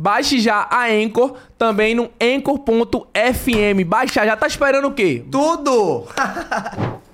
[0.00, 3.84] Baixe já a Anchor, também no anchor.fm.
[3.86, 5.22] Baixa já, tá esperando o quê?
[5.30, 6.06] Tudo!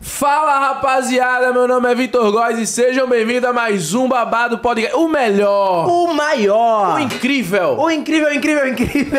[0.00, 4.94] Fala rapaziada, meu nome é Vitor Góes e sejam bem-vindos a mais um Babado Podcast.
[4.94, 6.96] O melhor, O maior!
[6.96, 9.18] o incrível, O incrível, incrível, incrível!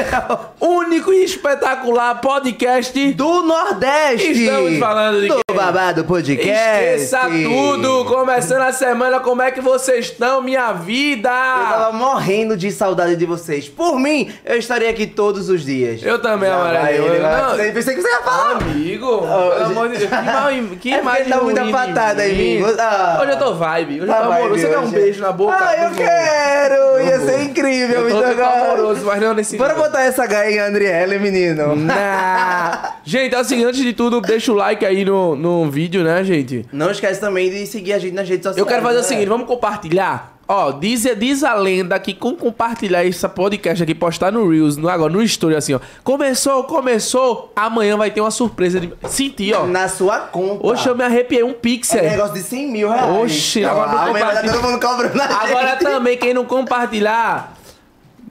[0.62, 4.32] único e espetacular podcast Do Nordeste!
[4.32, 5.42] Estamos falando de Do quê?
[5.54, 7.04] Babado Podcast!
[7.04, 8.06] Esqueça tudo!
[8.06, 11.30] Começando a semana, como é que vocês estão, minha vida?
[11.30, 13.68] Eu tava morrendo de saudade de vocês.
[13.68, 16.02] Por mim, eu estaria aqui todos os dias.
[16.04, 17.06] Eu também, Já vai Amarelinho.
[17.08, 17.42] ele, Eu- vai.
[17.42, 17.56] não.
[17.56, 18.52] Eu Pensei que você ia falar.
[18.58, 22.28] Amigo, pelo amor de Deus, que mal, que É imagem dá muita ruim de patada
[22.28, 22.66] em mim.
[22.80, 23.20] Ah.
[23.22, 24.62] Hoje eu tô vibe, hoje eu Tá tô amoroso.
[24.62, 25.58] Você quer um beijo na boca?
[25.60, 27.00] Ah, eu quero!
[27.02, 31.20] Ia ser incrível, Eu tô, amoroso, mas não nesse Bora botar essa gaia em Andriele,
[31.20, 31.76] menino.
[31.76, 32.96] Nah.
[33.06, 36.66] Gente, o seguinte, antes de tudo, deixa o like aí no, no vídeo, né, gente?
[36.74, 38.58] Não esquece também de seguir a gente nas redes sociais.
[38.58, 39.08] Eu quero fazer o né?
[39.08, 40.37] seguinte, vamos compartilhar?
[40.48, 44.88] Ó, diz, diz a lenda que com compartilhar esse podcast aqui, postar no Reels, no,
[44.88, 45.80] agora no Story, assim, ó.
[46.04, 48.94] Começou, começou, amanhã vai ter uma surpresa de...
[49.10, 49.66] Senti, ó.
[49.66, 50.66] Na sua conta.
[50.66, 52.00] Oxe, eu me arrepiei, um pixel.
[52.00, 53.04] É negócio de 100 mil reais.
[53.10, 55.24] Olha agora lá, não compartilha.
[55.42, 57.57] Agora também, quem não compartilhar,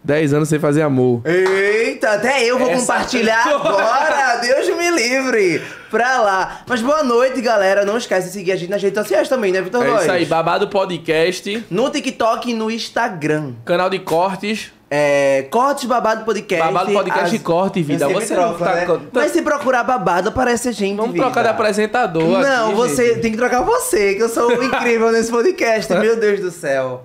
[0.07, 1.21] 10 anos sem fazer amor.
[1.25, 3.59] Eita, até eu vou Essa compartilhar pessoa.
[3.83, 4.37] agora.
[4.37, 5.61] Deus me livre.
[5.91, 6.61] Pra lá.
[6.69, 7.85] Mas boa noite, galera.
[7.85, 10.03] Não esquece de seguir a gente nas redes sociais também, né, Vitor É Góes?
[10.03, 13.55] isso aí, Babado Podcast, No TikTok e no Instagram.
[13.65, 14.71] canal de cortes.
[14.88, 15.47] É.
[15.50, 16.64] Cortes Babado Podcast.
[16.64, 18.06] Babado Podcast e corte, vida.
[18.08, 19.00] Você não troco, tá né?
[19.12, 20.97] Mas se procurar babado, aparece gente.
[20.97, 21.24] Vamos vida.
[21.24, 23.20] trocar de apresentador Não, aqui, você gente.
[23.20, 27.02] tem que trocar você, que eu sou incrível nesse podcast, meu Deus do céu.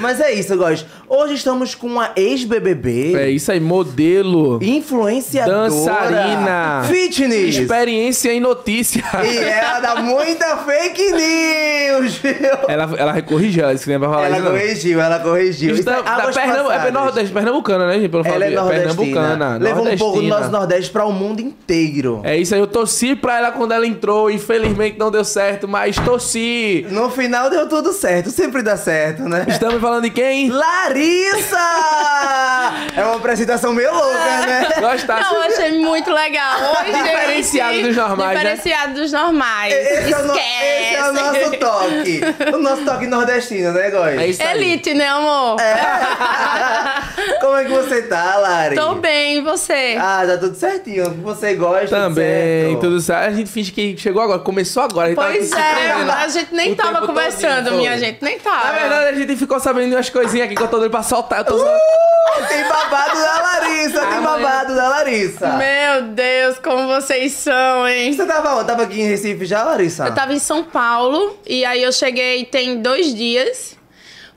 [0.00, 0.84] Mas é isso, Góis.
[1.08, 4.58] Hoje estamos com uma ex-BBB, É isso aí, modelo.
[4.60, 6.82] influenciadora, Dançarina.
[6.88, 7.56] fitness.
[7.56, 9.04] Experiência em notícia.
[9.24, 12.34] E ela dá muita fake news, viu?
[12.68, 14.52] Ela, ela corrigiu, ela disse que é pra falar Ela isso, não.
[14.52, 15.70] corrigiu, ela corrigiu.
[15.70, 17.03] Isso Isso é da, da é.
[17.04, 18.08] Nordeste, pernambucana, né, gente?
[18.08, 18.50] Pelo Ela é.
[18.50, 19.56] Pernambucana.
[19.58, 22.20] Levou um pouco do nosso Nordeste pra o mundo inteiro.
[22.24, 24.30] É isso aí, eu torci pra ela quando ela entrou.
[24.30, 26.86] Infelizmente não deu certo, mas torci.
[26.90, 29.44] No final deu tudo certo, sempre dá certo, né?
[29.48, 30.48] Estamos falando de quem?
[30.50, 31.58] Larissa!
[32.96, 34.68] É uma apresentação meio louca, né?
[34.80, 35.22] Gostasse?
[35.24, 36.54] Não, eu achei muito legal.
[36.80, 38.34] Hoje, Diferenciado gente, dos normais, né?
[38.54, 39.74] Diferenciado dos normais.
[39.74, 40.82] Esse é, o no- Esquece.
[40.84, 42.20] esse é o nosso toque.
[42.54, 44.18] O nosso toque nordestino, né, Góis?
[44.20, 44.56] É isso aí.
[44.56, 45.56] Elite, né, amor?
[47.40, 48.74] Como é que você tá, Lari?
[48.76, 49.96] Tô bem, e você?
[50.00, 51.10] Ah, tá tudo certinho.
[51.22, 52.80] Você gosta, Também, certo?
[52.80, 53.28] tudo certo.
[53.28, 55.12] A gente finge que chegou agora, começou agora.
[55.12, 58.66] A pois é, a gente nem tava conversando, minha gente, nem tava.
[58.66, 61.38] Na verdade, a gente ficou sabendo umas coisinhas aqui que eu tô doido pra soltar.
[61.40, 65.48] Eu tô Uh, tem babado da Larissa, tem Amanhã- babado da Larissa.
[65.56, 68.12] Meu Deus, como vocês são, hein?
[68.12, 68.66] Você tava onde?
[68.66, 70.06] Tava aqui em Recife já, Larissa?
[70.06, 73.76] Eu tava em São Paulo e aí eu cheguei tem dois dias.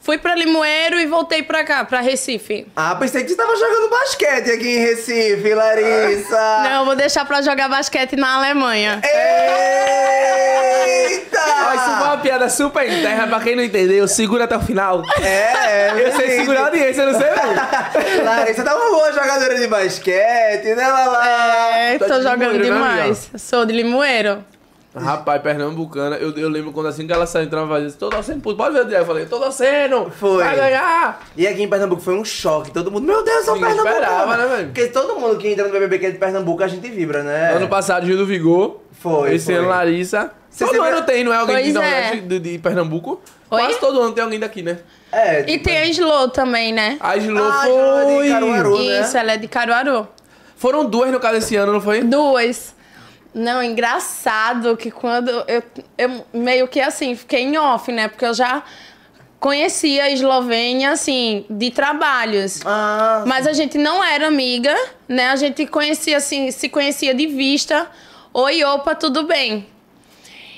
[0.07, 2.65] Fui pra Limoeiro e voltei pra cá, pra Recife.
[2.73, 6.63] Ah, pensei que você tava jogando basquete aqui em Recife, Larissa.
[6.63, 9.01] Não, eu vou deixar pra jogar basquete na Alemanha.
[11.03, 11.41] Eita!
[11.41, 15.01] Ó, isso foi uma piada super interna, pra quem não entendeu, segura até o final.
[15.21, 16.07] É, é.
[16.07, 18.23] Eu sei segurar a audiência, eu não sei não.
[18.23, 21.27] Larissa tá uma boa jogadora de basquete, né, Lala?
[21.27, 23.29] É, tá tô de jogando Limoeiro, né, demais.
[23.35, 24.41] Sou de Limoeiro.
[25.03, 28.41] Rapaz, pernambucana, eu, eu lembro quando assim que ela saiu entrando e disse, tô torcendo,
[28.41, 30.43] pro- pode ver o dia, eu falei, tô torcendo, Foi.
[30.43, 31.19] vai ganhar.
[31.35, 32.71] E aqui em Pernambuco foi um choque.
[32.71, 33.95] Todo mundo, meu Deus, sou Ninguém Pernambuco.
[34.01, 34.65] esperava, né, velho?
[34.67, 37.53] Porque todo mundo que entra no BBB que é de Pernambuco, a gente vibra, né?
[37.53, 39.55] Ano passado, Gil do Vigor, Foi, esse foi.
[39.55, 40.31] ano Larissa.
[40.49, 41.73] Você todo sempre- ano tem, não é alguém de, é.
[41.73, 43.21] Nordeste, de, de Pernambuco?
[43.49, 43.61] Oi?
[43.61, 44.79] Quase todo ano tem alguém daqui, né?
[45.11, 45.45] É.
[45.49, 46.97] E tem a Slow também, né?
[46.99, 48.29] A Gilô Ah, é de foi...
[48.29, 48.77] Caruaru.
[48.77, 49.01] né?
[49.01, 50.07] Isso, ela é de Caruaru.
[50.57, 52.01] Foram duas no caso esse ano, não foi?
[52.01, 52.75] Duas.
[53.33, 55.63] Não, engraçado que quando eu,
[55.97, 58.07] eu meio que assim, fiquei em off, né?
[58.07, 58.63] Porque eu já
[59.39, 62.61] conhecia a Eslovênia, assim, de trabalhos.
[62.65, 64.75] Ah, Mas a gente não era amiga,
[65.07, 65.29] né?
[65.29, 67.89] A gente conhecia, assim, se conhecia de vista.
[68.33, 69.67] Oi, opa, tudo bem?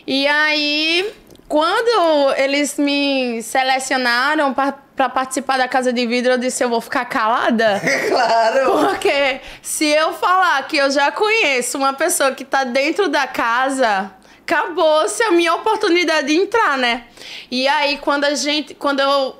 [0.07, 1.13] E aí,
[1.47, 6.81] quando eles me selecionaram para pra participar da Casa de Vidro, eu disse, eu vou
[6.81, 7.81] ficar calada.
[8.09, 8.71] Claro!
[8.71, 14.11] Porque se eu falar que eu já conheço uma pessoa que tá dentro da casa,
[14.41, 17.05] acabou-se a minha oportunidade de entrar, né?
[17.49, 18.73] E aí, quando a gente.
[18.73, 19.37] Quando eu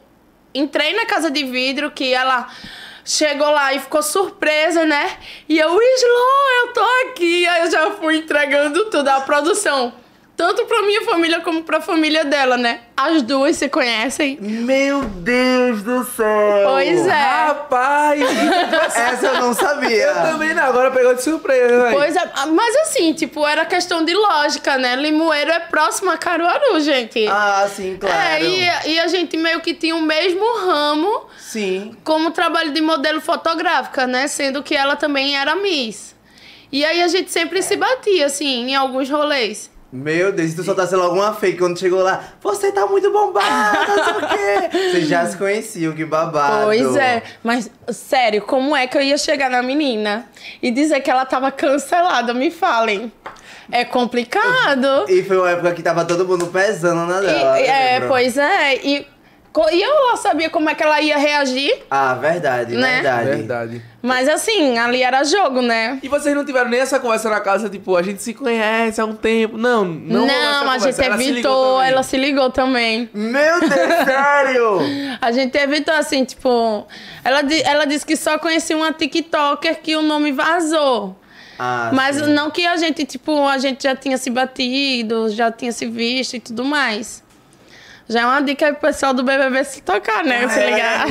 [0.54, 2.48] entrei na casa de vidro, que ela
[3.04, 5.18] chegou lá e ficou surpresa, né?
[5.50, 7.46] E eu, Slow, eu tô aqui.
[7.48, 9.94] Aí eu já fui entregando tudo, a produção.
[10.40, 12.80] Tanto pra minha família como pra família dela, né?
[12.96, 14.38] As duas se conhecem.
[14.40, 16.66] Meu Deus do céu!
[16.66, 17.12] Pois é.
[17.12, 18.22] Rapaz!
[18.96, 20.06] Essa eu não sabia.
[20.06, 21.94] eu também não, agora pegou de surpresa, velho.
[21.94, 24.96] Pois é, mas assim, tipo, era questão de lógica, né?
[24.96, 27.28] Limoeiro é próximo a Caruaru, gente.
[27.28, 28.16] Ah, sim, claro.
[28.16, 31.98] É, e, e a gente meio que tinha o mesmo ramo Sim.
[32.02, 34.26] como trabalho de modelo fotográfica, né?
[34.30, 36.16] Sendo que ela também era Miss.
[36.72, 39.70] E aí a gente sempre se batia, assim, em alguns rolês.
[39.92, 43.88] Meu Deus, se tu soltasse logo uma fake quando chegou lá, você tá muito bombada,
[43.88, 44.20] não sei o
[44.70, 44.78] quê.
[44.92, 46.66] Vocês já se conheciam, que babado.
[46.66, 50.26] Pois é, mas sério, como é que eu ia chegar na menina
[50.62, 52.34] e dizer que ela tava cancelada?
[52.36, 53.12] Me falem.
[53.72, 55.06] É complicado.
[55.08, 57.60] E foi uma época que tava todo mundo pesando na E- dela.
[57.60, 58.08] eu é, lembro.
[58.10, 58.76] pois é.
[58.84, 59.08] E,
[59.72, 62.94] e eu lá sabia como é que ela ia reagir, Ah, verdade, Né?
[63.02, 63.30] verdade.
[63.30, 63.82] Verdade.
[64.02, 66.00] mas assim, ali era jogo, né?
[66.04, 69.06] E vocês não tiveram nem essa conversa na casa, tipo, a gente se conhece há
[69.06, 69.58] um tempo.
[69.58, 70.26] Não, não.
[70.30, 71.92] essa a gente Ela se evitou, também.
[71.92, 73.10] ela se ligou também.
[73.14, 73.72] Meu Deus,
[74.06, 74.80] sério?
[75.20, 76.88] A gente evitou assim, tipo.
[77.24, 81.18] Ela, ela disse que só conhecia uma TikToker que o nome vazou.
[81.58, 82.32] Ah, Mas sim.
[82.34, 86.36] não que a gente, tipo, a gente já tinha se batido, já tinha se visto
[86.36, 87.22] e tudo mais.
[88.10, 90.50] Já é uma dica aí pro pessoal do BBB se tocar, né?
[90.50, 91.06] se ligar.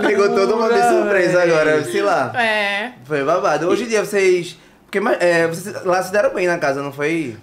[0.00, 2.32] Pegou todo mundo de surpresa agora, sei lá.
[2.40, 2.92] É.
[3.04, 3.68] Foi babado.
[3.68, 4.56] Hoje em dia vocês.
[4.84, 7.36] Porque é, vocês lá se deram bem na casa, não foi?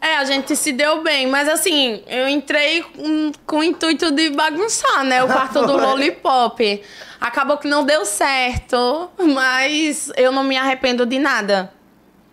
[0.00, 4.30] É, a gente se deu bem, mas assim, eu entrei com, com o intuito de
[4.30, 5.22] bagunçar, né?
[5.22, 5.76] O quarto do.
[5.78, 6.82] Lollipop.
[7.20, 11.72] Acabou que não deu certo, mas eu não me arrependo de nada.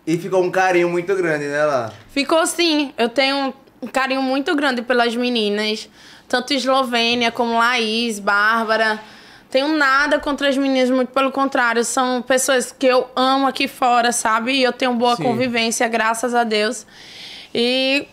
[0.04, 1.92] E ficou um carinho muito grande, né, lá?
[2.10, 2.92] Ficou sim.
[2.98, 5.88] Eu tenho um carinho muito grande pelas meninas.
[6.28, 9.00] Tanto Eslovênia como Laís, Bárbara.
[9.50, 11.82] Tenho nada contra as meninas, muito pelo contrário.
[11.84, 14.52] São pessoas que eu amo aqui fora, sabe?
[14.52, 15.22] E eu tenho boa Sim.
[15.22, 16.86] convivência, graças a Deus.
[17.54, 18.06] E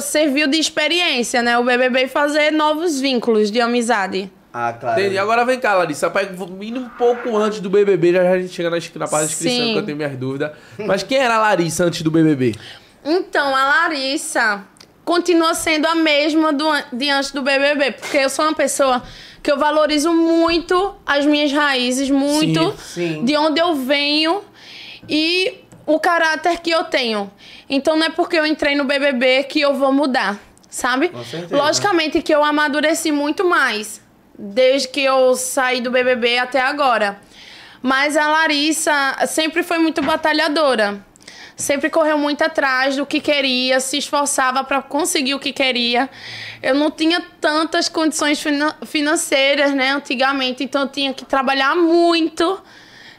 [0.00, 1.56] serviu de experiência, né?
[1.58, 4.30] O BBB fazer novos vínculos de amizade.
[4.52, 5.00] Ah, claro.
[5.00, 5.18] Entendi.
[5.18, 6.10] Agora vem cá, Larissa.
[6.10, 9.32] Pra indo um pouco antes do BBB, já a gente chega na, na parte da
[9.32, 9.72] inscrição, Sim.
[9.72, 10.52] que eu tenho minhas dúvidas.
[10.78, 12.54] Mas quem era a Larissa antes do BBB?
[13.04, 14.64] Então, a Larissa
[15.04, 19.02] continua sendo a mesma do, de antes do BBB, porque eu sou uma pessoa
[19.42, 23.24] que eu valorizo muito as minhas raízes, muito Sim, sim.
[23.24, 24.42] de onde eu venho
[25.08, 27.30] e o caráter que eu tenho.
[27.68, 30.38] Então, não é porque eu entrei no BBB que eu vou mudar,
[30.70, 31.12] sabe?
[31.50, 34.00] Logicamente que eu amadureci muito mais
[34.38, 37.20] desde que eu saí do BBB até agora.
[37.82, 41.04] Mas a Larissa sempre foi muito batalhadora.
[41.56, 46.10] Sempre correu muito atrás do que queria, se esforçava para conseguir o que queria.
[46.60, 52.60] Eu não tinha tantas condições fina- financeiras, né, antigamente, então eu tinha que trabalhar muito,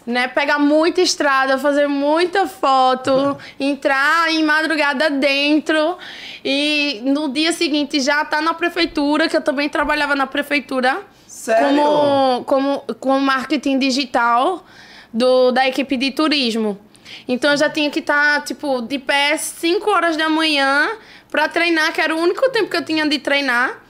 [0.06, 5.98] né, pegar muita estrada, fazer muita foto, entrar em madrugada dentro
[6.44, 11.78] e no dia seguinte já estar na prefeitura, que eu também trabalhava na prefeitura Sério?
[11.82, 14.66] como, como, como marketing digital
[15.14, 16.78] do, da equipe de turismo.
[17.28, 20.90] Então eu já tinha que estar, tipo, de pé 5 horas da manhã
[21.32, 23.82] pra treinar, que era o único tempo que eu tinha de treinar.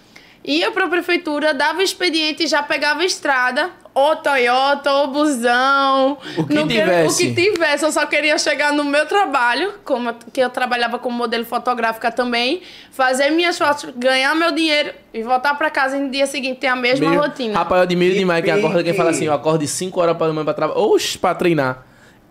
[0.47, 3.71] Ia pra prefeitura, dava expediente e já pegava a estrada.
[3.95, 6.17] Ou Toyota, ou busão.
[6.37, 7.23] O que não queria- tivesse.
[7.31, 7.83] o que tivesse.
[7.85, 12.61] Eu só queria chegar no meu trabalho, como que eu trabalhava como modelo fotográfica também,
[12.91, 16.67] fazer minhas fotos, ganhar meu dinheiro e voltar pra casa e no dia seguinte ter
[16.67, 17.57] a mesma Mesmo- rotina.
[17.57, 20.15] Rapaz, eu admiro Que demais quem acorda, quem fala assim, eu acordo de 5 horas
[20.17, 20.79] pra manhã pra trabalhar.
[20.79, 21.83] Oxe, pra treinar.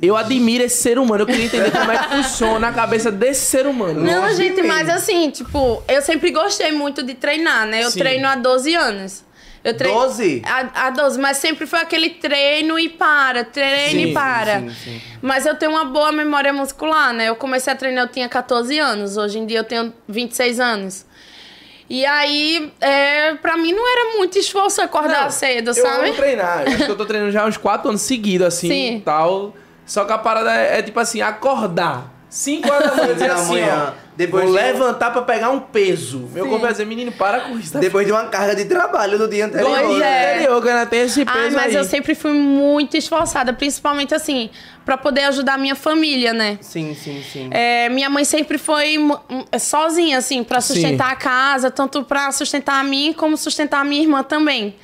[0.03, 1.23] Eu admiro esse ser humano.
[1.23, 4.01] Eu queria entender como é que funciona a cabeça desse ser humano.
[4.03, 7.85] Não, gente, mas assim, tipo, eu sempre gostei muito de treinar, né?
[7.85, 8.01] Eu Sim.
[8.01, 9.25] treino há 12 anos.
[9.63, 10.43] Eu treino 12?
[10.45, 14.61] Há, há 12, mas sempre foi aquele treino e para, treino Sim, e para.
[14.61, 15.01] sim, sim.
[15.23, 17.31] Mas eu tenho uma boa memória muscular, né?
[17.31, 19.17] Eu comecei a treinar, eu tinha 14 anos.
[19.17, 21.07] Hoje em dia eu tenho 26 anos.
[21.89, 26.09] E aí, é, pra mim não era muito esforço acordar Não, cedo, eu sabe?
[26.09, 26.65] amo treinar.
[26.67, 29.03] Eu acho que eu tô treinando já há uns 4 anos seguidos, assim, Sim.
[29.03, 29.55] tal.
[29.87, 32.13] Só que a parada é, é tipo assim, acordar.
[32.29, 33.93] 5 horas da manhã, dizer assim, manhã, ó.
[34.17, 36.29] depois vou de- levantar pra pegar um peso.
[36.33, 36.51] Meu Sim.
[36.51, 37.73] corpo vai dizer, menino, para com isso.
[37.75, 39.71] Tá Depois de uma carga de trabalho do dia anterior.
[39.71, 40.35] Pois é.
[40.39, 40.61] Entendeu?
[40.61, 41.75] Que ainda tem esse peso Ai, mas aí.
[41.77, 44.51] eu sempre fui muito esforçada, principalmente assim,
[44.85, 46.59] pra poder ajudar a minha família, né?
[46.61, 47.49] Sim, sim, sim.
[47.53, 49.13] É, minha mãe sempre foi um,
[49.61, 51.13] sozinha, assim, pra sustentar Sim.
[51.13, 54.75] a casa, tanto pra sustentar a mim como sustentar a minha irmã também.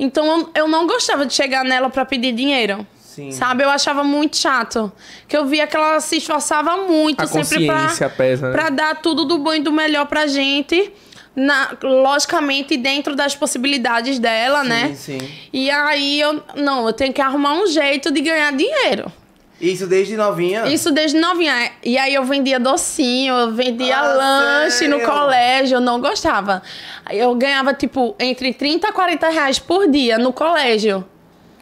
[0.00, 2.84] Então eu, eu não gostava de chegar nela pra pedir dinheiro.
[3.18, 3.32] Sim.
[3.32, 3.64] Sabe?
[3.64, 4.92] Eu achava muito chato.
[5.26, 8.52] Que eu via que ela se esforçava muito A sempre pra, pesa, né?
[8.52, 10.92] pra dar tudo do bom e do melhor pra gente.
[11.34, 14.92] Na, logicamente, dentro das possibilidades dela, né?
[14.94, 15.30] Sim, sim.
[15.52, 16.40] E aí eu.
[16.54, 19.10] Não, eu tenho que arrumar um jeito de ganhar dinheiro.
[19.60, 20.66] Isso desde novinha?
[20.68, 21.72] Isso desde novinha.
[21.84, 25.12] E aí eu vendia docinho, eu vendia Ah, lanche no sério?
[25.12, 26.62] colégio, eu não gostava.
[27.10, 31.04] Eu ganhava, tipo, entre 30 a 40 reais por dia no colégio.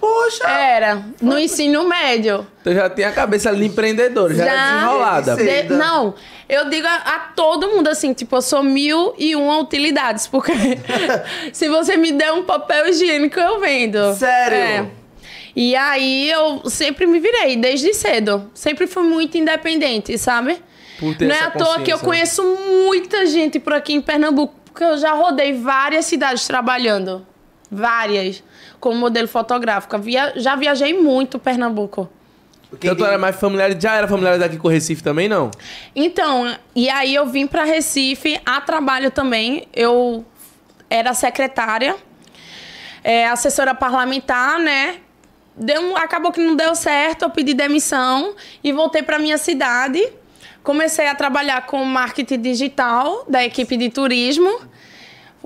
[0.00, 0.48] Poxa!
[0.48, 2.46] Era, no ensino médio.
[2.60, 5.36] Então já tem a cabeça ali empreendedora, já, era desenrolada.
[5.36, 6.14] De- não,
[6.48, 10.52] eu digo a, a todo mundo assim, tipo, eu sou mil e uma utilidades, porque
[11.52, 14.14] se você me der um papel higiênico, eu vendo.
[14.14, 14.56] Sério?
[14.56, 14.86] É.
[15.54, 18.50] E aí eu sempre me virei, desde cedo.
[18.52, 20.60] Sempre fui muito independente, sabe?
[21.00, 22.42] Por ter Não é à toa que eu conheço
[22.84, 27.26] muita gente por aqui em Pernambuco, porque eu já rodei várias cidades trabalhando.
[27.70, 28.42] Várias.
[28.80, 29.98] Como modelo fotográfico.
[29.98, 32.10] Via, já viajei muito Pernambuco.
[32.72, 35.50] Então tu era mais familiar, já era familiar daqui com o Recife também, não?
[35.94, 39.68] Então, e aí eu vim para Recife a trabalho também.
[39.72, 40.24] Eu
[40.90, 41.96] era secretária,
[43.02, 44.96] é, assessora parlamentar, né?
[45.56, 50.06] Deu acabou que não deu certo, eu pedi demissão e voltei para minha cidade.
[50.62, 54.60] Comecei a trabalhar com marketing digital da equipe de turismo.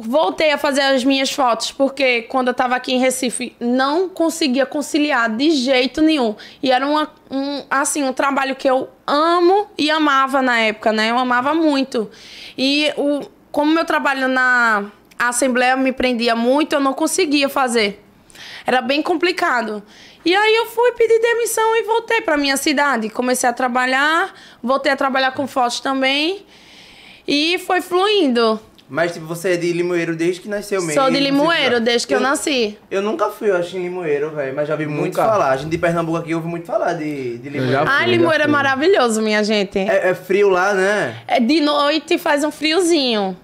[0.02, 4.64] Voltei a fazer as minhas fotos, porque quando eu estava aqui em Recife, não conseguia
[4.64, 6.35] conciliar de jeito nenhum.
[6.62, 11.11] E era uma, um, assim, um trabalho que eu amo e amava na época, né?
[11.11, 12.11] Eu amava muito.
[12.57, 13.21] E o,
[13.52, 14.87] como meu trabalho na
[15.19, 18.02] Assembleia me prendia muito, eu não conseguia fazer.
[18.64, 19.83] Era bem complicado.
[20.25, 23.11] E aí eu fui pedir demissão e voltei para minha cidade.
[23.11, 26.47] Comecei a trabalhar, voltei a trabalhar com fotos também.
[27.28, 28.59] E foi fluindo.
[28.90, 31.00] Mas, tipo, você é de Limoeiro desde que nasceu mesmo?
[31.00, 32.76] Sou de Limoeiro, Tipo, desde que eu, nasci.
[32.90, 34.52] Eu nunca fui, eu acho, em Limoeiro, velho.
[34.54, 35.25] Mas já vi muito Nunca?
[35.25, 35.52] falar.
[35.52, 37.85] A gente de Pernambuco aqui ouve muito falar de, de Limoeiro.
[37.87, 39.78] Ah, Limoeiro é maravilhoso, minha gente.
[39.78, 39.87] É.
[39.87, 41.23] É, é frio lá, né?
[41.40, 43.37] de noite faz um friozinho.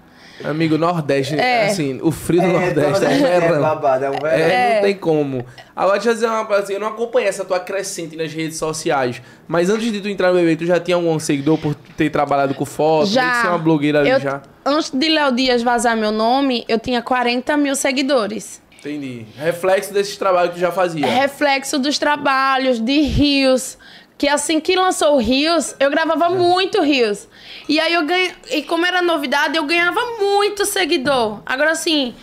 [0.43, 1.67] Amigo, Nordeste, É.
[1.67, 3.61] assim, o frio do É, Nordeste é, é, verão.
[3.61, 4.27] babado, é um verão.
[4.29, 4.41] É,
[4.71, 4.75] É.
[4.75, 5.45] não tem como.
[5.75, 8.57] Agora, deixa eu dizer uma coisa assim, eu não acompanhei essa tua crescente nas redes
[8.57, 12.09] sociais, mas antes de tu entrar no bebê, tu já tinha algum seguidor por ter
[12.09, 13.41] trabalhado com foto, Já.
[13.41, 14.41] ser uma blogueira ali Eu- já?
[14.65, 18.61] Antes de Léo Dias vazar meu nome, eu tinha 40 mil seguidores.
[18.79, 19.25] Entendi.
[19.37, 21.05] Reflexo desses trabalhos que tu já fazia.
[21.05, 23.77] É reflexo dos trabalhos, de Rios.
[24.17, 27.27] Que assim que lançou o Rios, eu gravava muito Rios.
[27.69, 28.33] E aí eu ganhei.
[28.51, 31.41] E como era novidade, eu ganhava muito seguidor.
[31.45, 32.15] Agora assim.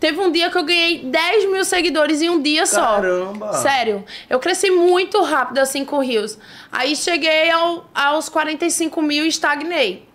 [0.00, 2.80] Teve um dia que eu ganhei 10 mil seguidores em um dia só.
[2.80, 3.52] Caramba!
[3.54, 4.04] Sério.
[4.30, 6.38] Eu cresci muito rápido assim com o Rios.
[6.70, 10.06] Aí cheguei ao- aos 45 mil e estagnei.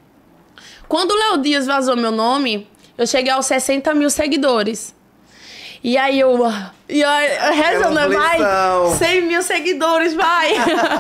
[0.88, 2.66] Quando o Léo Dias vazou meu nome,
[2.98, 4.96] eu cheguei aos 60 mil seguidores.
[5.84, 6.40] E aí eu.
[6.94, 8.40] E aí, rezando, vai!
[8.40, 8.98] aflição.
[9.00, 10.54] 100 mil seguidores, vai!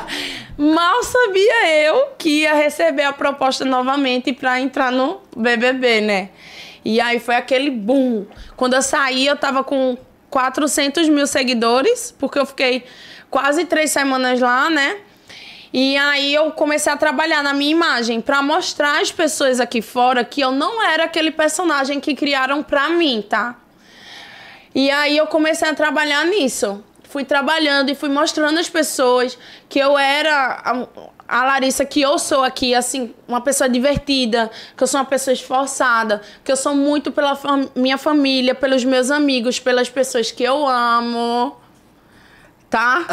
[0.58, 6.30] Mal sabia eu que ia receber a proposta novamente pra entrar no BBB, né?
[6.84, 8.26] E aí foi aquele boom.
[8.56, 9.96] Quando eu saí, eu tava com
[10.32, 12.84] 400 mil seguidores, porque eu fiquei
[13.30, 14.98] quase três semanas lá, né?
[15.72, 20.26] E aí eu comecei a trabalhar na minha imagem pra mostrar às pessoas aqui fora
[20.26, 23.58] que eu não era aquele personagem que criaram pra mim, tá?
[24.76, 26.84] E aí eu comecei a trabalhar nisso.
[27.04, 29.38] Fui trabalhando e fui mostrando às pessoas
[29.70, 30.88] que eu era a,
[31.28, 35.32] a Larissa que eu sou aqui, assim, uma pessoa divertida, que eu sou uma pessoa
[35.34, 40.42] esforçada, que eu sou muito pela fam- minha família, pelos meus amigos, pelas pessoas que
[40.44, 41.56] eu amo.
[42.68, 43.06] Tá?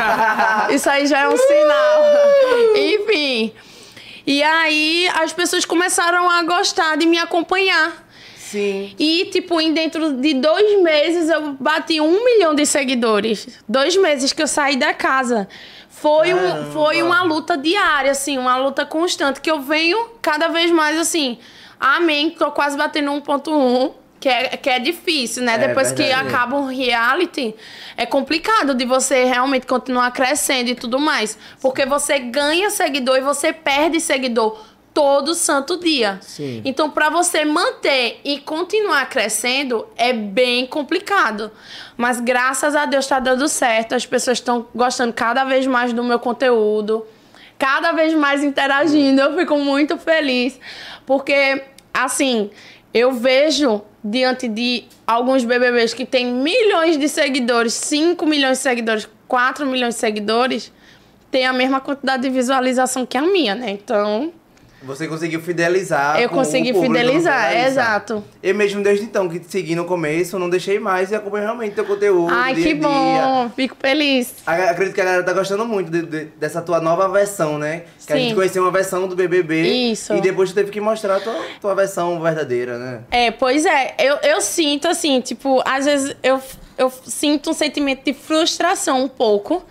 [0.72, 2.02] Isso aí já é um sinal.
[2.76, 3.52] Enfim.
[4.26, 8.03] E aí as pessoas começaram a gostar de me acompanhar.
[8.54, 8.94] Sim.
[8.96, 13.48] E, tipo, em dentro de dois meses eu bati um milhão de seguidores.
[13.68, 15.48] Dois meses que eu saí da casa.
[15.88, 20.70] Foi, um, foi uma luta diária, assim, uma luta constante, que eu venho cada vez
[20.70, 21.38] mais assim.
[21.80, 23.92] Amém, tô quase batendo 1.1.
[24.20, 25.56] Que é, que é difícil, né?
[25.56, 26.28] É Depois que verdade.
[26.28, 27.54] acaba um reality,
[27.94, 31.36] é complicado de você realmente continuar crescendo e tudo mais.
[31.60, 34.58] Porque você ganha seguidor e você perde seguidor
[34.94, 36.18] todo santo dia.
[36.22, 36.62] Sim.
[36.64, 41.50] Então, para você manter e continuar crescendo, é bem complicado.
[41.96, 43.96] Mas graças a Deus tá dando certo.
[43.96, 47.04] As pessoas estão gostando cada vez mais do meu conteúdo,
[47.58, 49.20] cada vez mais interagindo.
[49.20, 50.58] Eu fico muito feliz.
[51.04, 52.50] Porque, assim,
[52.94, 59.08] eu vejo diante de alguns BBBs que tem milhões de seguidores, 5 milhões de seguidores,
[59.26, 60.72] 4 milhões de seguidores,
[61.32, 63.70] tem a mesma quantidade de visualização que a minha, né?
[63.70, 64.32] Então.
[64.86, 66.20] Você conseguiu fidelizar.
[66.20, 67.66] eu consegui fidelizar, Larissa?
[67.68, 68.24] exato.
[68.42, 71.74] Eu mesmo desde então, que te segui no começo, não deixei mais e acompanho realmente
[71.74, 72.32] teu conteúdo.
[72.32, 72.82] Ai, dia que a dia.
[72.82, 74.34] bom, fico feliz.
[74.46, 77.84] A- Acredito que a galera tá gostando muito de- de- dessa tua nova versão, né?
[78.06, 78.22] Que a Sim.
[78.22, 79.62] gente conheceu uma versão do BBB.
[79.62, 80.14] Isso.
[80.14, 83.00] E depois tu teve que mostrar a tua, tua versão verdadeira, né?
[83.10, 86.40] É, pois é, eu, eu sinto assim, tipo, às vezes eu,
[86.76, 89.64] eu sinto um sentimento de frustração um pouco,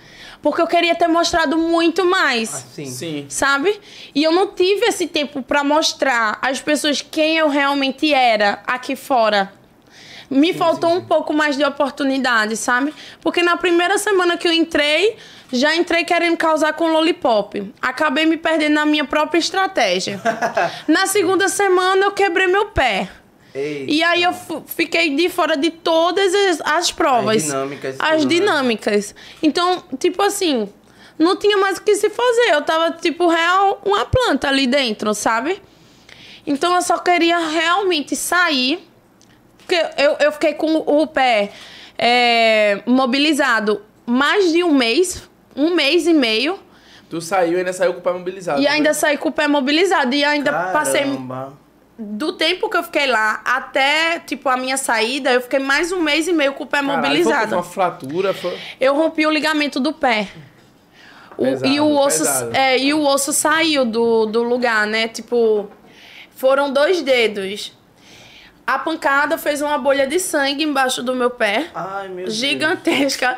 [0.44, 2.54] porque eu queria ter mostrado muito mais.
[2.54, 2.86] Assim.
[2.86, 3.26] Sim.
[3.30, 3.80] sabe?
[4.14, 8.96] E eu não tive esse tempo pra mostrar às pessoas quem eu realmente era aqui
[8.96, 9.52] fora.
[10.30, 12.94] Me faltou um pouco mais de oportunidade, sabe?
[13.22, 15.16] Porque na primeira semana que eu entrei,
[15.52, 17.72] já entrei querendo causar com lollipop.
[17.82, 20.20] Acabei me perdendo na minha própria estratégia.
[20.88, 23.10] na segunda semana eu quebrei meu pé.
[23.54, 23.86] Ei.
[23.88, 24.34] E aí eu
[24.66, 27.38] fiquei de fora de todas as, as provas.
[27.38, 28.30] As dinâmicas, As né?
[28.30, 29.16] dinâmicas.
[29.42, 30.68] Então, tipo assim,
[31.20, 32.54] não tinha mais o que se fazer.
[32.54, 35.62] Eu tava, tipo, real, uma planta ali dentro, sabe?
[36.46, 38.88] Então eu só queria realmente sair.
[39.58, 41.52] Porque eu, eu fiquei com o pé
[41.98, 46.60] é, mobilizado mais de um mês, um mês e meio.
[47.10, 48.62] Tu saiu e ainda saiu com o pé mobilizado.
[48.62, 50.14] E ainda saí com o pé mobilizado.
[50.16, 51.54] E ainda passei Caramba.
[51.98, 56.02] Do tempo que eu fiquei lá até, tipo, a minha saída, eu fiquei mais um
[56.02, 57.50] mês e meio com o pé Caralho, mobilizado.
[57.50, 58.34] Foi uma fratura.
[58.34, 58.58] Foi...
[58.80, 60.28] Eu rompi o ligamento do pé.
[61.38, 62.24] O- Pesado, e, o osso,
[62.54, 65.08] é, e o osso saiu do, do lugar, né?
[65.08, 65.70] Tipo,
[66.36, 67.74] foram dois dedos.
[68.66, 71.68] A pancada fez uma bolha de sangue embaixo do meu pé.
[71.76, 72.36] Ai, meu Deus.
[72.36, 73.38] gigantesca.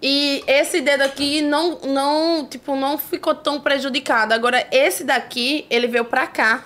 [0.00, 4.32] E esse dedo aqui não, não, tipo, não ficou tão prejudicado.
[4.32, 6.62] Agora, esse daqui, ele veio pra cá.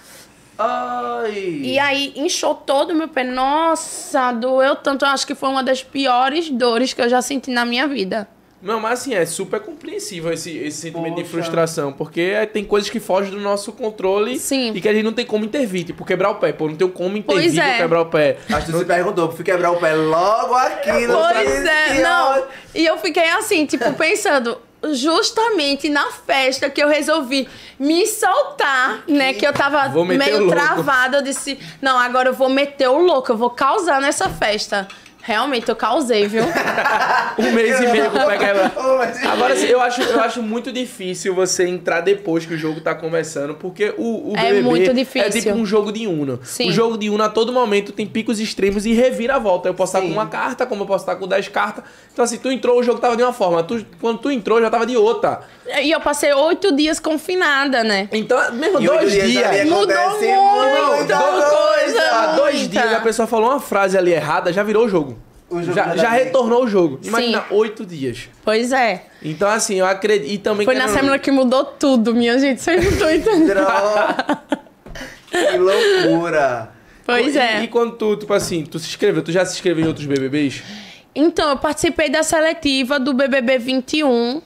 [0.58, 1.60] Ai.
[1.62, 3.24] E aí inchou todo o meu pé.
[3.24, 5.04] Nossa, doeu tanto.
[5.04, 8.28] Eu acho que foi uma das piores dores que eu já senti na minha vida.
[8.62, 11.32] Não, mas assim, é super compreensível esse, esse sentimento de Poxa.
[11.32, 11.92] frustração.
[11.92, 14.70] Porque é- tem coisas que fogem do nosso controle Sim.
[14.72, 15.84] e que a gente não tem como intervir.
[15.84, 16.52] Tipo, quebrar o pé.
[16.52, 17.78] Pô, não tem como intervir é.
[17.78, 18.36] quebrar o pé.
[18.48, 22.44] Acho que tu se perguntou, fui quebrar o pé logo aqui no Pois é, não.
[22.72, 24.56] E eu fiquei assim, tipo, pensando,
[24.92, 27.48] justamente na festa que eu resolvi
[27.78, 29.32] me soltar, né?
[29.34, 31.18] Que eu tava meio travada.
[31.18, 34.88] Eu disse, não, agora eu vou meter o louco, eu vou causar nessa festa.
[35.24, 36.42] Realmente, eu causei, viu?
[37.38, 38.10] Um mês e meio
[39.30, 42.94] Agora, assim, eu acho, eu acho muito difícil você entrar depois que o jogo tá
[42.94, 45.28] começando, porque o, o É BBB muito difícil.
[45.28, 46.40] é tipo um jogo de Uno.
[46.42, 46.68] Sim.
[46.68, 49.68] O jogo de Uno, a todo momento, tem picos extremos e revira a volta.
[49.68, 50.08] Eu posso estar Sim.
[50.08, 51.84] com uma carta, como eu posso estar com 10 cartas.
[52.12, 53.62] Então, assim, tu entrou, o jogo tava de uma forma.
[53.62, 55.40] Tu, quando tu entrou, já tava de outra.
[55.80, 58.08] E eu passei oito dias confinada, né?
[58.12, 59.64] Então, mesmo E dois dias dias.
[59.68, 62.02] Mudou muito, muita coisa.
[62.12, 62.80] Há dois muita.
[62.80, 65.11] dias a pessoa falou uma frase ali errada, já virou o jogo.
[65.52, 66.98] O jogo já, já retornou o jogo.
[67.02, 68.28] Imagina, oito dias.
[68.44, 69.04] Pois é.
[69.22, 70.30] Então, assim, eu acredito.
[70.32, 72.62] E também Foi na quero- semana que mudou tudo, minha gente.
[72.62, 73.46] Vocês não estão entendendo.
[73.48, 74.42] Droga.
[75.30, 76.70] que loucura.
[77.04, 77.62] Pois E- é.
[77.62, 80.62] E quando tu, tipo assim, tu se inscreveu, tu já se inscreveu em outros BBBs?
[81.14, 84.40] Então, eu participei da seletiva do BBB 21.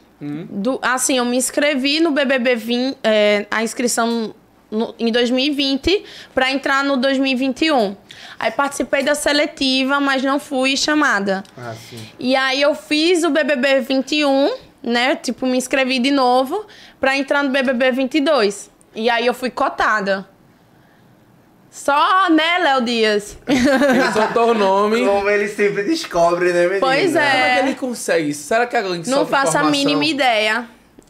[0.51, 4.35] Do, assim, eu me inscrevi no BBB 20, é, a inscrição
[4.71, 7.97] no- em 2020 para entrar no 2021.
[8.39, 11.43] Aí participei da seletiva, mas não fui chamada.
[11.57, 11.99] Ah, sim.
[12.19, 15.17] E aí eu fiz o BBB 21, né?
[15.17, 16.67] Tipo, me inscrevi de novo
[17.01, 18.71] pra entrar no BBB 22.
[18.95, 20.27] E aí eu fui cotada.
[21.71, 23.37] Só, né, Léo Dias?
[23.47, 25.05] Ele soltou o nome.
[25.05, 26.81] Como ele sempre descobre, né, menina?
[26.81, 27.21] Pois é.
[27.21, 28.33] Como é que ele consegue?
[28.33, 29.71] Será que alguém Não solta faço a informação?
[29.71, 30.67] mínima ideia.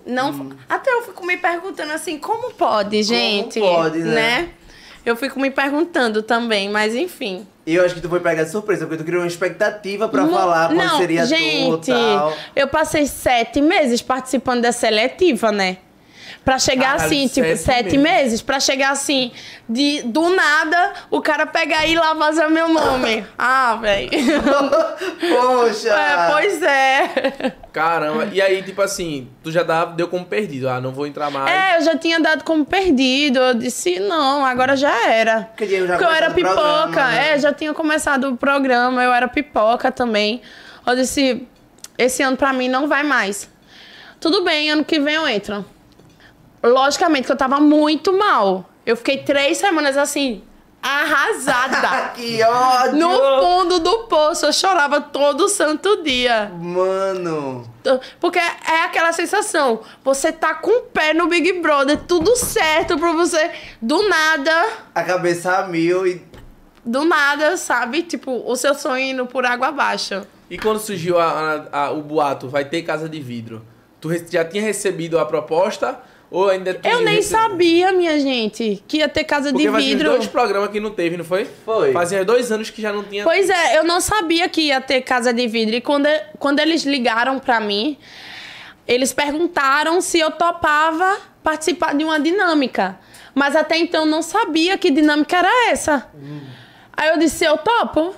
[0.06, 3.58] Não, Até eu fico me perguntando assim, como pode, gente?
[3.58, 4.50] pode, né?
[5.04, 7.46] Eu fico me perguntando também, mas enfim.
[7.66, 10.24] E eu acho que tu foi pegar de surpresa, porque tu criou uma expectativa pra
[10.24, 12.32] Mu- falar quando Não, seria gente, tu tal.
[12.54, 15.78] eu passei sete meses participando da seletiva, né?
[16.46, 18.22] Pra chegar Caralho, assim, tipo, sete sete meses.
[18.22, 18.42] meses.
[18.42, 19.32] Pra chegar assim,
[19.68, 23.26] de, do nada, o cara pegar aí e lá vazar meu nome.
[23.36, 24.10] ah, velho.
[25.28, 25.88] Poxa!
[25.88, 27.52] É, pois é.
[27.72, 28.28] Caramba.
[28.32, 30.68] E aí, tipo assim, tu já dá, deu como perdido.
[30.68, 31.50] Ah, não vou entrar mais.
[31.50, 33.40] É, eu já tinha dado como perdido.
[33.40, 35.50] Eu disse, não, agora já era.
[35.56, 36.54] Porque eu já Porque eu era pipoca.
[36.54, 37.32] programa, né?
[37.32, 40.40] É, já tinha começado o programa, eu era pipoca também.
[40.86, 41.44] Eu disse,
[41.98, 43.50] esse ano pra mim não vai mais.
[44.20, 45.64] Tudo bem, ano que vem eu entro.
[46.68, 48.68] Logicamente que eu tava muito mal.
[48.84, 50.42] Eu fiquei três semanas assim,
[50.82, 52.10] arrasada.
[52.14, 52.96] que ódio!
[52.96, 56.50] no fundo do poço, eu chorava todo santo dia.
[56.58, 57.68] Mano!
[58.20, 63.12] Porque é aquela sensação, você tá com o pé no Big Brother, tudo certo pra
[63.12, 63.50] você,
[63.80, 66.20] do nada, A cabeça a mil e.
[66.84, 68.02] do nada, sabe?
[68.02, 70.22] Tipo, o seu sonho indo por água abaixo.
[70.50, 73.64] E quando surgiu a- a- a- o boato, vai ter casa de vidro?
[74.00, 75.98] Tu já tinha recebido a proposta
[76.30, 80.10] Ou ainda tem Eu nem sabia, minha gente, que ia ter casa Porque de vidro.
[80.10, 81.46] dois programas que não teve, não foi?
[81.64, 81.92] Foi.
[81.92, 83.22] Fazia dois anos que já não tinha.
[83.22, 85.76] Pois é, eu não sabia que ia ter casa de vidro.
[85.76, 86.08] E quando,
[86.38, 87.96] quando eles ligaram pra mim,
[88.88, 92.98] eles perguntaram se eu topava participar de uma dinâmica.
[93.34, 96.08] Mas até então eu não sabia que dinâmica era essa.
[96.92, 98.14] Aí eu disse, eu topo.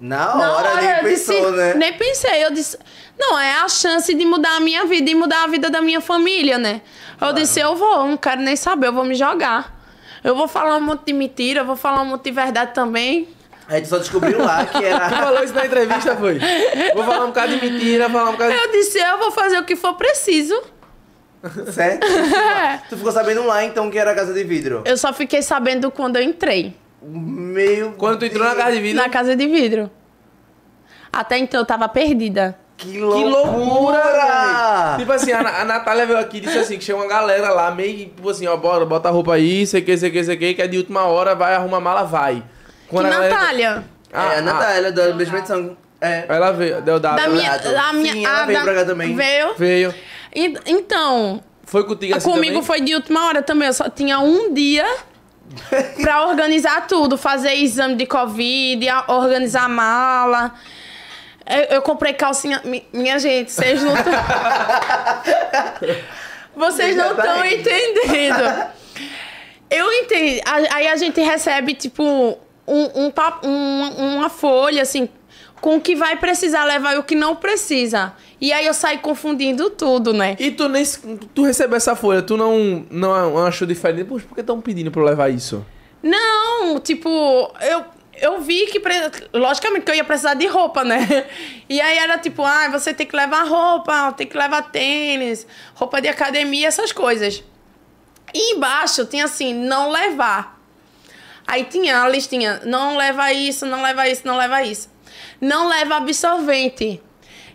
[0.00, 1.74] Na Na hora, hora, nem pensou, disse, né?
[1.74, 2.44] Nem pensei.
[2.44, 2.78] Eu disse,
[3.18, 6.00] não, é a chance de mudar a minha vida e mudar a vida da minha
[6.00, 6.82] família, né?
[7.20, 9.74] Eu disse, eu vou, não quero nem saber, eu vou me jogar.
[10.22, 13.28] Eu vou falar um monte de mentira, eu vou falar um monte de verdade também.
[13.68, 15.08] A gente só descobriu lá que Tu era.
[15.10, 16.38] falou isso na entrevista, foi?
[16.94, 18.58] Vou falar um bocado de mentira, falar um bocado de...
[18.58, 20.60] Eu disse, eu vou fazer o que for preciso.
[21.72, 22.06] certo?
[22.90, 24.82] tu ficou sabendo lá então que era a casa de vidro.
[24.84, 27.92] Eu só fiquei sabendo quando eu entrei Meu.
[27.92, 29.02] Quando tu entrou na casa de vidro...
[29.02, 29.90] na casa de vidro.
[31.12, 32.58] Até então eu tava perdida.
[32.76, 33.28] Que Que loucura!
[33.30, 34.98] loucura, velho.
[34.98, 37.70] Tipo assim, a, a Natália veio aqui e disse assim, que chega uma galera lá,
[37.70, 40.36] meio que, tipo assim, ó, bora, bota a roupa aí, sei que, sei que, sei
[40.36, 42.42] que, que é de última hora, vai, arruma a mala, vai.
[42.90, 43.84] Que a galera- Natália?
[44.12, 45.76] Ah, é, a Natália, da mesma edição.
[46.02, 46.26] É.
[46.28, 47.22] Ela veio, deu data.
[47.22, 49.16] Da minha, da minha, Sim, ela ah, veio da- pra cá também.
[49.16, 49.54] Veio.
[49.56, 49.94] Veio.
[50.34, 52.62] E- Então, Foi contigo assim comigo também?
[52.62, 53.68] foi de última hora também.
[53.68, 54.86] Eu só tinha um dia
[56.00, 57.16] pra organizar tudo.
[57.16, 60.54] Fazer exame de Covid, organizar a mala.
[61.48, 62.60] Eu, eu comprei calcinha.
[62.64, 64.12] mi- Minha gente, vocês não estão.
[66.56, 68.66] vocês não estão entendendo.
[69.70, 70.40] Eu entendi.
[70.72, 73.12] Aí a gente recebe, tipo, um, um
[73.44, 75.08] um- uma folha, assim,
[75.60, 78.12] com o que vai precisar levar e o que não precisa.
[78.40, 80.36] E aí eu saio confundindo tudo, né?
[80.38, 80.84] E tu nem
[81.34, 84.06] tu recebeu essa folha, tu não, não achou diferente?
[84.06, 85.64] Poxa, por que estão pedindo pra eu levar isso?
[86.02, 87.08] Não, tipo,
[87.62, 87.84] eu,
[88.20, 88.80] eu vi que,
[89.32, 91.26] logicamente, que eu ia precisar de roupa, né?
[91.68, 96.00] E aí era tipo, ah, você tem que levar roupa, tem que levar tênis, roupa
[96.00, 97.42] de academia, essas coisas.
[98.32, 100.60] E embaixo tinha assim, não levar.
[101.44, 104.88] Aí tinha a listinha, não leva isso, não leva isso, não leva isso.
[105.40, 107.00] Não leva absorvente.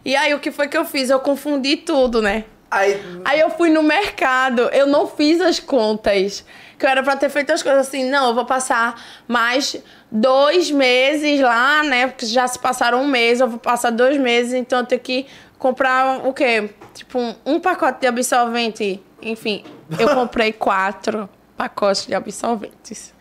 [0.04, 1.10] E aí o que foi que eu fiz?
[1.10, 2.46] Eu confundi tudo, né?
[2.70, 3.02] Aí.
[3.26, 6.46] Aí eu fui no mercado, eu não fiz as contas.
[6.80, 9.76] Que eu era pra ter feito as coisas assim, não, eu vou passar mais
[10.10, 12.08] dois meses lá, né?
[12.08, 15.28] Porque já se passaram um mês, eu vou passar dois meses, então eu tenho que
[15.60, 16.72] comprar o quê?
[16.96, 19.04] Tipo, um, um pacote de absorvente.
[19.22, 19.64] Enfim,
[20.00, 23.14] eu comprei quatro pacotes de absorventes.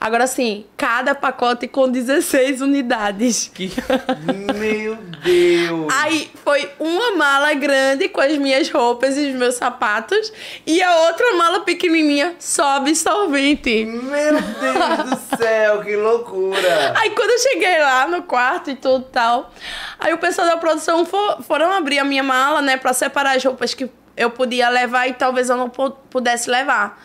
[0.00, 3.50] Agora sim, cada pacote com 16 unidades.
[3.54, 3.70] Que...
[4.58, 5.92] Meu Deus!
[5.92, 10.32] Aí foi uma mala grande com as minhas roupas e os meus sapatos
[10.66, 13.84] e a outra mala pequenininha só absorvente.
[13.84, 16.94] Meu Deus do céu, que loucura!
[16.98, 19.52] Aí quando eu cheguei lá no quarto e tudo tal,
[19.98, 23.44] aí o pessoal da produção fo- foram abrir a minha mala, né, Pra separar as
[23.44, 27.02] roupas que eu podia levar e talvez eu não pu- pudesse levar.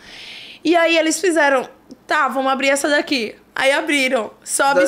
[0.64, 1.68] E aí eles fizeram,
[2.06, 3.34] tá, vamos abrir essa daqui.
[3.54, 4.80] Aí abriram, só Da-.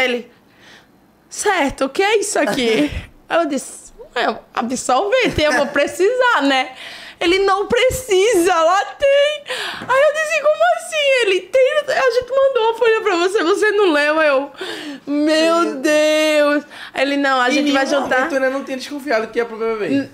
[0.00, 0.30] Aí ele,
[1.28, 2.90] certo, o que é isso aqui?
[3.28, 6.72] Aí eu disse, é absorvente, eu vou precisar, né?
[7.20, 9.44] Ele não precisa, lá tem.
[9.46, 11.20] Aí eu disse, como assim?
[11.22, 11.70] Ele tem.
[11.86, 14.22] A gente mandou uma folha pra você, você não leu.
[14.22, 14.52] Eu,
[15.06, 16.64] meu Deus.
[16.94, 19.44] Aí ele, não, a Em gente vai momento eu ainda não tinha desconfiado que ia
[19.44, 20.08] pro BBB.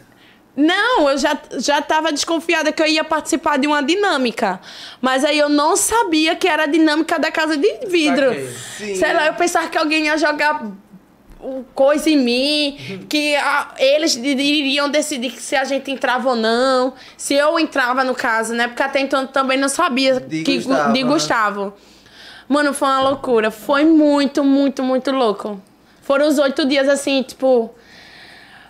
[0.57, 4.59] Não, eu já, já tava desconfiada que eu ia participar de uma dinâmica.
[5.03, 8.33] Mas aí eu não sabia que era a dinâmica da casa de vidro.
[8.79, 8.95] Sim.
[8.95, 10.65] Sei lá, eu pensava que alguém ia jogar
[11.75, 17.35] coisa em mim, que ah, eles iriam decidir se a gente entrava ou não, se
[17.35, 18.67] eu entrava no caso, né?
[18.67, 21.11] Porque até então eu também não sabia De que, Gustavo, de né?
[21.11, 21.75] Gustavo.
[22.49, 23.51] Mano, foi uma loucura.
[23.51, 25.61] Foi muito, muito, muito louco.
[26.01, 27.75] Foram os oito dias assim, tipo,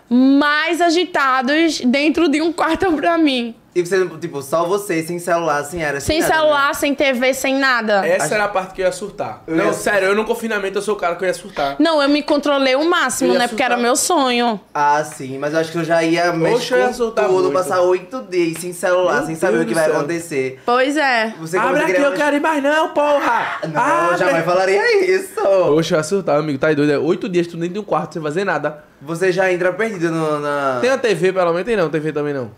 [0.09, 3.55] mais agitados dentro de um quarto pra mim.
[3.77, 6.41] E você, tipo, só você, sem celular, sem era Sem nada, né?
[6.41, 8.07] celular, sem TV, sem nada.
[8.07, 9.43] Essa era a parte que eu ia surtar.
[9.47, 11.77] Eu não, ia- sério, eu no confinamento eu sou o cara que eu ia surtar.
[11.79, 13.47] Não, eu me controlei o máximo, Eu né?
[13.47, 13.83] Porque era surtar.
[13.83, 14.59] meu sonho.
[14.73, 17.53] Ah, sim, mas eu acho que eu já ia mexer eu ia soltar tudo, muito.
[17.53, 19.97] passar oito dias sem celular, Meu sem saber Deus o que vai céu.
[19.99, 20.63] acontecer.
[20.65, 21.35] Pois é.
[21.39, 23.59] Você Abre aqui, eu quero ir mais não, porra!
[23.71, 24.17] Não, Abre.
[24.17, 25.35] jamais falaria isso.
[25.43, 26.91] Poxa, eu ia surtar, amigo, tá doido.
[26.93, 28.83] É oito dias tu dentro de um quarto sem fazer nada.
[29.03, 30.79] Você já entra perdido no, na...
[30.81, 31.67] Tem a TV, pelo menos?
[31.67, 32.51] Tem não, TV também não.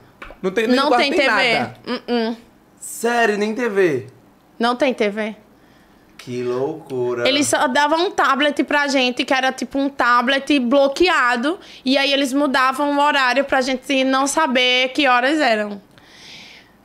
[0.42, 1.26] Não tem nem no Não quarto tem TV.
[1.26, 1.74] nada.
[1.86, 2.36] Uh-uh.
[2.78, 4.06] Sério, nem TV.
[4.58, 5.36] Não tem TV.
[6.16, 7.28] Que loucura.
[7.28, 11.58] Eles só davam um tablet pra gente, que era tipo um tablet bloqueado.
[11.84, 15.80] E aí eles mudavam o horário pra gente não saber que horas eram.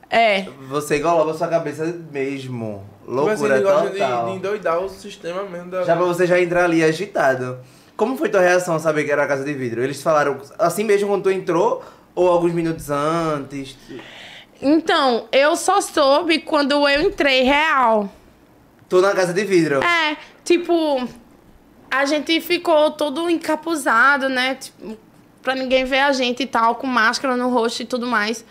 [0.10, 0.46] É.
[0.70, 2.84] Você engolava sua cabeça mesmo.
[3.08, 4.26] Loucura ele gosta de, total.
[4.28, 5.84] de endoidar o sistema mesmo da...
[5.84, 7.60] Já pra você já entrar ali agitado.
[7.98, 9.84] Como foi tua reação saber que era a casa de vidro?
[9.84, 11.84] Eles falaram assim mesmo quando tu entrou
[12.16, 13.78] ou alguns minutos antes?
[14.62, 18.10] Então, eu só soube quando eu entrei real.
[18.88, 19.84] Tô na casa de vidro.
[19.84, 21.08] É, tipo,
[21.90, 24.56] a gente ficou todo encapuzado, né?
[24.56, 24.98] Tipo,
[25.42, 28.46] pra ninguém ver a gente e tal, com máscara no rosto e tudo mais.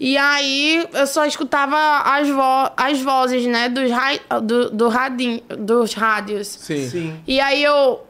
[0.00, 5.40] E aí eu só escutava as, vo as vozes, né, dos, ra do, do radinho,
[5.48, 6.48] dos rádios.
[6.48, 6.88] Sim.
[6.88, 7.20] Sim.
[7.26, 8.04] E aí eu.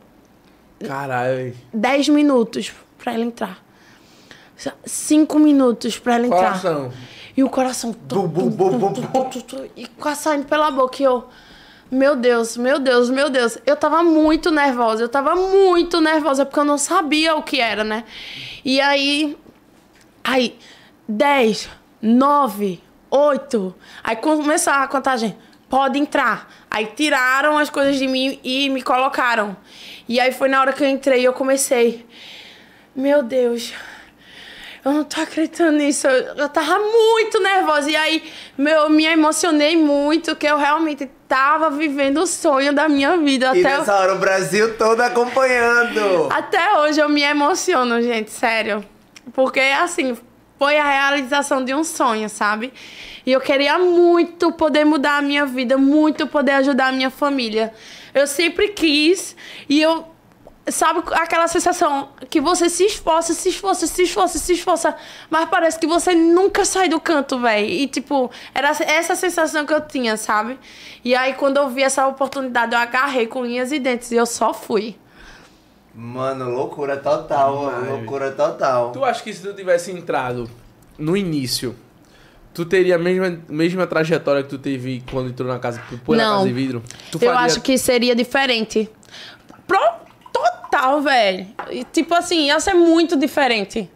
[0.86, 1.54] Caralho.
[1.74, 3.62] 10 minutos pra ela entrar.
[4.84, 6.60] 5 minutos pra ela entrar.
[6.60, 6.92] Coração.
[7.36, 7.92] E o coração.
[7.92, 8.94] Bum, bum, bum, bum.
[9.76, 11.02] E quase saindo pela boca.
[11.02, 11.24] E eu.
[11.90, 13.58] Meu Deus, meu Deus, meu Deus.
[13.66, 15.02] Eu tava muito nervosa.
[15.02, 18.04] Eu tava muito nervosa porque eu não sabia o que era, né?
[18.64, 19.36] E aí.
[20.24, 20.58] Aí.
[21.08, 21.68] 10,
[22.00, 23.74] 9, 8.
[24.02, 25.36] Aí começou a contagem.
[25.68, 26.50] Pode entrar.
[26.70, 29.56] Aí tiraram as coisas de mim e me colocaram.
[30.08, 32.06] E aí foi na hora que eu entrei e eu comecei.
[32.94, 33.72] Meu Deus.
[34.84, 36.06] Eu não tô acreditando nisso.
[36.08, 37.90] Eu, eu tava muito nervosa.
[37.90, 38.22] E aí,
[38.58, 43.46] meu, eu me emocionei muito, que eu realmente tava vivendo o sonho da minha vida.
[43.54, 46.28] E Até, nessa hora o Brasil todo acompanhando.
[46.32, 48.84] até hoje eu me emociono, gente, sério.
[49.32, 50.16] Porque, assim,
[50.58, 52.72] foi a realização de um sonho, sabe?
[53.24, 57.72] E eu queria muito poder mudar a minha vida, muito poder ajudar a minha família.
[58.12, 59.36] Eu sempre quis
[59.68, 60.11] e eu.
[60.68, 64.94] Sabe aquela sensação que você se esforça, se esforça, se esforça, se esforça,
[65.28, 67.66] mas parece que você nunca sai do canto, velho.
[67.68, 70.56] E, tipo, era essa sensação que eu tinha, sabe?
[71.04, 74.24] E aí, quando eu vi essa oportunidade, eu agarrei com unhas e dentes e eu
[74.24, 74.96] só fui.
[75.94, 78.92] Mano, loucura total, Demais, loucura total.
[78.92, 80.48] Tu acha que se tu tivesse entrado
[80.96, 81.76] no início,
[82.54, 86.24] tu teria a mesma, mesma trajetória que tu teve quando entrou na casa, por na
[86.24, 86.32] Não.
[86.36, 86.82] casa de vidro?
[87.10, 88.88] Tu Eu acho que seria diferente.
[89.66, 89.78] Pro,
[90.72, 91.46] total, velho.
[91.92, 93.90] Tipo assim, ia ser muito diferente.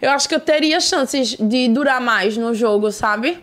[0.00, 3.38] Eu acho que eu teria chances de durar mais no jogo, sabe?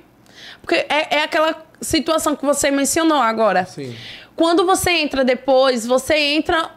[0.61, 3.65] Porque é, é aquela situação que você mencionou agora.
[3.65, 3.95] Sim.
[4.35, 6.71] Quando você entra depois, você entra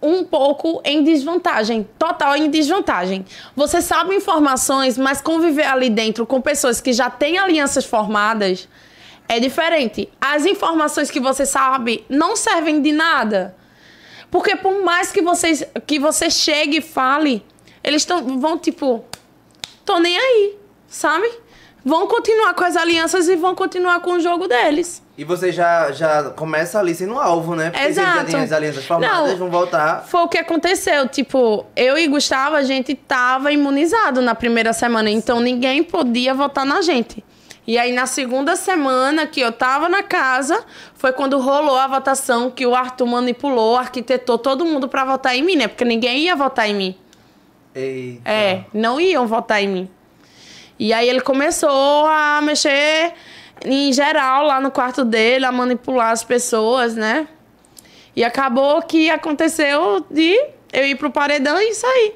[0.00, 3.24] um pouco em desvantagem, total em desvantagem.
[3.54, 8.68] Você sabe informações, mas conviver ali dentro com pessoas que já têm alianças formadas
[9.28, 10.08] é diferente.
[10.20, 13.57] As informações que você sabe não servem de nada.
[14.30, 17.44] Porque por mais que você, que você chegue e fale,
[17.82, 19.04] eles tão, vão tipo,
[19.84, 21.30] tô nem aí, sabe?
[21.84, 25.02] Vão continuar com as alianças e vão continuar com o jogo deles.
[25.16, 27.70] E você já, já começa ali sendo alvo, né?
[27.70, 28.18] Porque Exato.
[28.18, 29.36] já tem as alianças formadas, Não.
[29.38, 30.04] vão voltar.
[30.06, 31.08] Foi o que aconteceu.
[31.08, 36.66] Tipo, eu e Gustavo, a gente tava imunizado na primeira semana, então ninguém podia votar
[36.66, 37.24] na gente.
[37.68, 42.50] E aí, na segunda semana que eu tava na casa, foi quando rolou a votação
[42.50, 45.68] que o Arthur manipulou, arquitetou todo mundo pra votar em mim, né?
[45.68, 46.96] Porque ninguém ia votar em mim.
[47.74, 48.22] Eita.
[48.24, 49.90] É, não iam votar em mim.
[50.78, 53.12] E aí ele começou a mexer
[53.62, 57.28] em geral lá no quarto dele, a manipular as pessoas, né?
[58.16, 62.14] E acabou que aconteceu de eu ir pro paredão e sair.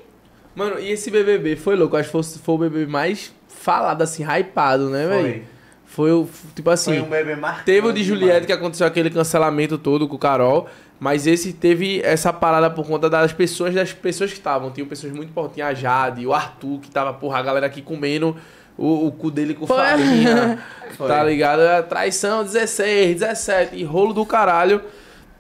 [0.55, 1.95] Mano, e esse BBB foi louco?
[1.95, 3.31] Acho que foi, foi o BBB mais
[3.63, 5.23] falado, assim, hypado, né, Foi.
[5.23, 5.43] velho?
[5.87, 6.93] Foi o, tipo assim...
[6.93, 7.67] Foi um bebê marcante.
[7.67, 8.21] Teve o de demais.
[8.21, 10.67] Juliette que aconteceu aquele cancelamento todo com o Carol,
[10.99, 14.71] mas esse teve essa parada por conta das pessoas, das pessoas que estavam.
[14.71, 17.83] Tinham pessoas muito importantes, tinha a Jade, o Arthur, que tava, porra, a galera aqui
[17.83, 18.37] comendo
[18.79, 19.77] o, o cu dele com Foi.
[19.77, 20.59] farinha.
[20.97, 21.09] Foi.
[21.09, 21.61] tá ligado?
[21.61, 24.81] Era Traição 16, 17, e rolo do caralho.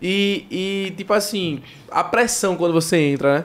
[0.00, 3.44] E, e, tipo assim, a pressão quando você entra, né?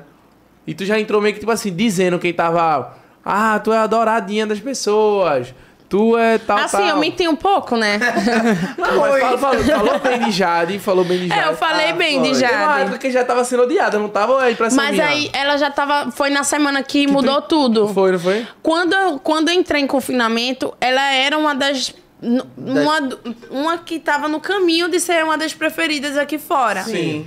[0.65, 2.97] E tu já entrou meio que, tipo assim, dizendo quem tava.
[3.29, 5.53] Ah, tu é a douradinha das pessoas.
[5.89, 6.87] Tu é tal, assim, tal.
[6.87, 7.97] eu menti um pouco, né?
[8.77, 11.41] Não, mas falou, falou, falou bem de Jade, falou bem de Jade.
[11.41, 12.31] é, eu falei Ah, bem foi.
[12.33, 12.99] de Teve uma época Jade.
[12.99, 16.11] que já tava sendo odiada, não tava aí pra Mas aí ela já tava.
[16.11, 17.87] Foi na semana que, mudou tudo.
[17.87, 18.45] Foi, não foi?
[18.61, 21.93] Quando, eu- quando eu entrei em confinamento, ela era uma das.
[22.21, 23.09] Uma,
[23.49, 26.83] uma que tava no caminho de ser uma das preferidas aqui fora.
[26.83, 27.25] Sim.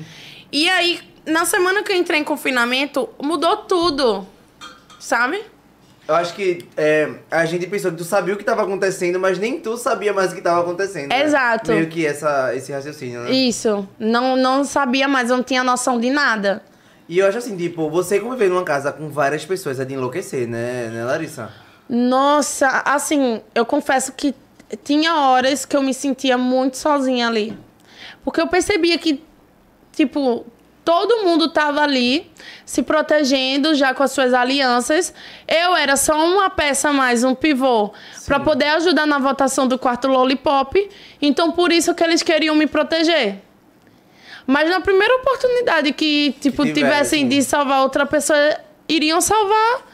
[0.52, 4.26] E aí, na semana que eu entrei em confinamento, mudou tudo.
[4.98, 5.40] Sabe?
[6.10, 9.38] Eu acho que é, a gente pensou que tu sabia o que tava acontecendo, mas
[9.38, 11.10] nem tu sabia mais o que tava acontecendo.
[11.10, 11.22] né?
[11.22, 11.70] Exato.
[11.70, 13.30] Meio que essa, esse raciocínio, né?
[13.30, 13.88] Isso.
[13.96, 16.64] Não, não sabia mais, não tinha noção de nada.
[17.08, 20.48] E eu acho assim, tipo, você conviver numa casa com várias pessoas é de enlouquecer,
[20.48, 21.52] né, né Larissa?
[21.88, 24.34] Nossa, assim, eu confesso que
[24.82, 27.56] tinha horas que eu me sentia muito sozinha ali.
[28.24, 29.22] Porque eu percebia que,
[29.92, 30.44] tipo,
[30.84, 32.30] todo mundo tava ali
[32.64, 35.12] se protegendo já com as suas alianças.
[35.46, 37.92] Eu era só uma peça mais, um pivô,
[38.26, 40.88] pra poder ajudar na votação do quarto Lollipop.
[41.20, 43.36] Então, por isso que eles queriam me proteger.
[44.46, 47.28] Mas na primeira oportunidade que, tipo, Que tivessem tivessem.
[47.28, 48.38] de salvar outra pessoa,
[48.88, 49.86] iriam salvar.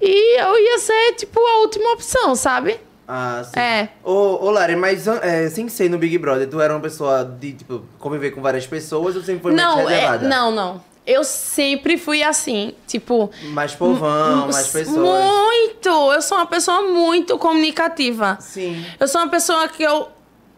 [0.00, 2.78] E eu ia ser, tipo, a última opção, sabe?
[3.10, 3.58] Ah, sim.
[3.58, 3.88] É.
[4.04, 7.54] Ô, ô Lari, mas é, sem ser no Big Brother, tu era uma pessoa de,
[7.54, 10.28] tipo, conviver com várias pessoas ou sempre foi não, mais é, reservada?
[10.28, 10.88] não, não.
[11.06, 13.30] Eu sempre fui assim, tipo.
[13.44, 14.98] Mais povão, mais pessoas.
[14.98, 15.88] Muito!
[15.88, 18.36] Eu sou uma pessoa muito comunicativa.
[18.42, 18.84] Sim.
[19.00, 20.08] Eu sou uma pessoa que eu.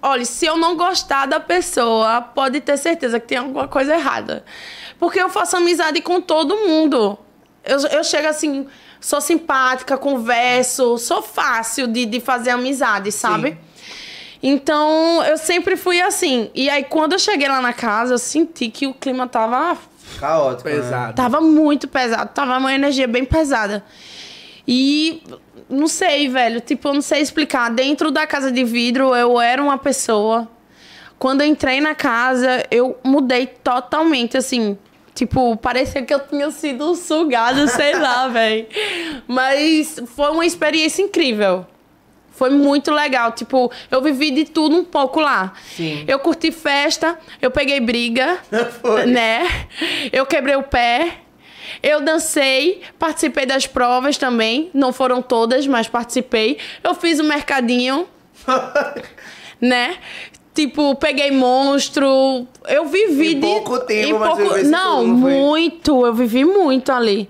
[0.02, 4.44] Olha, se eu não gostar da pessoa, pode ter certeza que tem alguma coisa errada.
[4.98, 7.16] Porque eu faço amizade com todo mundo.
[7.62, 8.66] Eu, eu chego assim,
[9.00, 13.56] sou simpática, converso, sou fácil de, de fazer amizade, sabe?
[14.42, 16.50] Então, eu sempre fui assim.
[16.54, 19.76] E aí, quando eu cheguei lá na casa, eu senti que o clima tava
[20.18, 20.76] Caótico, né?
[20.76, 21.14] Pesado.
[21.14, 23.84] Tava muito pesado, tava uma energia bem pesada.
[24.66, 25.22] E
[25.68, 27.70] não sei, velho, tipo, eu não sei explicar.
[27.70, 30.48] Dentro da casa de vidro, eu era uma pessoa.
[31.18, 34.78] Quando eu entrei na casa, eu mudei totalmente, assim.
[35.20, 38.66] Tipo, parecia que eu tinha sido sugado, sei lá, velho.
[39.28, 41.66] Mas foi uma experiência incrível.
[42.32, 43.30] Foi muito legal.
[43.32, 45.52] Tipo, eu vivi de tudo um pouco lá.
[45.76, 46.06] Sim.
[46.08, 48.38] Eu curti festa, eu peguei briga,
[48.80, 49.04] Foi.
[49.04, 49.46] né?
[50.10, 51.18] Eu quebrei o pé.
[51.82, 54.70] Eu dancei, participei das provas também.
[54.72, 56.56] Não foram todas, mas participei.
[56.82, 58.08] Eu fiz o mercadinho,
[59.60, 59.98] né?
[60.54, 62.46] Tipo, peguei monstro.
[62.68, 63.40] Eu vivi Em de.
[63.40, 64.56] pouco tempo, em mas pouco...
[64.56, 65.06] eu Não, foi?
[65.32, 66.06] muito.
[66.06, 67.28] Eu vivi muito ali.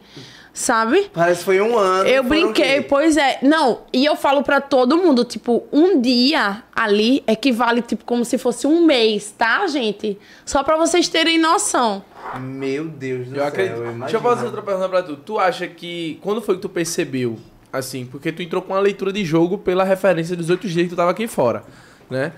[0.52, 1.08] Sabe?
[1.14, 2.08] Parece que foi um ano.
[2.08, 3.38] Eu brinquei, pois é.
[3.40, 8.36] Não, e eu falo pra todo mundo, tipo, um dia ali equivale, tipo, como se
[8.36, 10.18] fosse um mês, tá, gente?
[10.44, 12.02] Só pra vocês terem noção.
[12.38, 13.74] Meu Deus do Eu céu, acredito.
[13.76, 14.20] eu Deixa eu imagino.
[14.22, 15.16] fazer outra pergunta pra tu.
[15.16, 16.18] Tu acha que.
[16.20, 17.38] Quando foi que tu percebeu?
[17.72, 20.90] Assim, porque tu entrou com uma leitura de jogo pela referência dos outros dias que
[20.90, 21.62] tu tava aqui fora,
[22.10, 22.32] né?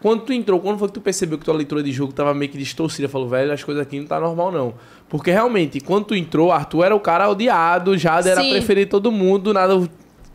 [0.00, 2.50] Quando tu entrou, quando foi que tu percebeu que tua leitura de jogo tava meio
[2.50, 3.08] que distorcida?
[3.08, 4.74] Falou, velho, as coisas aqui não tá normal, não.
[5.08, 8.50] Porque realmente, quando tu entrou, Arthur era o cara odiado, Jade era Sim.
[8.50, 9.74] preferido de todo mundo, do nada.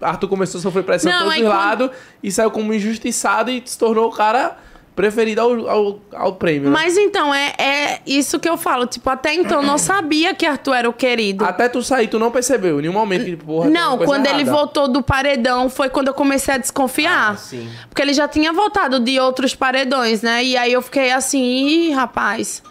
[0.01, 1.89] Arthur começou a sofrer pressão de todos os quando- lados
[2.21, 4.57] e saiu como injustiçado e se tornou o cara
[4.95, 6.69] preferido ao, ao, ao prêmio.
[6.69, 6.69] né?
[6.69, 8.85] Mas então, é, é isso que eu falo.
[8.85, 11.43] Tipo, até então eu não sabia que Arthur era o querido.
[11.43, 14.11] Até tu sair, tu não percebeu em nenhum momento que, porra, tem Não, alguma coisa
[14.13, 14.57] quando ele errada.
[14.57, 17.31] voltou do paredão foi quando eu comecei a desconfiar.
[17.33, 17.69] Ah, sim.
[17.89, 20.43] Porque ele já tinha voltado de outros paredões, né?
[20.43, 22.61] E aí eu fiquei assim, ih, rapaz.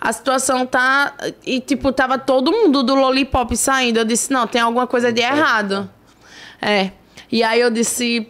[0.00, 1.12] A situação tá.
[1.46, 3.98] E, tipo, tava todo mundo do Lollipop saindo.
[3.98, 5.88] Eu disse, não, tem alguma coisa de errado.
[6.60, 6.90] É.
[7.30, 8.28] E aí eu disse,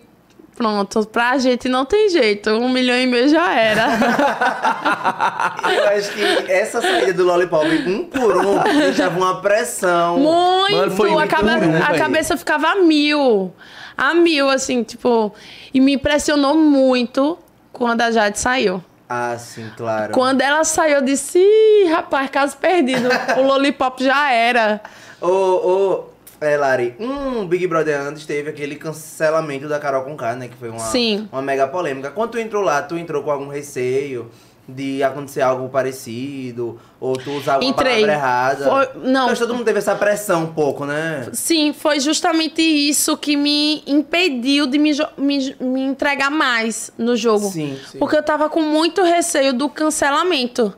[0.57, 2.51] pronto, pra gente não tem jeito.
[2.51, 3.87] Um milhão e meio já era.
[5.73, 10.19] Eu acho que essa saída do Lollipop, um por um, deixava uma pressão.
[10.19, 10.77] Muito!
[10.77, 13.53] Mano, foi a, cabe- ruim, a cabeça ficava a mil.
[13.97, 15.33] A mil, assim, tipo.
[15.73, 17.39] E me impressionou muito
[17.73, 18.83] quando a Jade saiu.
[19.09, 20.13] Ah, sim, claro.
[20.15, 23.09] Quando ela saiu, eu disse, Ih, rapaz, caso perdido.
[23.37, 24.81] o Lollipop já era.
[25.21, 26.05] Ô, ô,
[26.43, 30.49] é, Lari, um Big Brother antes teve aquele cancelamento da Carol Conká, né?
[30.49, 31.29] Que foi uma, Sim.
[31.33, 32.11] uma mega polêmica.
[32.11, 34.31] Quando tu entrou lá, tu entrou com algum receio
[34.69, 36.79] de acontecer algo parecido?
[37.01, 37.93] Ou tu usar alguma Entrei.
[38.07, 38.65] palavra errada?
[38.65, 39.29] Foi- não.
[39.29, 41.29] Que todo mundo teve essa pressão um pouco, né?
[41.33, 47.49] Sim, foi justamente isso que me impediu de me, me, me entregar mais no jogo.
[47.51, 47.99] Sim, sim.
[47.99, 50.73] Porque eu tava com muito receio do cancelamento.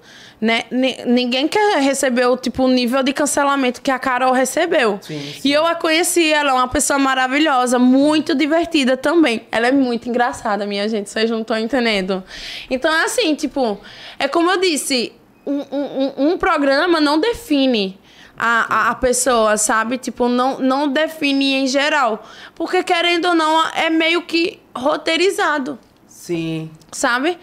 [0.45, 0.65] Né?
[0.71, 4.99] Ni- Ninguém quer receber o tipo nível de cancelamento que a Carol recebeu.
[5.01, 5.49] Sim, sim.
[5.49, 9.47] E eu a conheci, ela é uma pessoa maravilhosa, muito divertida também.
[9.51, 12.23] Ela é muito engraçada, minha gente, vocês não estão entendendo.
[12.69, 13.81] Então é assim, tipo,
[14.19, 15.15] é como eu disse,
[15.47, 17.99] um, um- um- programa não define
[18.37, 19.97] a, a, a pessoa, sabe?
[19.97, 22.23] Tipo, não, não define em geral.
[22.55, 26.71] Porque, querendo ou não, é meio que roteirizado, Sim.
[26.93, 27.39] sabe?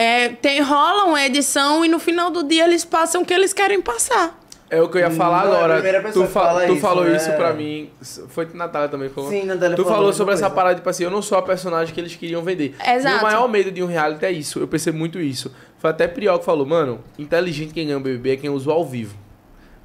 [0.00, 3.52] É, tem, rola uma edição e no final do dia eles passam o que eles
[3.52, 4.38] querem passar.
[4.70, 6.02] É o que eu ia falar Não é agora.
[6.02, 7.16] pessoa tu que fa- fala tu isso, falou né?
[7.16, 7.90] isso pra mim.
[8.28, 9.30] Foi Natália também que falou.
[9.30, 10.54] Sim, Natália Tu falou sobre essa coisa.
[10.54, 12.76] parada, tipo assim, eu não sou a personagem que eles queriam vender.
[12.86, 13.14] Exato.
[13.16, 14.60] Meu maior medo de um reality é isso.
[14.60, 15.50] Eu percebo muito isso.
[15.78, 18.72] Foi até Priol que falou, mano, inteligente quem ganha o BBB é quem usa o
[18.72, 19.16] ao vivo.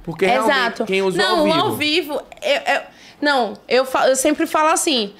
[0.04, 0.84] Porque realmente Exato.
[0.84, 1.56] quem usa o não, ao vivo.
[1.58, 2.22] o ao vivo.
[2.42, 2.80] eu- eu-
[3.22, 5.14] não, eu, eu sempre falo assim.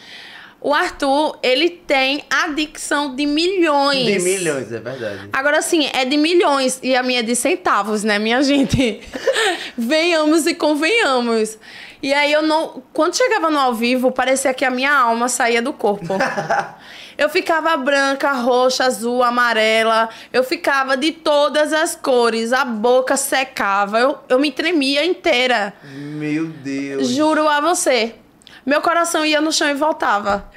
[0.64, 4.06] O Arthur, ele tem adicção de milhões.
[4.06, 5.28] De milhões, é verdade.
[5.30, 9.02] Agora sim, é de milhões e a minha é de centavos, né, minha gente?
[9.76, 11.58] Venhamos e convenhamos.
[12.02, 12.82] E aí eu não.
[12.94, 16.14] Quando chegava no ao vivo, parecia que a minha alma saía do corpo.
[17.16, 20.08] Eu ficava branca, roxa, azul, amarela.
[20.32, 22.52] Eu ficava de todas as cores.
[22.52, 24.00] A boca secava.
[24.00, 25.72] Eu, eu me tremia inteira.
[25.84, 27.06] Meu Deus.
[27.10, 28.16] Juro a você.
[28.64, 30.48] Meu coração ia no chão e voltava.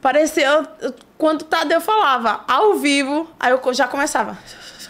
[0.00, 0.46] Parecia.
[0.80, 4.36] eu- Quando o Tadeu falava ao vivo, aí eu já começava.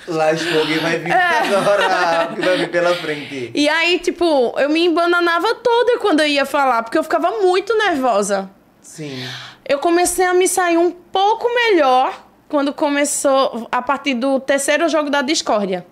[0.08, 1.54] Lascou, alguém vai vir É.
[1.56, 2.32] agora.
[2.34, 3.50] que vai vir pela frente.
[3.54, 7.76] E aí, tipo, eu me embananava toda quando eu ia falar, porque eu ficava muito
[7.78, 8.50] nervosa.
[8.82, 9.24] Sim.
[9.64, 12.12] Eu comecei a me sair um pouco melhor
[12.48, 15.86] quando começou a partir do terceiro jogo da discórdia.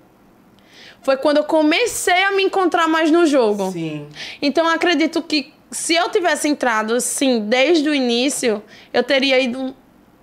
[1.02, 3.70] Foi quando eu comecei a me encontrar mais no jogo.
[3.70, 4.08] Sim.
[4.42, 8.62] Então acredito que se eu tivesse entrado, sim, desde o início,
[8.92, 9.74] eu teria ido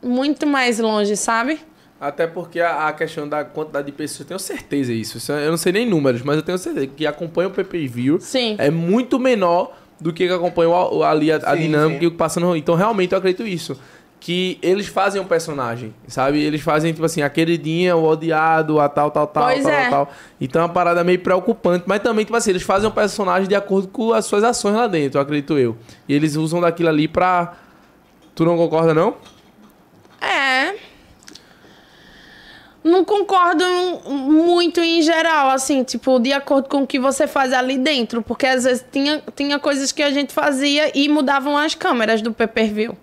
[0.02, 1.60] muito mais longe, sabe?
[2.00, 5.18] Até porque a, a questão da quantidade de pessoas, eu tenho certeza isso.
[5.20, 8.56] Isso Eu não sei nem números, mas eu tenho certeza que acompanha o PPV Sim.
[8.58, 12.06] é muito menor do que que acompanha o- o- ali a, a Sim, dinâmica sim.
[12.06, 12.56] e o que passa no.
[12.56, 13.80] Então, realmente, eu acredito isso.
[14.24, 16.40] Que eles fazem um personagem, sabe?
[16.40, 19.90] Eles fazem, tipo assim, a queridinha, o odiado, a tal, tal, tal, Pois tal, é.
[19.90, 20.12] tal.
[20.40, 21.86] Então é uma parada meio preocupante.
[21.88, 24.86] Mas também, tipo assim, eles fazem um personagem de acordo com as suas ações lá
[24.86, 25.76] dentro, eu acredito eu.
[26.08, 27.54] E eles usam daquilo ali pra.
[28.36, 29.16] Tu não concorda, não?
[30.22, 30.76] É.
[32.84, 33.64] Não concordo
[34.08, 38.22] muito em geral, assim, tipo, de acordo com o que você faz ali dentro.
[38.22, 42.32] Porque às vezes tinha, tinha coisas que a gente fazia e mudavam as câmeras do
[42.32, 42.96] pay-per-view.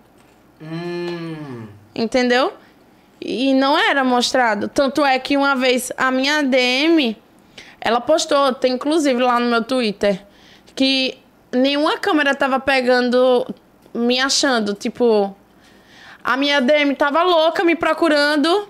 [0.61, 1.67] Hum.
[1.95, 2.53] Entendeu?
[3.21, 4.69] E não era mostrado.
[4.69, 7.17] Tanto é que uma vez a minha DM,
[7.81, 10.25] ela postou, tem inclusive lá no meu Twitter,
[10.75, 11.19] que
[11.53, 13.47] nenhuma câmera tava pegando,
[13.93, 14.75] me achando.
[14.75, 15.35] Tipo,
[16.23, 18.69] a minha DM tava louca me procurando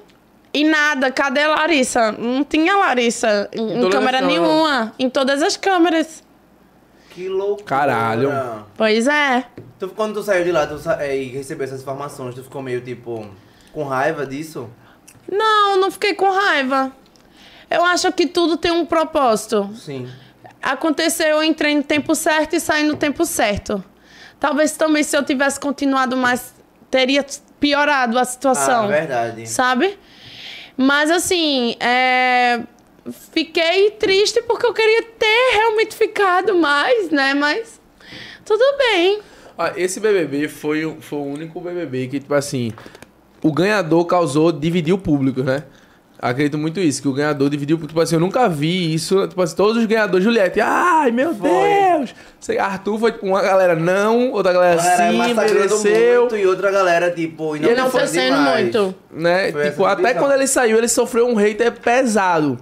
[0.53, 1.11] e nada.
[1.11, 2.13] Cadê a Larissa?
[2.13, 4.95] Não tinha Larissa em, em câmera nenhuma.
[4.99, 6.23] Em todas as câmeras.
[7.19, 7.65] Que loucura.
[7.65, 8.31] Caralho.
[8.77, 9.45] Pois é.
[9.79, 12.63] Tu, quando tu saiu de lá tu, sa- é, e recebeu essas informações, tu ficou
[12.63, 13.27] meio tipo
[13.73, 14.69] com raiva disso?
[15.31, 16.93] Não, não fiquei com raiva.
[17.69, 19.69] Eu acho que tudo tem um propósito.
[19.75, 20.09] Sim.
[20.63, 23.83] Aconteceu, eu entrei no tempo certo e saí no tempo certo.
[24.39, 26.55] Talvez também se eu tivesse continuado mais,
[26.91, 27.25] teria
[27.59, 28.85] piorado a situação.
[28.85, 29.47] Ah, verdade.
[29.49, 29.99] Sabe?
[30.77, 32.61] Mas assim, é,
[33.13, 37.35] fiquei triste porque eu queria ter realmente ficado mais, né?
[37.35, 37.81] Mas
[38.45, 39.21] tudo bem.
[39.57, 42.73] Ah, esse BBB foi, o- foi o único BBB que, tipo assim,
[43.43, 45.65] o ganhador causou dividir o público, né?
[46.21, 47.79] Acredito muito isso, que o ganhador dividiu.
[47.79, 49.29] Tipo assim, eu nunca vi isso.
[49.29, 51.49] Tipo assim, todos os ganhadores, Juliette, ai meu Foi.
[51.49, 52.13] Deus!
[52.41, 56.21] Sei, Arthur foi tipo, uma galera não, outra galera Galera sim, mereceu.
[56.23, 58.93] muito e outra galera, tipo, Ele não foi foi sendo muito.
[59.13, 59.53] Né?
[59.53, 60.23] Foi Tipo, essa até visão.
[60.23, 62.59] quando ele saiu, ele sofreu um hater pesado.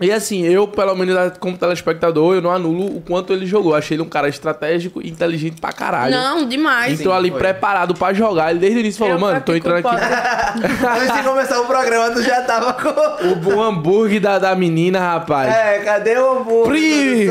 [0.00, 3.74] E assim, eu, pelo menos como telespectador, eu não anulo o quanto ele jogou.
[3.74, 6.14] Achei ele um cara estratégico e inteligente pra caralho.
[6.14, 7.00] Não, demais.
[7.00, 7.38] Entrou Sim, ali foi.
[7.38, 8.50] preparado pra jogar.
[8.50, 9.96] Ele desde o início falou, Eu mano, tô entrando aqui.
[11.02, 13.28] Antes de começar o programa, tu já tava com.
[13.30, 15.52] O bom hambúrguer da, da menina, rapaz.
[15.54, 16.66] É, cadê o hambúrguer?
[16.68, 17.26] Pri!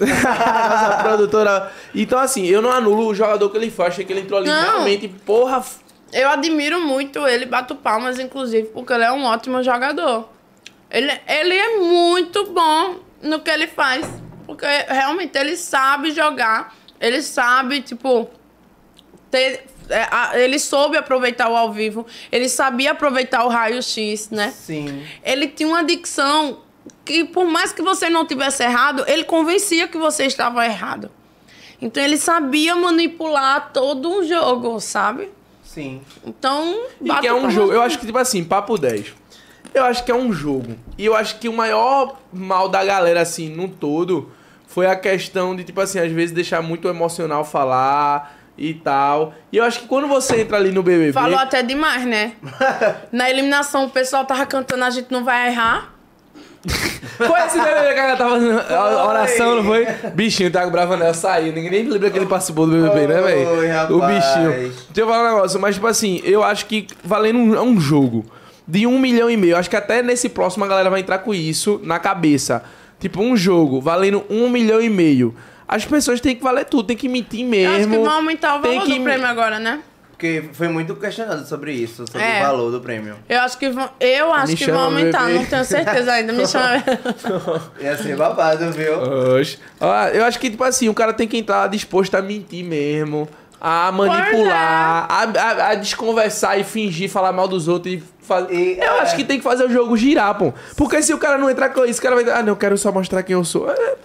[0.00, 1.70] Nossa produtora.
[1.94, 3.86] Então, assim, eu não anulo o jogador que ele foi.
[3.86, 4.62] Achei que ele entrou ali Não.
[4.62, 5.58] realmente, porra.
[5.58, 5.78] f-
[6.12, 10.28] Eu admiro muito ele, bato palmas, inclusive, porque ele é um ótimo jogador.
[10.94, 14.06] Ele, ele é muito bom no que ele faz.
[14.46, 16.74] Porque realmente ele sabe jogar.
[17.00, 18.30] Ele sabe, tipo.
[19.30, 22.06] Ter, é, a- ele soube aproveitar o ao vivo.
[22.30, 24.50] Ele sabia aproveitar o raio-x, né?
[24.56, 25.02] Sim.
[25.24, 26.60] Ele tinha uma dicção
[27.04, 31.10] que, por mais que você não tivesse errado, ele convencia que você estava errado.
[31.82, 35.28] Então ele sabia manipular todo um jogo, sabe?
[35.64, 36.02] Sim.
[36.24, 37.72] Então, E que é um jogo.
[37.72, 39.12] Eu acho que, tipo assim, papo 10.
[39.74, 40.76] Eu acho que é um jogo.
[40.96, 44.30] E eu acho que o maior mal da galera, assim, no todo,
[44.68, 49.34] foi a questão de, tipo assim, às vezes deixar muito emocional falar e tal.
[49.50, 51.12] E eu acho que quando você entra ali no BBB.
[51.12, 52.34] Falou até demais, né?
[53.10, 55.92] Na eliminação, o pessoal tava cantando, a gente não vai errar.
[57.18, 59.86] Foi esse BBB que ela tava fazendo a oração, não foi?
[60.14, 61.52] Bichinho, o Thiago Bravanel saiu.
[61.52, 63.96] Ninguém nem lembra que ele participou do BBB, né, velho?
[63.96, 64.50] O bichinho.
[64.50, 67.78] Deixa eu falar um negócio, mas, tipo assim, eu acho que valendo um, é um
[67.78, 68.24] jogo
[68.66, 71.34] de um milhão e meio, acho que até nesse próximo a galera vai entrar com
[71.34, 72.62] isso na cabeça.
[72.98, 75.34] Tipo, um jogo valendo um milhão e meio.
[75.68, 77.74] As pessoas têm que valer tudo, tem que mentir Eu mesmo.
[77.76, 79.80] acho que vão aumentar o valor que- do prêmio agora, né?
[80.12, 82.38] Porque foi muito questionado sobre isso, sobre É.
[82.40, 83.16] o valor do prêmio.
[83.28, 85.38] Eu acho que vão, eu acho Me que vão aumentar, bebê.
[85.38, 86.32] não tenho certeza ainda.
[86.32, 86.82] Me chama.
[87.80, 88.94] Ia ser babado, viu?
[89.38, 89.58] Oxe.
[89.80, 93.28] Ah, eu acho que, tipo assim, o cara tem que entrar disposto a mentir mesmo.
[93.60, 98.54] A manipular, a, a- a desconversar e fingir, falar mal dos outros e fazer.
[98.54, 99.00] E- eu é.
[99.00, 100.52] acho que tem que fazer o jogo girar, pô.
[100.76, 102.24] Porque se o cara não entrar com isso, o cara vai.
[102.30, 103.70] Ah, não, eu quero só mostrar quem eu sou.
[103.70, 103.96] É,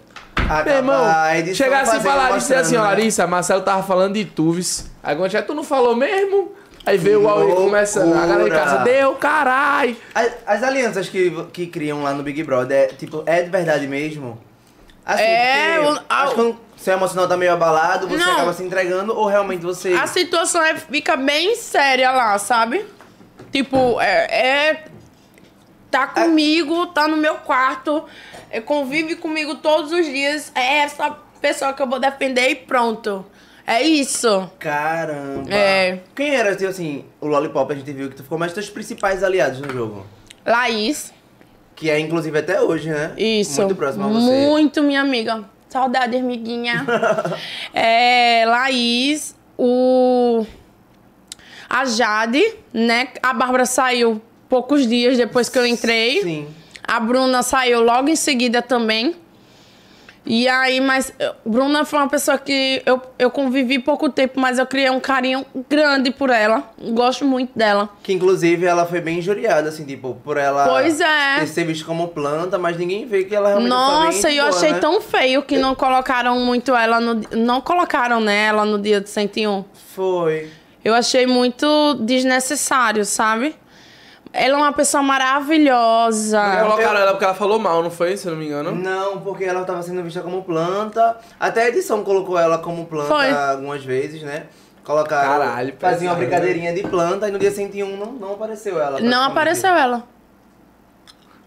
[0.66, 2.88] meu irmão, Acabar a edição chegar assim e fazendo, falar disso assim, ó, né?
[2.88, 4.90] Larissa, Marcelo tava falando de Tuves.
[5.04, 6.54] Aí quando já tu não falou mesmo?
[6.86, 8.14] Aí veio o Huawei começando.
[8.14, 9.96] A galera em casa, deu, carai.
[10.16, 13.86] As, as alianças que, que criam lá no Big Brother, é, tipo, é de verdade
[13.86, 14.40] mesmo?
[15.06, 18.34] Assim, É, o- acho que quando seu emocional tá meio abalado, você Não.
[18.34, 19.94] acaba se entregando, ou realmente você...
[19.94, 22.86] A situação é, fica bem séria lá, sabe?
[23.52, 24.26] Tipo, é.
[24.32, 24.84] é-
[25.90, 28.06] tá comigo, tá no meu quarto,
[28.52, 30.52] é, convive comigo todos os dias.
[30.54, 33.26] É essa pessoa que eu vou defender e pronto.
[33.66, 34.50] É isso.
[34.58, 35.54] Caramba.
[35.54, 36.00] É.
[36.16, 39.24] Quem era, tipo assim, o Lollipop a gente viu que tu ficou mais teus principais
[39.24, 40.08] aliados no jogo?
[40.46, 41.14] Laís.
[41.76, 43.14] Que é, inclusive, até hoje, né?
[43.16, 43.62] Isso.
[43.62, 44.48] Muito próximo a você.
[44.48, 45.46] Muito minha amiga.
[45.70, 46.84] Saudade, amiguinha.
[47.74, 50.46] é, Laís, o.
[51.70, 52.44] A Jade,
[52.74, 53.10] né?
[53.22, 56.22] A Bárbara saiu poucos dias depois que eu entrei.
[56.22, 56.48] Sim.
[56.84, 59.16] A Bruna saiu logo em seguida também.
[60.26, 64.60] E aí, mas eu- Bruna foi uma pessoa que eu, eu convivi pouco tempo, mas
[64.60, 66.72] eu criei um carinho grande por ela.
[66.92, 67.90] Gosto muito dela.
[68.04, 70.68] Que, inclusive, ela foi bem injuriada, assim, tipo, por ela...
[70.68, 71.40] Pois é.
[71.40, 74.56] ter ser vista como planta, mas ninguém vê que ela realmente Nossa, e eu boa,
[74.56, 74.80] achei né?
[74.80, 77.22] tão feio que não colocaram muito ela no.
[77.36, 79.64] Não colocaram nela no dia de 101.
[79.96, 80.50] Foi.
[80.84, 83.56] Eu achei muito desnecessário, sabe?
[84.32, 86.40] Ela é uma pessoa maravilhosa.
[86.62, 88.16] Colocaram ela porque ela falou mal, não foi?
[88.16, 88.76] Se eu não me engano.
[88.76, 91.18] Não, porque ela tava sendo vista como planta.
[91.40, 93.32] Até a edição colocou ela como planta Foi.
[93.32, 94.46] algumas vezes, né?
[94.84, 95.40] Colocaram.
[95.40, 99.00] Caralho, Faziam uma brincadeirinha de planta e no dia 101 não, não apareceu ela.
[99.00, 100.04] Não apareceu ela.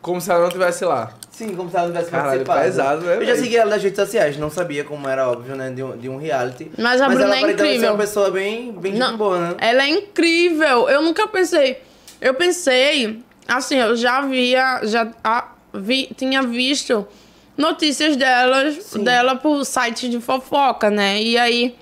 [0.02, 1.14] Como se ela não estivesse lá.
[1.30, 3.00] Sim, como se ela não tivesse Caralho, participado.
[3.00, 5.70] pesado, né, Eu já segui ela nas redes sociais, não sabia como era óbvio, né?
[5.70, 6.70] De um, de um reality.
[6.76, 7.90] Mas a Bruna ela é ser incrível.
[7.90, 9.54] uma pessoa bem, bem gente boa, né?
[9.58, 10.88] Ela é incrível.
[10.88, 11.80] Eu nunca pensei.
[12.20, 17.06] Eu pensei, assim, eu já via, já ah, vi, tinha visto
[17.56, 21.22] notícias delas, dela por sites de fofoca, né?
[21.22, 21.76] E aí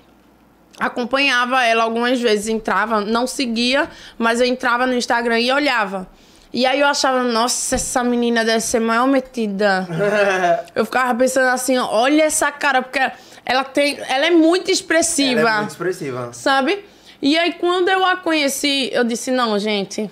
[0.79, 6.07] acompanhava ela algumas vezes, entrava, não seguia, mas eu entrava no Instagram e olhava.
[6.53, 9.87] E aí eu achava, nossa, essa menina deve ser maior metida.
[10.75, 12.99] eu ficava pensando assim, olha essa cara, porque
[13.45, 16.29] ela tem, ela é muito expressiva Ela é muito expressiva.
[16.33, 16.83] sabe?
[17.21, 20.09] E aí, quando eu a conheci, eu disse: não, gente.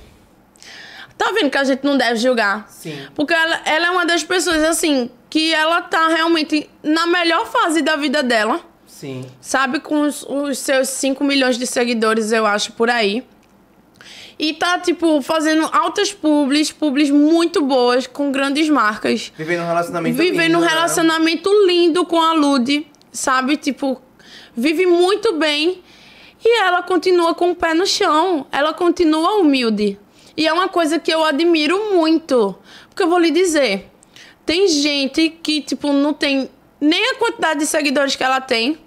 [1.17, 2.67] Tá vendo que a gente não deve julgar?
[2.69, 2.97] Sim.
[3.13, 7.81] Porque ela, ela é uma das pessoas, assim, que ela tá realmente na melhor fase
[7.81, 9.25] da vida dela, Sim.
[9.41, 9.79] sabe?
[9.79, 13.25] Com os, os seus 5 milhões de seguidores, eu acho, por aí.
[14.39, 20.17] E tá, tipo, fazendo altas publis, publis muito boas, com grandes marcas Vivendo um relacionamento
[20.17, 20.67] vivendo lindo, um né?
[20.67, 23.57] relacionamento lindo com a Lud, sabe?
[23.57, 24.01] Tipo,
[24.55, 25.83] vive muito bem.
[26.43, 28.47] E ela continua com o pé no chão.
[28.49, 29.99] Ela continua humilde.
[30.37, 32.55] E é uma coisa que eu admiro muito.
[32.87, 33.91] Porque eu vou lhe dizer:
[34.45, 38.77] tem gente que, tipo, não tem nem a quantidade de seguidores que ela tem,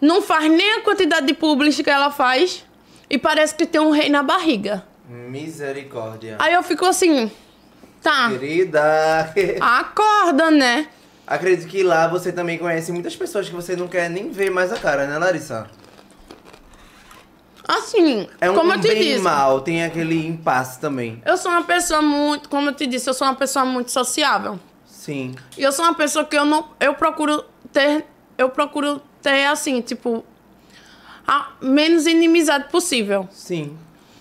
[0.00, 2.64] não faz nem a quantidade de publis que ela faz,
[3.12, 4.82] e parece que tem um rei na barriga.
[5.06, 6.36] Misericórdia.
[6.38, 7.30] Aí eu fico assim,
[8.02, 9.30] tá, Querida.
[9.60, 10.88] acorda, né?
[11.26, 14.72] Acredito que lá você também conhece muitas pessoas que você não quer nem ver mais
[14.72, 15.68] a cara, né, Larissa?
[17.68, 21.22] Assim, É um, como eu te bem disse, mal, tem aquele impasse também.
[21.24, 24.58] eu sou uma pessoa muito, como eu te disse, eu sou uma pessoa muito sociável.
[24.86, 25.34] Sim.
[25.56, 28.04] E eu sou uma pessoa que eu não, eu procuro ter,
[28.36, 30.24] eu procuro ter assim, tipo,
[31.26, 33.28] a menos inimizade possível.
[33.30, 33.76] Sim.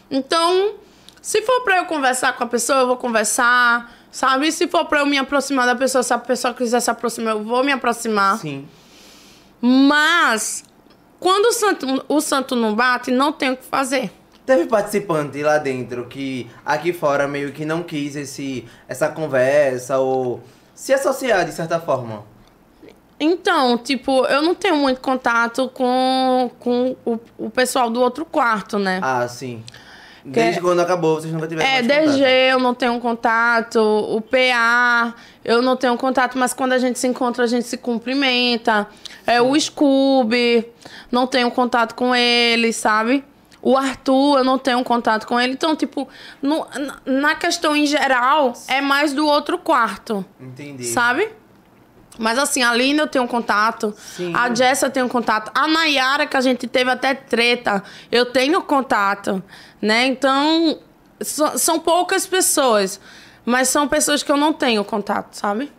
[0.10, 0.76] Então,
[1.22, 4.52] se for pra eu conversar com a pessoa, eu vou conversar, sabe?
[4.52, 7.43] Se for pra eu me aproximar da pessoa, se a pessoa quiser se aproximar, eu
[7.43, 8.38] vou me aproximar.
[8.39, 8.68] Sim.
[9.62, 10.64] Mas
[11.20, 14.12] quando o santo, o santo não bate, não tem o que fazer.
[14.43, 20.41] Teve participante lá dentro que aqui fora meio que não quis esse, essa conversa ou
[20.74, 22.26] se associar de certa forma.
[23.24, 28.80] Então, tipo, eu não tenho muito contato com, com o, o pessoal do outro quarto,
[28.80, 29.00] né?
[29.04, 29.64] Ah, sim.
[30.26, 32.20] Desde quando acabou, vocês nunca tiveram é, DG contato.
[32.28, 37.08] eu não tenho contato, o PA eu não tenho contato, mas quando a gente se
[37.08, 38.88] encontra, a gente se cumprimenta.
[39.26, 40.68] É, o Scooby,
[41.12, 43.24] não tenho contato com ele, sabe?
[43.64, 45.54] O Arthur, eu não tenho contato com ele.
[45.54, 46.08] Então, tipo,
[46.42, 46.66] no-
[47.06, 50.24] na questão em geral, é mais do outro quarto.
[50.40, 50.86] Entendi.
[50.86, 51.30] Sabe?
[52.20, 53.93] Mas assim, a Lina eu tenho contato.
[53.97, 54.34] Sim.
[54.36, 55.51] A Jess eu tenho contato.
[55.55, 57.82] A Nayara, que a gente teve até treta,
[58.12, 59.41] eu tenho contato.
[59.82, 60.05] Né?
[60.07, 60.78] Então,
[61.22, 62.99] so- são poucas pessoas.
[63.45, 65.72] Mas são pessoas que eu não tenho contato, sabe?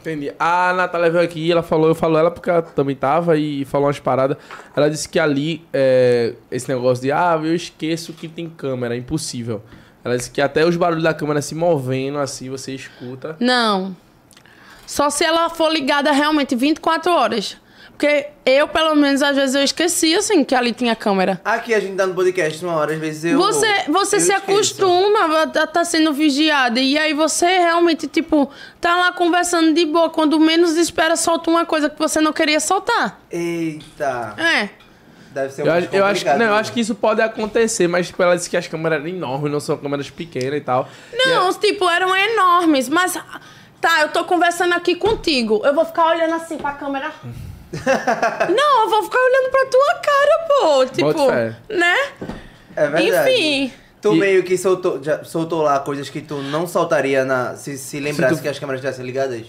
[0.00, 0.32] Entendi.
[0.38, 3.88] A Natália veio aqui, ela falou, eu falo ela porque ela também tava e falou
[3.88, 4.36] umas paradas.
[4.74, 8.98] Ela disse que ali, é, esse negócio de, ah, eu esqueço que tem câmera, é
[8.98, 9.62] impossível.
[10.04, 13.36] Ela disse que até os barulhos da câmera se movendo assim, você escuta.
[13.40, 13.96] Não.
[14.86, 17.56] Só se ela for ligada realmente 24 horas.
[17.96, 21.40] Porque eu, pelo menos, às vezes eu esqueci, assim, que ali tinha câmera.
[21.42, 23.38] Aqui a gente tá no podcast uma hora, às vezes eu.
[23.38, 24.52] Você, você eu se esqueço.
[24.52, 26.78] acostuma a estar tá sendo vigiada.
[26.78, 28.50] E aí você realmente, tipo,
[28.82, 30.10] tá lá conversando de boa.
[30.10, 33.18] Quando menos espera, solta uma coisa que você não queria soltar.
[33.30, 34.34] Eita.
[34.36, 34.68] É.
[35.32, 38.22] Deve ser um Eu, eu acho, não, eu acho que isso pode acontecer, mas tipo,
[38.22, 40.86] ela disse que as câmeras eram enormes, não são câmeras pequenas e tal.
[41.14, 42.90] Não, tipo, eram enormes.
[42.90, 43.18] Mas,
[43.86, 45.62] tá, eu tô conversando aqui contigo.
[45.64, 47.12] Eu vou ficar olhando assim pra câmera.
[48.56, 50.86] não, eu vou ficar olhando pra tua cara, pô.
[50.86, 51.30] Tipo,
[51.72, 51.96] né?
[52.74, 53.30] É verdade.
[53.30, 53.72] Enfim.
[54.02, 57.78] Tu E- meio que soltou, já soltou lá coisas que tu não soltaria na, se,
[57.78, 59.46] se lembrasse Se tu- que as câmeras estivessem ligadas.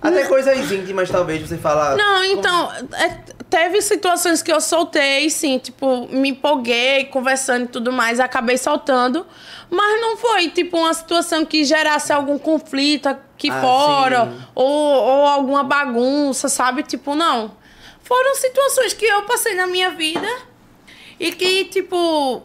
[0.00, 1.96] Até coisas íntimas, talvez, você fala.
[1.96, 3.08] Não, então, é,
[3.48, 9.26] teve situações que eu soltei, sim, tipo, me empolguei, conversando e tudo mais, acabei soltando.
[9.70, 13.08] Mas não foi, tipo, uma situação que gerasse algum conflito
[13.50, 14.42] aqui Ah, fora, sim.
[14.54, 16.82] ou, ou alguma bagunça, sabe?
[16.82, 17.52] Tipo, não.
[18.02, 20.28] Foram situações que eu passei na minha vida
[21.18, 22.42] e que, tipo,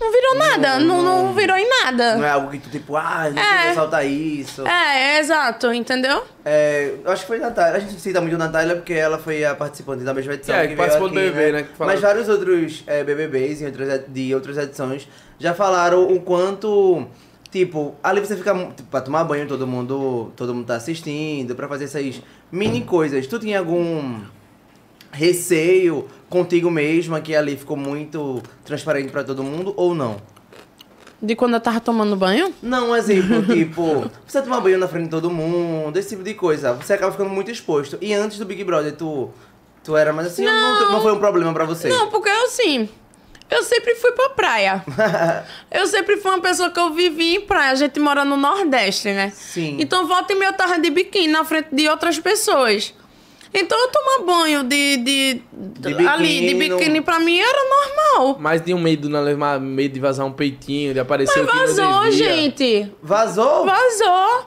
[0.00, 2.16] não virou nada, não, não virou em nada.
[2.16, 3.58] Não é algo que tu, tipo, ah, não É.
[3.58, 4.66] queria soltar isso.
[4.66, 6.24] É, é exato, entendeu?
[6.42, 7.76] É, eu acho que foi Natália.
[7.76, 10.54] A gente cita muito Natália porque ela foi a participante da mesma edição.
[10.56, 13.60] É, que veio participou do aqui, BBB, né, que falaram- Mas vários outros é, BBBs
[13.60, 15.06] em outras, ed- de outras edições
[15.38, 17.06] já falaram o quanto.
[17.50, 21.66] Tipo, ali você fica tipo, pra tomar banho, todo mundo, todo mundo tá assistindo, pra
[21.66, 23.26] fazer essas mini coisas.
[23.26, 24.20] Tu tinha algum
[25.10, 30.16] receio contigo mesma que ali ficou muito transparente pra todo mundo ou não?
[31.20, 32.54] De quando eu tava tomando banho?
[32.62, 36.34] Não, um exemplo, tipo, você tomar banho na frente de todo mundo, esse tipo de
[36.34, 36.72] coisa.
[36.74, 37.98] Você acaba ficando muito exposto.
[38.00, 39.28] E antes do Big Brother, tu,
[39.82, 41.88] tu era mais assim, ou não, não foi um problema pra você?
[41.88, 42.88] Não, porque assim,
[43.50, 44.84] eu sempre fui pra praia.
[45.70, 47.72] eu sempre fui uma pessoa que eu vivi em praia.
[47.72, 49.30] A gente mora no Nordeste, né?
[49.34, 49.76] Sim.
[49.80, 52.94] Então volta e meia eu tava de biquíni na frente de outras pessoas.
[53.52, 58.36] Então eu tomar banho de, de, De ali, de biquíni pra mim era normal.
[58.38, 61.52] Mas tinha um medo, não levar medo de vazar um peitinho, de aparecer o que
[61.56, 62.28] Mas não vazou, devia.
[62.36, 62.92] gente.
[63.02, 63.66] Vazou?
[63.66, 64.46] Vazou.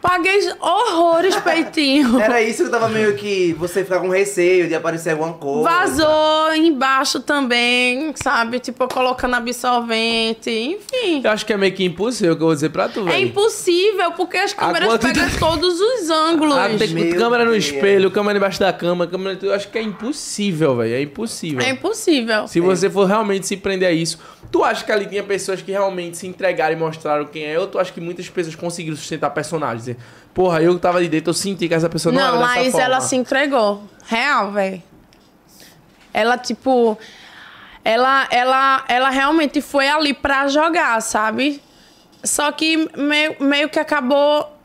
[0.00, 2.18] Paguei horrores peitinho.
[2.20, 5.68] Era isso que tava meio que você ficar com receio de aparecer alguma coisa.
[5.68, 8.58] Vazou embaixo também, sabe?
[8.60, 11.20] Tipo, colocando absorvente, enfim.
[11.22, 14.12] Eu acho que é meio que impossível, que eu vou dizer pra tu, É impossível,
[14.12, 16.56] porque as câmeras quantidade- pegam todos os ângulos.
[16.56, 17.64] Ah, tem Meu câmera no Deus.
[17.66, 19.38] espelho, câmera embaixo da cama, câmera...
[19.42, 20.94] Eu acho que é impossível, velho.
[20.94, 21.60] É impossível.
[21.60, 22.48] É impossível.
[22.48, 24.18] Se você for realmente se prender a isso,
[24.50, 27.66] tu acha que ali tinha pessoas que realmente se entregaram e mostraram quem é, ou
[27.66, 29.89] tu acha que muitas pessoas conseguiram sustentar personagens?
[29.94, 32.38] Dizer, Porra, eu que tava de dentro, eu senti que essa pessoa não, Não, era
[32.38, 32.84] dessa mas forma.
[32.86, 33.82] ela se entregou.
[34.06, 34.82] Real, velho.
[36.14, 36.96] Ela, tipo.
[37.84, 41.62] Ela, ela, ela realmente foi ali pra jogar, sabe?
[42.22, 44.56] Só que meio, meio que acabou.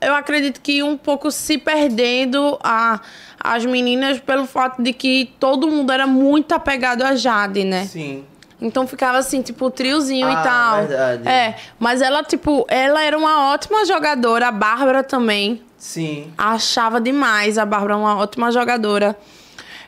[0.00, 3.00] Eu acredito que um pouco se perdendo a,
[3.42, 7.86] as meninas pelo fato de que todo mundo era muito apegado a Jade, né?
[7.86, 8.24] Sim.
[8.60, 10.78] Então ficava assim, tipo, triozinho Ah, e tal.
[10.86, 11.28] verdade.
[11.28, 15.62] É, mas ela, tipo, ela era uma ótima jogadora, a Bárbara também.
[15.76, 16.32] Sim.
[16.36, 19.16] Achava demais a Bárbara uma ótima jogadora.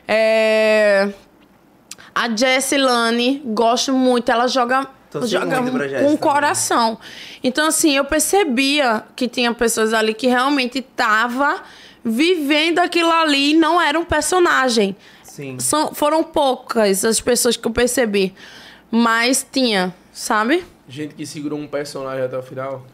[0.07, 1.09] É...
[2.13, 4.29] A Jessie Lane, gosto muito.
[4.31, 4.87] Ela joga,
[5.23, 6.17] joga muito com também.
[6.17, 6.97] coração.
[7.43, 11.61] Então, assim, eu percebia que tinha pessoas ali que realmente tava
[12.03, 14.95] vivendo aquilo ali e não era um personagem.
[15.23, 15.57] Sim.
[15.59, 18.33] São, foram poucas as pessoas que eu percebi.
[18.91, 20.65] Mas tinha, sabe?
[20.87, 22.85] Gente que segurou um personagem até o final.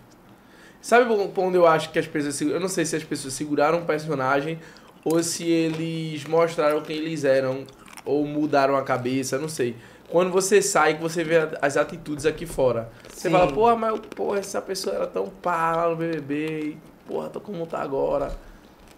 [0.79, 2.39] Sabe onde eu acho que as pessoas...
[2.39, 4.59] Eu não sei se as pessoas seguraram um personagem
[5.03, 7.65] ou se eles mostraram quem eles eram
[8.05, 9.75] ou mudaram a cabeça, não sei.
[10.09, 12.89] Quando você sai, que você vê as atitudes aqui fora.
[13.09, 13.31] Você Sim.
[13.31, 17.41] fala, porra, mas porra, essa pessoa era tão pá lá no BBB, e, porra, tô
[17.41, 18.37] como tá agora.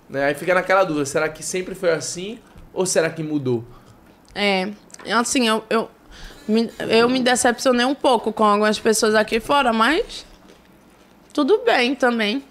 [0.07, 0.25] Né?
[0.25, 2.39] Aí fica naquela dúvida, será que sempre foi assim
[2.73, 3.63] ou será que mudou?
[4.35, 4.69] É,
[5.11, 5.89] assim, eu, eu,
[6.89, 10.25] eu me decepcionei um pouco com algumas pessoas aqui fora, mas
[11.33, 12.43] tudo bem também.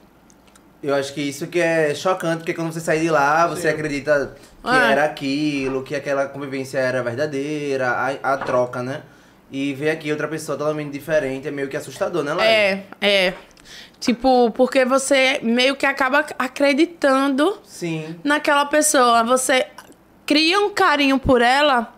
[0.83, 4.37] Eu acho que isso que é chocante, porque quando você sai de lá, você acredita
[4.63, 4.93] que É.
[4.93, 9.03] era aquilo, que aquela convivência era verdadeira, a, a troca, né?
[9.51, 12.49] E ver aqui outra pessoa totalmente diferente é meio que assustador, né, Laís?
[12.51, 13.35] É, é.
[13.99, 18.15] Tipo, porque você meio que acaba acreditando Sim.
[18.23, 19.25] naquela pessoa.
[19.25, 19.67] Você
[20.25, 21.93] cria um carinho por ela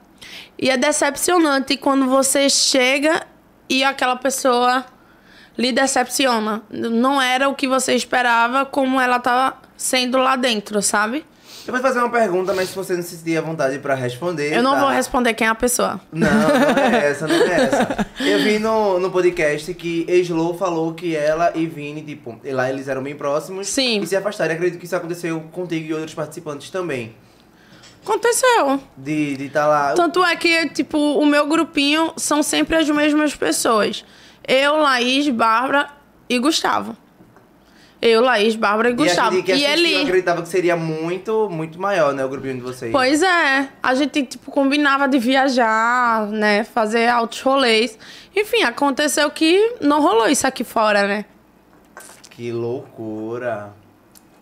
[0.58, 3.26] e é decepcionante quando você chega
[3.68, 4.84] e aquela pessoa
[5.56, 6.62] lhe decepciona.
[6.70, 11.24] Não era o que você esperava, como ela tá sendo lá dentro, sabe?
[11.66, 14.52] Eu vou fazer uma pergunta, mas se você não se sentir à vontade pra responder.
[14.52, 14.80] Eu não tá?
[14.80, 16.00] vou responder quem é a pessoa.
[16.10, 18.06] Não, não é essa, não é essa.
[18.18, 22.88] Eu vi no, no podcast que Slow falou que ela e Vini, tipo, lá eles
[22.88, 23.68] eram bem próximos.
[23.68, 24.00] Sim.
[24.00, 24.52] E se afastaram.
[24.52, 27.14] E acredito que isso aconteceu contigo e outros participantes também.
[28.02, 28.80] Aconteceu.
[28.96, 29.92] De estar tá lá.
[29.94, 34.04] Tanto é que, tipo, o meu grupinho são sempre as mesmas pessoas.
[34.46, 35.88] Eu, Laís, Bárbara
[36.28, 36.96] e Gustavo.
[38.00, 39.28] Eu, Laís, Bárbara e E Gustavo.
[39.38, 40.02] aquele que E assistiu, eu ele.
[40.04, 42.24] acreditava que seria muito, muito maior, né?
[42.24, 42.90] O grupinho de vocês.
[42.90, 43.68] Pois é.
[43.82, 46.64] A gente, tipo, combinava de viajar, né?
[46.64, 47.98] Fazer altos rolês.
[48.34, 51.26] Enfim, aconteceu que não rolou isso aqui fora, né?
[52.30, 53.74] Que loucura.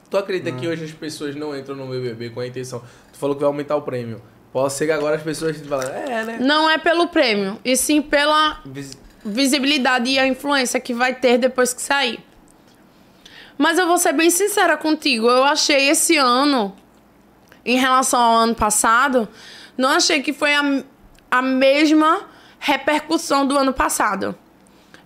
[0.09, 2.81] Tu acredita que hoje as pessoas não entram no BBB com a intenção?
[3.19, 4.23] Tu falou que vai aumentar o prêmio.
[4.53, 6.39] Pode ser que agora as pessoas falando, é, né?
[6.41, 11.37] Não é pelo prêmio, e sim pela Vis- visibilidade e a influência que vai ter
[11.37, 12.21] depois que sair.
[13.59, 16.77] Mas eu vou ser bem sincera contigo, eu achei esse ano,
[17.65, 19.29] em relação ao ano passado,
[19.77, 20.85] não achei que foi a,
[21.29, 22.21] a mesma
[22.61, 24.33] repercussão do ano passado.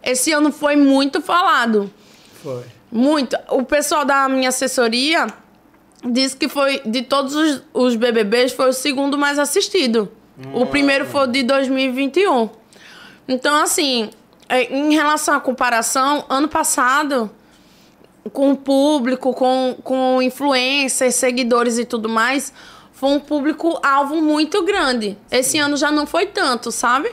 [0.03, 1.91] Esse ano foi muito falado.
[2.43, 2.65] Foi.
[2.91, 3.39] Muito.
[3.49, 5.27] O pessoal da minha assessoria
[6.05, 10.11] disse que foi, de todos os, os BBBs, foi o segundo mais assistido.
[10.55, 12.51] O primeiro foi de 2021.
[13.29, 14.11] Então, assim,
[14.49, 17.31] é, em relação à comparação, ano passado,
[18.33, 22.53] com o público, com, com influencers, seguidores e tudo mais,
[22.93, 25.17] foi um público-alvo muito grande.
[25.31, 27.11] Esse ano já não foi tanto, sabe?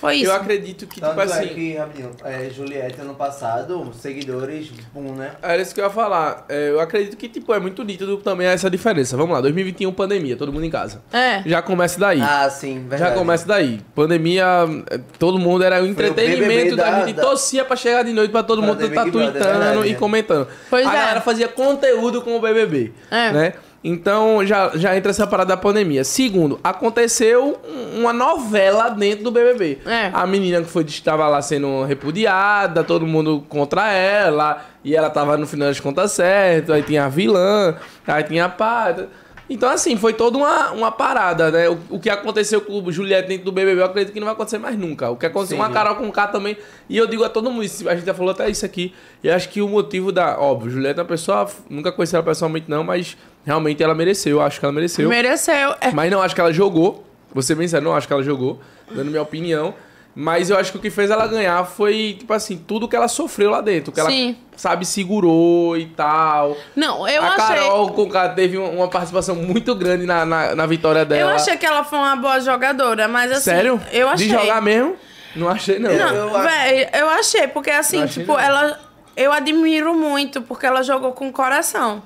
[0.00, 0.30] Foi isso.
[0.30, 1.48] Eu acredito que, Tanto tipo é assim.
[1.48, 5.32] que, rapidinho, é, Juliette ano passado, seguidores, boom, né?
[5.42, 6.44] Era isso que eu ia falar.
[6.48, 9.16] É, eu acredito que, tipo, é muito nítido também essa diferença.
[9.16, 11.02] Vamos lá, 2021, pandemia, todo mundo em casa.
[11.12, 11.42] É.
[11.44, 12.20] Já começa daí.
[12.22, 13.10] Ah, sim, verdade.
[13.12, 13.80] Já começa daí.
[13.94, 14.44] Pandemia,
[14.90, 17.16] é, todo mundo era o entretenimento BBB da, da- gente.
[17.16, 20.46] da- torcia pra chegar de noite pra todo Pra mundo tá tweetando verdade, e comentando.
[20.70, 20.94] Pois a é.
[20.94, 22.92] galera fazia conteúdo com o BBB.
[23.10, 23.32] É.
[23.32, 23.52] Né?
[23.82, 26.02] Então já, já entra essa parada da pandemia.
[26.02, 29.78] Segundo, aconteceu um- uma novela dentro do BBB.
[29.86, 30.10] É.
[30.12, 35.36] A menina que foi estava lá sendo repudiada, todo mundo contra ela, e ela tava
[35.36, 37.76] no final das contas certo, aí tinha a vilã,
[38.06, 39.08] aí tinha a pata.
[39.50, 41.70] Então, assim, foi toda uma, uma parada, né?
[41.70, 44.34] O, o que aconteceu com o Juliette dentro do BBB, eu acredito que não vai
[44.34, 45.08] acontecer mais nunca.
[45.08, 45.70] O que aconteceu com a.
[45.70, 46.54] Carol com K também.
[46.86, 48.92] E eu digo a todo mundo, a gente já falou até isso aqui.
[49.24, 50.38] E acho que o motivo da.
[50.38, 51.48] Óbvio, Juliette é uma pessoa.
[51.70, 53.16] Nunca conheci ela pessoalmente, não, mas
[53.48, 54.36] realmente ela mereceu.
[54.36, 55.08] Eu acho que ela mereceu.
[55.08, 55.74] Mereceu.
[55.80, 55.90] É.
[55.92, 57.04] Mas não acho que ela jogou.
[57.34, 59.74] Bem sério, não acho que ela jogou, dando minha opinião.
[60.14, 63.06] Mas eu acho que o que fez ela ganhar foi, tipo assim, tudo que ela
[63.08, 63.92] sofreu lá dentro.
[63.92, 64.36] Que ela, Sim.
[64.56, 66.56] sabe, segurou e tal.
[66.74, 67.56] Não, eu a achei.
[67.56, 71.34] Carol Conká teve uma- uma participação muito grande na, na, na vitória Eu dela.
[71.34, 73.42] achei que ela foi uma boa jogadora, mas assim.
[73.42, 73.80] Sério?
[73.92, 74.26] Eu achei.
[74.26, 74.96] De jogar mesmo?
[75.36, 75.90] Não achei, não.
[75.92, 76.30] Não, Eu
[77.00, 78.40] eu achei, porque assim, tipo, não.
[78.40, 78.80] ela.
[79.16, 82.02] Eu admiro muito, porque ela jogou com coração.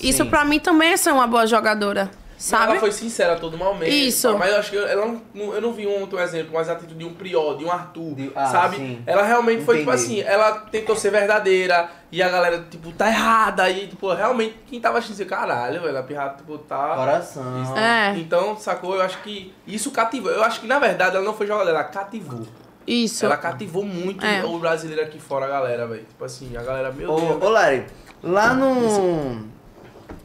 [0.00, 2.10] Isso pra mim também é ser uma boa jogadora.
[2.36, 2.72] Sabe?
[2.72, 3.88] Ela foi sincera a todo momento.
[3.88, 4.36] Isso.
[4.36, 6.72] Mas eu acho que eu, ela não, eu não vi um outro exemplo, mas a
[6.72, 8.76] atitude de um Priol, de um Arthur, De- ah, sabe?
[8.78, 9.00] sim.
[9.06, 10.04] Ela realmente foi, tipo Entendi.
[10.04, 13.70] assim, ela tentou ser verdadeira e a galera, tipo, tá errada.
[13.70, 16.96] E, tipo, realmente, quem tava assistindo, assim, caralho, velho, a pirata, tipo, tá...
[16.96, 17.76] Coração.
[17.78, 18.96] É, Então, sacou?
[18.96, 20.32] Eu acho que isso cativou.
[20.32, 22.44] Eu acho que, na verdade, ela não foi jogadora, ela cativou.
[22.84, 23.24] isso.
[23.24, 24.44] Ela cativou muito É.
[24.44, 26.02] o brasileiro aqui fora, a galera, velho.
[26.08, 27.40] Tipo assim, a galera, meu Ô, Deus.
[27.44, 27.86] ô Lari,
[28.20, 29.51] lá no.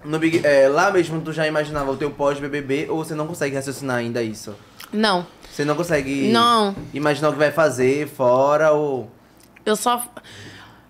[0.04, 3.56] No Big, é, lá mesmo tu já imaginava o teu pós-BBB ou você não consegue
[3.56, 4.56] raciocinar ainda isso?
[4.94, 6.76] Não, Você não consegue Não.
[6.94, 9.12] imaginar o que vai fazer fora ou.
[9.66, 10.02] eu só.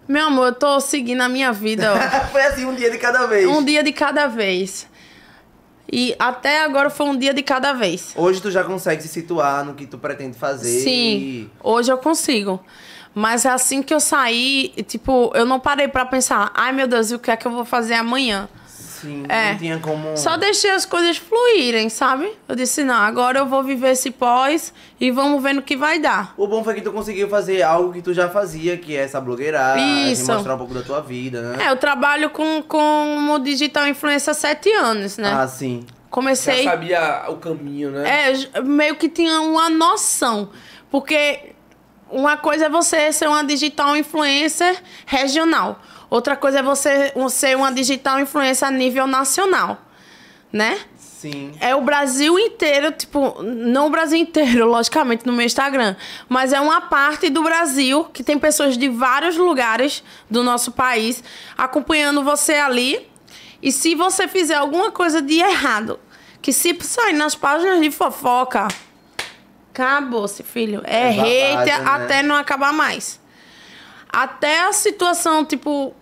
[0.08, 1.94] Meu amor, eu tô seguindo a minha vida.
[2.32, 3.48] Foi assim um dia de cada vez.
[3.48, 4.88] um dia de cada vez.
[5.92, 8.12] E até agora foi um dia de cada vez.
[8.16, 10.82] Hoje tu já consegue se situar no que tu pretende fazer.
[10.82, 12.62] Sim, hoje eu consigo.
[13.16, 17.16] Mas assim que eu saí, tipo, eu não parei pra pensar, ai meu Deus, e
[17.16, 18.50] o que é que eu vou fazer amanhã?
[19.02, 19.52] Sim, É.
[19.52, 20.18] não tinha como.
[20.18, 22.32] Só deixei as coisas fluírem, sabe?
[22.48, 26.00] Eu disse, não, agora eu vou viver esse pós e vamos ver no que vai
[26.00, 26.34] dar.
[26.38, 29.22] O bom foi que tu conseguiu fazer algo que tu já fazia, que é essa
[29.22, 30.32] blogueiragem, Isso.
[30.32, 31.66] mostrar um pouco da tua vida, né?
[31.66, 35.32] É, eu trabalho com, como digital influencer há sete anos, né?
[35.34, 35.86] Ah, sim.
[35.88, 36.64] Já Comecei.
[36.64, 38.32] sabia o caminho, né?
[38.54, 40.50] É, meio que tinha uma noção.
[40.90, 41.52] Porque
[42.10, 45.80] uma coisa é você ser uma digital influencer regional.
[46.10, 49.82] Outra coisa é você ser uma digital influencer a nível nacional.
[50.52, 50.80] Né?
[50.98, 51.52] Sim.
[51.60, 55.96] É o Brasil inteiro, tipo, não o Brasil inteiro, logicamente, no meu Instagram,
[56.30, 61.24] mas é uma parte do Brasil que tem pessoas de vários lugares do nosso país
[61.58, 63.10] acompanhando você ali.
[63.62, 66.00] E se você fizer alguma coisa de errado,
[66.42, 68.68] que se sair nas páginas de fofoca,
[69.74, 70.82] acabou-se, filho.
[70.84, 71.90] É É hater né?
[71.90, 73.20] até não acabar mais.
[74.10, 75.94] Até a situação, tipo,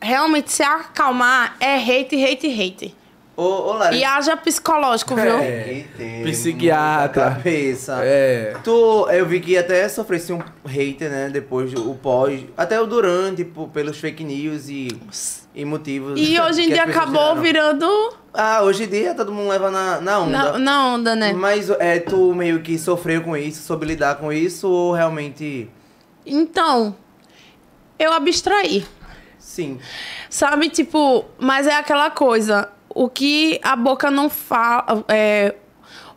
[0.00, 2.98] realmente se acalmar, é hate, hate, hate.
[3.38, 3.92] Ô, ô.
[3.92, 5.38] E haja psicológico, viu?
[5.38, 5.84] É.
[5.96, 7.30] tem Psiquiatra.
[7.30, 8.00] Cabeça.
[8.02, 8.56] É.
[8.64, 11.30] Tu, eu vi que até sofresse um hater, né?
[11.32, 12.44] Depois do o pós.
[12.56, 14.88] Até o durante, tipo, pelos fake news e,
[15.54, 16.18] e motivos.
[16.18, 17.40] E hoje em dia acabou geraram.
[17.40, 20.30] virando Ah, hoje em dia todo mundo leva na, na onda.
[20.32, 21.32] na, na onda, né?
[21.32, 25.70] Mas é, tu meio que sofreu com isso, soube lidar com isso ou realmente.
[26.26, 26.96] Então,
[27.98, 28.86] eu abstraí.
[29.38, 29.80] Sim.
[30.30, 32.68] Sabe, tipo, mas é aquela coisa.
[32.90, 35.04] O que a boca não fala.
[35.08, 35.54] É,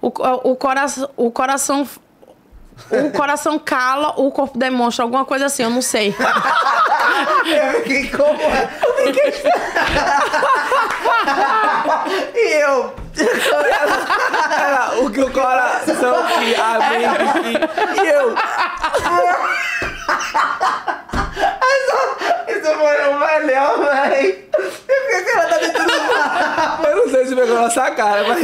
[0.01, 1.87] o, o, coração, o coração.
[2.89, 6.15] O coração cala, o corpo demonstra alguma coisa assim, eu não sei.
[7.45, 8.39] Eu fiquei como.
[12.33, 12.93] E eu.
[15.03, 17.59] o que o coração que a mente
[17.95, 18.01] que...
[18.01, 18.35] E eu...
[22.47, 24.49] Isso foi o melhor, véi.
[24.57, 25.91] Eu fiquei que ela tá dentro do
[26.87, 28.43] Eu não sei se pegou nossa cara, mas...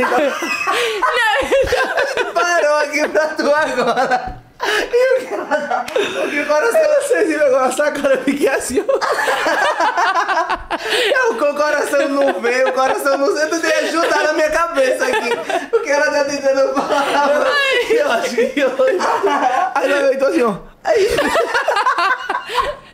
[2.33, 4.37] Parou aqui pra tu agora.
[4.59, 5.85] E o que ela tá.
[5.93, 6.79] O que o coração.
[6.81, 8.83] Eu não sei se pegou nossa cara, eu fiquei assim, ó.
[10.87, 14.33] Eu, com o coração não veio, o coração não sei, tu tem que ajudar na
[14.33, 15.29] minha cabeça aqui.
[15.75, 17.47] O que ela tá tentando falar.
[17.89, 18.71] Eu acho que eu...
[19.75, 20.55] Aí eu tô assim, ó.
[20.83, 21.07] Aí,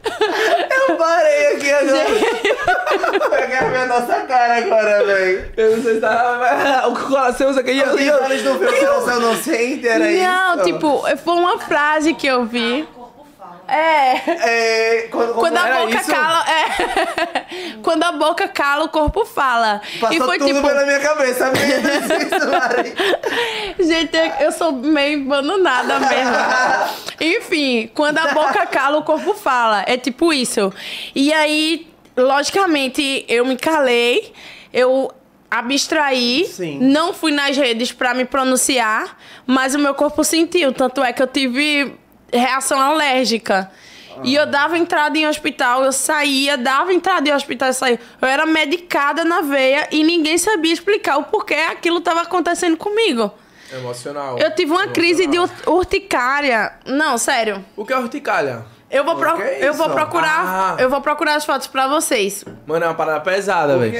[0.89, 2.05] Eu parei aqui agora.
[3.43, 5.51] Eu quero ver a nossa cara agora, velho.
[5.57, 6.83] eu não sei se tá...
[6.87, 7.71] O coração, aqui...
[7.71, 10.23] E eu, eu, olhos não vê, o coração não sente, era isso.
[10.23, 12.87] Não, tipo, foi uma frase que eu vi.
[13.67, 14.15] É.
[14.27, 16.11] É, quando, Quando a era boca isso?
[16.11, 16.45] cala.
[16.49, 17.45] É.
[17.93, 19.79] Quando a boca cala, o corpo fala.
[20.01, 20.67] Passou e foi tudo tipo.
[20.67, 21.51] pela minha cabeça.
[22.49, 22.93] Mari.
[23.87, 26.33] Gente, eu sou meio abandonada mesmo.
[27.21, 29.83] Enfim, quando a boca cala, o corpo fala.
[29.85, 30.73] É tipo isso.
[31.13, 31.87] E aí,
[32.17, 34.33] logicamente, eu me calei,
[34.73, 35.11] eu
[35.51, 36.79] abstraí, Sim.
[36.79, 40.73] não fui nas redes pra me pronunciar, mas o meu corpo sentiu.
[40.73, 41.93] Tanto é que eu tive
[42.33, 43.69] reação alérgica.
[44.23, 47.99] E eu dava entrada em hospital, eu saía, dava entrada em hospital e saía.
[48.21, 53.31] Eu era medicada na veia e ninguém sabia explicar o porquê aquilo estava acontecendo comigo.
[53.71, 54.37] Emocional.
[54.37, 56.73] Eu tive uma crise de ur- urticária.
[56.85, 57.63] Não, sério.
[57.75, 58.63] O que é urticária?
[58.91, 60.81] Eu vou, pro- é eu vou procurar, Ah.
[60.81, 62.45] eu vou procurar as fotos pra vocês.
[62.67, 63.93] Mano, é uma parada pesada, O velho.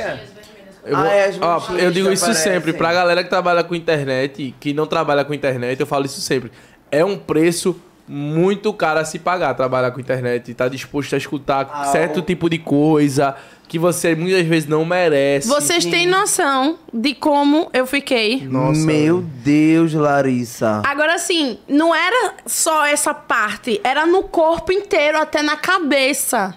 [0.86, 2.54] Eu, Ah, é, ó, eu digo isso aparecem.
[2.54, 6.20] sempre, pra galera que trabalha com internet, que não trabalha com internet, eu falo isso
[6.22, 6.52] sempre.
[6.92, 7.76] É um preço
[8.08, 12.20] muito caro a se pagar trabalhar com internet e tá disposto a escutar Ah, certo
[12.20, 13.36] o- tipo de coisa
[13.68, 15.48] que você muitas vezes não merece.
[15.48, 18.46] Vocês têm noção de como eu fiquei?
[18.46, 20.82] Nossa, Meu Deus, Larissa.
[20.86, 26.54] Agora, assim, não era só essa parte, era no corpo inteiro, até na cabeça.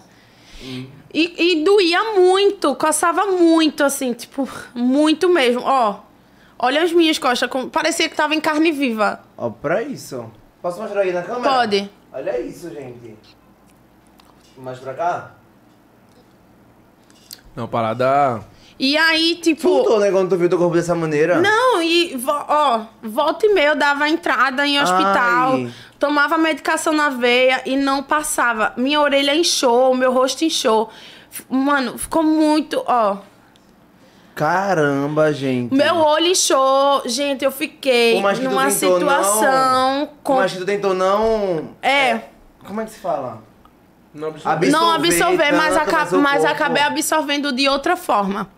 [1.14, 5.62] E, e doía muito, coçava muito, assim, tipo, muito mesmo.
[5.64, 6.00] Ó,
[6.58, 9.20] olha as minhas costas, como- parecia que tava em carne viva.
[9.38, 10.30] Ó, pra isso.
[10.66, 11.48] Posso mostrar aí na câmera?
[11.48, 11.88] Pode.
[12.12, 13.16] Olha isso, gente.
[14.58, 15.30] Mais pra cá?
[17.54, 18.42] Não, parada.
[18.76, 19.62] E aí, tipo.
[19.62, 21.40] Fultou, né, quando tu viu teu corpo dessa maneira?
[21.40, 25.72] Não, e ó, volta e meia eu dava entrada em hospital, Ai.
[26.00, 28.72] tomava medicação na veia e não passava.
[28.76, 30.90] Minha orelha inchou, meu rosto inchou.
[31.48, 33.18] Mano, ficou muito, ó.
[34.36, 35.74] Caramba, gente.
[35.74, 37.02] Meu olho inchou.
[37.06, 40.10] Gente, eu fiquei Pô, mas que tu numa tentou situação não...
[40.22, 41.70] com Mas que tu tentou não...
[41.82, 42.20] é,
[42.66, 43.42] Como é que se fala?
[44.14, 48.48] Não, Absorver não absorver, mas, tanto, aca- mas mas acabei absorvendo de outra forma.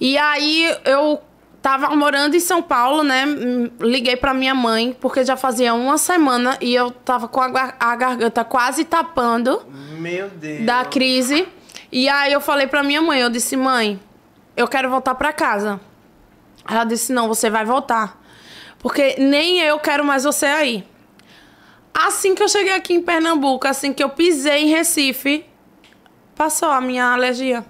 [0.00, 1.20] E aí eu
[1.62, 3.24] tava morando em São Paulo, né?
[3.80, 7.76] Liguei pra minha mãe, porque já fazia uma semana e eu tava com a, gar-
[7.80, 9.62] a garganta quase tapando
[9.98, 10.64] Meu Deus.
[10.66, 11.46] da crise.
[11.92, 13.98] E aí eu falei pra minha mãe, eu disse, mãe,
[14.56, 15.80] eu quero voltar pra casa.
[16.68, 18.20] Ela disse, não, você vai voltar.
[18.78, 20.88] Porque nem eu quero mais você aí.
[21.94, 25.46] Assim que eu cheguei aqui em Pernambuco, assim que eu pisei em Recife,
[26.34, 27.64] passou a minha alergia.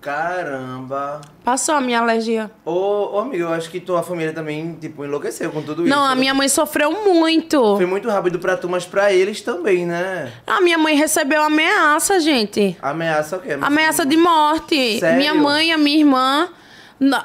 [0.00, 1.20] Caramba.
[1.44, 2.50] Passou a minha alergia.
[2.64, 5.90] Ô, ô, amigo, eu acho que tua família também, tipo, enlouqueceu com tudo isso.
[5.90, 7.76] Não, a minha mãe sofreu muito.
[7.76, 10.32] Foi muito rápido pra tu, mas pra eles também, né?
[10.46, 12.76] A minha mãe recebeu ameaça, gente.
[12.80, 13.58] Ameaça o quê?
[13.60, 15.00] Ameaça de morte.
[15.00, 15.18] Sério?
[15.18, 16.48] Minha mãe e a minha irmã,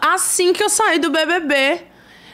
[0.01, 1.81] assim que eu saí do BBB,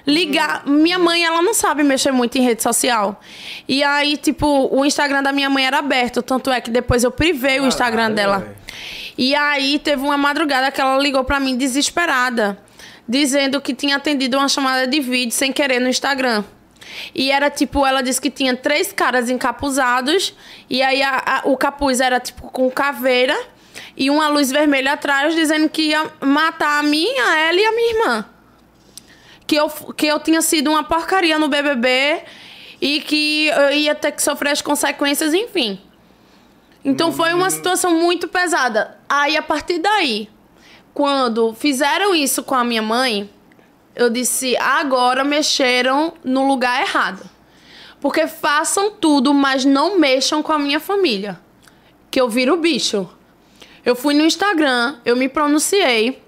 [0.08, 0.66] ligar.
[0.66, 3.20] Minha mãe, ela não sabe mexer muito em rede social.
[3.68, 6.22] E aí, tipo, o Instagram da minha mãe era aberto.
[6.22, 8.56] Tanto é que depois eu privei o Instagram dela.
[9.22, 12.58] E aí, teve uma madrugada que ela ligou pra mim desesperada,
[13.06, 16.42] dizendo que tinha atendido uma chamada de vídeo sem querer no Instagram.
[17.14, 20.34] E era tipo, ela disse que tinha três caras encapuzados,
[20.70, 23.38] e aí a- a- o capuz era tipo com caveira
[23.98, 27.72] e uma luz vermelha atrás, dizendo que ia matar a mim, a ela e a
[27.74, 28.26] minha irmã.
[29.46, 32.22] Que eu, que eu tinha sido uma porcaria no BBB
[32.80, 35.78] e que eu ia ter que sofrer as consequências, enfim.
[36.90, 38.98] Então foi uma situação muito pesada.
[39.08, 40.28] Aí a partir daí,
[40.92, 43.30] quando fizeram isso com a minha mãe,
[43.96, 47.30] eu disse: agora mexeram no lugar errado.
[48.02, 51.40] Porque façam tudo, mas não mexam com a minha família.
[52.10, 53.08] Que eu viro bicho.
[53.86, 56.20] Eu fui no Instagram, eu me pronunciei.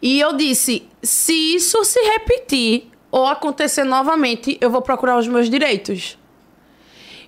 [0.00, 5.50] E eu disse: se isso se repetir ou acontecer novamente, eu vou procurar os meus
[5.50, 6.16] direitos.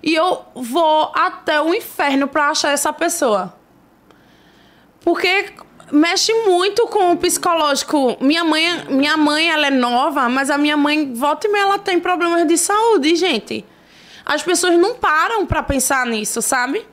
[0.05, 3.55] E eu vou até o inferno pra achar essa pessoa.
[5.01, 5.51] Porque
[5.91, 8.15] mexe muito com o psicológico.
[8.21, 11.79] Minha mãe, minha mãe, ela é nova, mas a minha mãe, volta e meia, ela
[11.79, 13.65] tem problemas de saúde, gente.
[14.23, 16.85] As pessoas não param pra pensar nisso, sabe?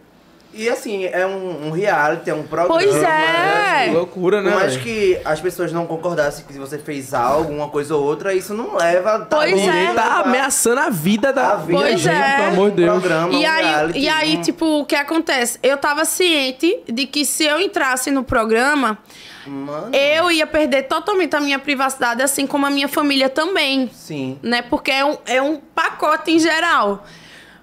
[0.55, 2.75] E assim, é um, um reality, é um programa.
[2.79, 3.01] Pois é.
[3.01, 3.85] né?
[3.89, 4.51] Que loucura, né?
[4.51, 8.35] Por mais que as pessoas não concordassem que você fez algo, uma coisa ou outra,
[8.35, 9.21] isso não leva.
[9.21, 9.95] Tá Pois bom, é.
[9.95, 12.37] Tá ameaçando a vida da, A vida, da Pois gente, é.
[12.37, 12.91] pelo amor de Deus.
[12.91, 15.59] Programa, E um aí, reality, e aí, um- tipo, o que acontece?
[15.63, 18.99] Eu tava ciente de que se eu entrasse no programa,
[19.47, 23.91] Mano, eu ia perder totalmente a minha privacidade, assim como a minha família também.
[23.93, 24.39] sim.
[24.43, 24.63] né?
[24.63, 27.05] Porque é um, é um pacote em geral.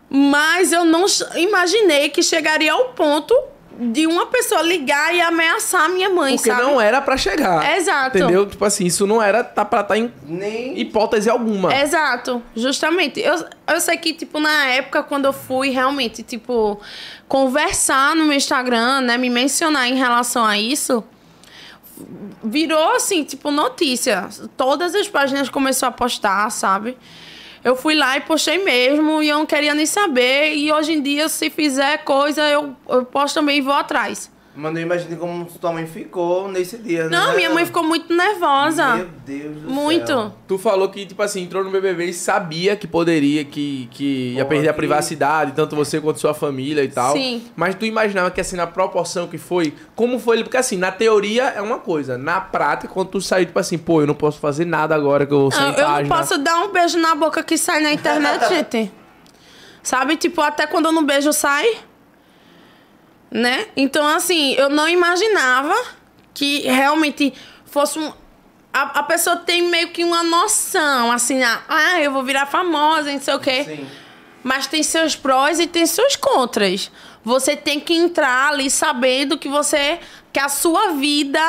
[0.09, 1.05] Mas eu não
[1.35, 3.35] imaginei que chegaria ao ponto
[3.81, 6.63] de uma pessoa ligar e ameaçar a minha mãe, Porque sabe?
[6.63, 7.77] não era pra chegar.
[7.77, 8.17] Exato.
[8.17, 8.45] Entendeu?
[8.45, 10.77] Tipo assim, isso não era tá pra estar em Nem.
[10.77, 11.73] hipótese alguma.
[11.73, 13.21] Exato, justamente.
[13.21, 13.35] Eu,
[13.67, 16.81] eu sei que, tipo, na época, quando eu fui realmente, tipo,
[17.27, 21.01] conversar no meu Instagram, né, me mencionar em relação a isso,
[22.43, 24.27] virou, assim, tipo, notícia.
[24.57, 26.97] Todas as páginas começaram a postar, sabe?
[27.63, 30.55] Eu fui lá e postei mesmo e eu não queria nem saber.
[30.55, 34.31] E hoje em dia, se fizer coisa, eu, eu posto também e vou atrás.
[34.59, 37.17] Mano, eu imagino como sua mãe ficou nesse dia, né?
[37.17, 38.95] Não, minha mãe ficou muito nervosa.
[38.97, 40.07] Meu Deus do muito.
[40.07, 40.33] céu.
[40.47, 44.43] Tu falou que, tipo assim, entrou no BBB e sabia que poderia, que, que ia
[44.43, 47.13] Pô, perder a privacidade, tanto você quanto sua família e tal.
[47.13, 47.41] Sim.
[47.55, 50.43] Mas tu imaginava que, assim, na proporção que foi, como foi?
[50.43, 52.17] Porque, assim, na teoria é uma coisa.
[52.17, 55.31] Na prática, quando tu saiu, tipo assim, pô, eu não posso fazer nada agora que
[55.33, 56.15] eu vou Não, sem eu não página.
[56.17, 58.91] posso dar um beijo na boca que sai na internet, gente.
[59.81, 60.17] Sabe?
[60.17, 61.65] Tipo, até quando eu não beijo sai.
[63.31, 63.67] Né?
[63.75, 65.75] Então, assim, eu não imaginava
[66.33, 67.33] que realmente
[67.65, 68.11] fosse um.
[68.73, 73.19] A, a pessoa tem meio que uma noção, assim, ah, eu vou virar famosa, não
[73.19, 73.63] sei o quê.
[73.63, 73.87] Sim.
[74.43, 76.91] Mas tem seus prós e tem seus contras.
[77.23, 79.99] Você tem que entrar ali sabendo que você.
[80.31, 81.41] que a sua vida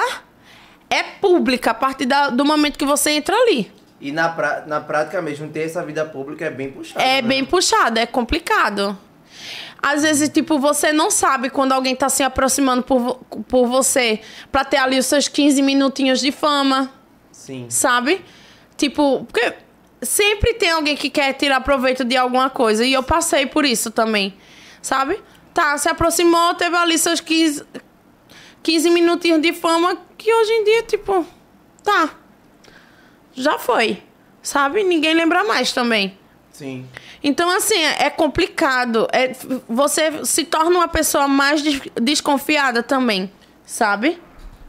[0.89, 3.71] é pública a partir da- do momento que você entra ali.
[4.01, 4.65] E na, pra...
[4.67, 7.01] na prática mesmo, ter essa vida pública é bem puxado.
[7.01, 7.29] É né?
[7.29, 8.99] bem puxado, é complicado.
[9.83, 13.17] Às vezes, tipo, você não sabe quando alguém tá se aproximando por,
[13.49, 14.21] por você
[14.53, 16.93] pra ter ali os seus 15 minutinhos de fama,
[17.33, 17.67] Sim.
[17.71, 18.23] sabe?
[18.77, 19.55] Tipo, porque
[20.03, 22.85] sempre tem alguém que quer tirar proveito de alguma coisa.
[22.85, 24.35] E eu passei por isso também,
[24.83, 25.19] sabe?
[25.55, 27.65] Tá, se aproximou, teve ali seus 15,
[28.63, 31.27] 15 minutinhos de fama que hoje em dia, tipo,
[31.83, 32.11] tá.
[33.33, 34.03] Já foi,
[34.43, 34.85] sabe?
[34.85, 36.19] Ninguém lembra mais também.
[36.61, 36.85] Sim.
[37.25, 39.09] Então, assim, é complicado.
[39.15, 39.33] É,
[39.67, 43.33] você se torna uma pessoa mais des- desconfiada também,
[43.65, 44.21] sabe?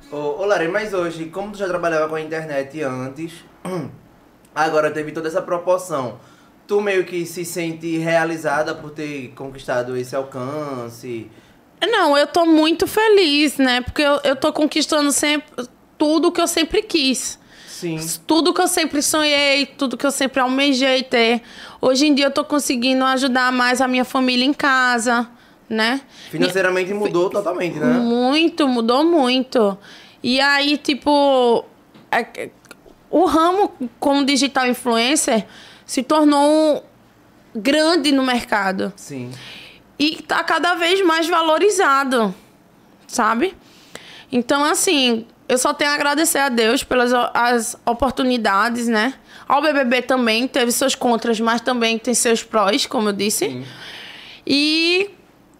[0.09, 3.33] Ô, ô Lari, mas hoje, como tu já trabalhava com a internet antes,
[4.55, 6.17] agora teve toda essa proporção.
[6.65, 11.29] Tu meio que se sente realizada por ter conquistado esse alcance.
[11.85, 13.81] Não, eu tô muito feliz, né?
[13.81, 15.67] Porque eu, eu tô conquistando sempre
[15.97, 17.37] tudo que eu sempre quis.
[17.81, 17.97] Sim.
[18.27, 21.41] Tudo que eu sempre sonhei, tudo que eu sempre almejei ter.
[21.81, 25.27] Hoje em dia eu tô conseguindo ajudar mais a minha família em casa,
[25.67, 26.01] né?
[26.29, 27.87] Financeiramente mudou totalmente, né?
[27.97, 29.75] Muito, mudou muito.
[30.21, 31.65] E aí, tipo,
[32.11, 32.51] é-
[33.09, 35.47] o ramo como digital influencer
[35.83, 36.85] se tornou
[37.55, 38.93] grande no mercado.
[38.95, 39.31] Sim.
[39.97, 42.33] E tá cada vez mais valorizado,
[43.07, 43.55] sabe?
[44.31, 49.15] Então, assim, eu só tenho a agradecer a Deus pelas as oportunidades, né?
[49.45, 53.61] Ao BBB também teve seus contras, mas também tem seus prós, como eu disse.
[54.47, 55.09] E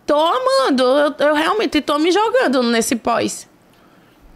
[0.06, 3.50] tô amando, eu, eu realmente tô me jogando nesse pós.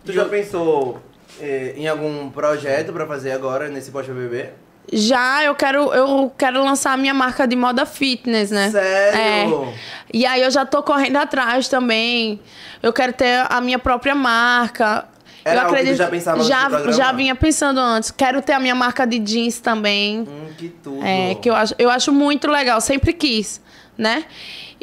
[0.03, 1.01] Tu já pensou
[1.39, 4.49] eh, em algum projeto pra fazer agora nesse pós-BBB?
[4.91, 8.72] Já eu quero, eu quero lançar a minha marca de moda fitness, né?
[8.72, 9.70] Sério?
[9.70, 9.74] É.
[10.14, 12.41] E aí eu já tô correndo atrás também.
[12.84, 15.14] Eu quero ter a minha própria marca.
[15.46, 18.10] Era eu tu já pensava já, já vinha pensando antes.
[18.10, 20.22] Quero ter a minha marca de jeans também.
[20.22, 21.06] Hum, que tudo.
[21.06, 23.62] É, que eu acho, eu acho muito legal, sempre quis,
[23.96, 24.26] né?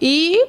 [0.01, 0.41] E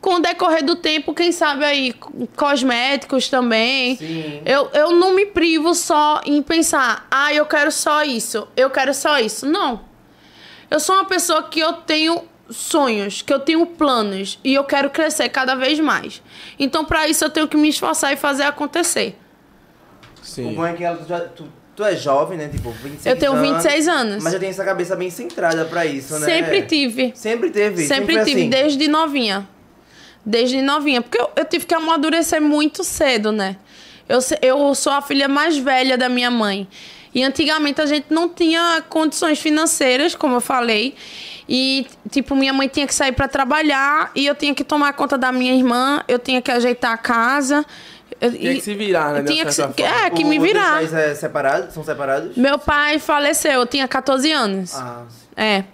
[0.00, 1.94] com o decorrer do tempo, quem sabe aí,
[2.36, 3.96] cosméticos também.
[3.96, 4.40] Sim.
[4.46, 8.94] Eu, eu não me privo só em pensar, ah, eu quero só isso, eu quero
[8.94, 9.44] só isso.
[9.44, 9.82] Não.
[10.70, 14.90] Eu sou uma pessoa que eu tenho sonhos, que eu tenho planos e eu quero
[14.90, 16.22] crescer cada vez mais.
[16.58, 19.16] Então, para isso, eu tenho que me esforçar e fazer acontecer.
[20.22, 20.54] O Sim.
[20.54, 22.48] bom é que ela, tu, tu, tu é jovem, né?
[22.48, 24.24] Tipo, 26 Eu tenho anos, 26 anos.
[24.24, 26.26] Mas já tem essa cabeça bem centrada pra isso, né?
[26.26, 27.12] Sempre tive.
[27.14, 27.86] Sempre teve.
[27.86, 28.50] Sempre foi tive, assim.
[28.50, 29.48] desde novinha.
[30.24, 31.00] Desde novinha.
[31.00, 33.56] Porque eu, eu tive que amadurecer muito cedo, né?
[34.08, 36.66] Eu, eu sou a filha mais velha da minha mãe.
[37.14, 40.94] E antigamente a gente não tinha condições financeiras, como eu falei.
[41.48, 45.16] E, tipo, minha mãe tinha que sair para trabalhar e eu tinha que tomar conta
[45.16, 47.64] da minha irmã, eu tinha que ajeitar a casa.
[48.20, 49.22] eu- Tinha que se virar, né?
[49.22, 50.72] tinha que se- é, que me Os teus virar.
[50.72, 51.72] pais é separado?
[51.72, 52.36] São separados?
[52.36, 54.74] Meu pai faleceu, eu tinha 14 anos.
[54.74, 55.26] Ah, sim.
[55.36, 55.64] É.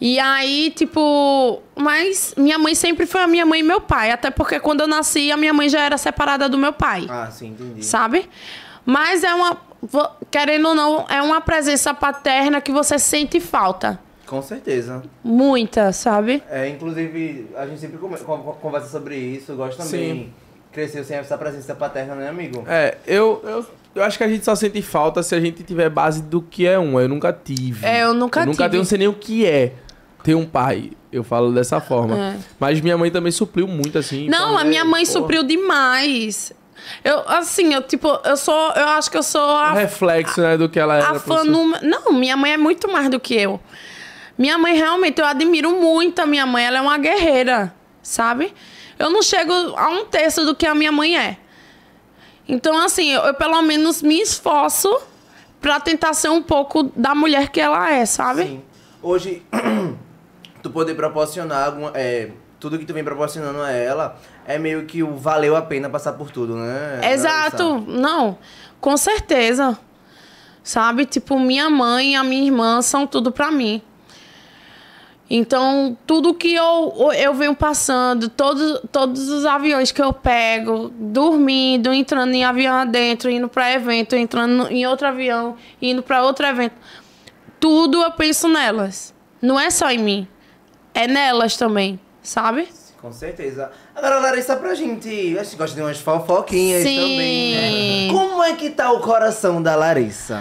[0.00, 4.12] E aí, tipo, mas minha mãe sempre foi a minha mãe e meu pai.
[4.12, 7.06] Até porque quando eu nasci, a minha mãe já era separada do meu pai.
[7.10, 7.84] Ah, sim, entendi.
[7.84, 8.28] Sabe?
[8.86, 9.56] Mas é uma.
[10.30, 13.98] Querendo ou não, é uma presença paterna que você sente falta.
[14.26, 15.02] Com certeza.
[15.24, 16.42] Muita, sabe?
[16.50, 17.98] É, inclusive, a gente sempre
[18.60, 19.52] conversa sobre isso.
[19.52, 20.14] Eu gosto também.
[20.14, 20.32] Sim.
[20.70, 22.62] Cresceu sem essa presença paterna, né, amigo?
[22.68, 25.88] É, eu, eu, eu acho que a gente só sente falta se a gente tiver
[25.88, 27.00] base do que é um.
[27.00, 27.86] Eu nunca tive.
[27.86, 28.70] É, eu nunca eu nunca tive.
[28.70, 29.72] tenho, não sei nem o que é
[30.22, 30.90] ter um pai.
[31.10, 32.18] Eu falo dessa forma.
[32.18, 32.36] É.
[32.60, 34.28] Mas minha mãe também supriu muito, assim.
[34.28, 36.52] Não, então, a minha é, mãe pô, supriu demais.
[37.04, 38.72] Eu, assim, eu, tipo, eu sou.
[38.72, 41.10] Eu acho que eu sou Um a reflexo, né, do que ela era.
[41.10, 41.86] a fã número.
[41.86, 43.60] Não, minha mãe é muito mais do que eu.
[44.36, 46.64] Minha mãe, realmente, eu admiro muito a minha mãe.
[46.64, 48.54] Ela é uma guerreira, sabe?
[48.98, 51.36] Eu não chego a um terço do que a minha mãe é.
[52.48, 54.88] Então, assim, eu, eu pelo menos me esforço
[55.60, 58.42] pra tentar ser um pouco da mulher que ela é, sabe?
[58.44, 58.62] Sim.
[59.02, 59.42] Hoje,
[60.62, 64.18] tu poder proporcionar alguma, é, tudo que tu vem proporcionando a ela
[64.48, 67.00] é meio que o valeu a pena passar por tudo, né?
[67.12, 67.84] Exato.
[67.86, 68.38] Não,
[68.80, 69.78] com certeza.
[70.64, 71.04] Sabe?
[71.04, 73.82] Tipo, minha mãe e a minha irmã são tudo pra mim.
[75.30, 81.92] Então, tudo que eu, eu venho passando, todos, todos os aviões que eu pego, dormindo,
[81.92, 86.74] entrando em avião adentro, indo pra evento, entrando em outro avião, indo pra outro evento,
[87.60, 89.14] tudo eu penso nelas.
[89.42, 90.28] Não é só em mim.
[90.94, 92.66] É nelas também, sabe?
[93.00, 93.70] Com certeza.
[93.98, 95.36] Agora, Larissa, pra gente.
[95.36, 96.96] A gente gosta de umas fofoquinhas Sim.
[97.00, 98.12] também, né?
[98.12, 100.40] Como é que tá o coração da Larissa?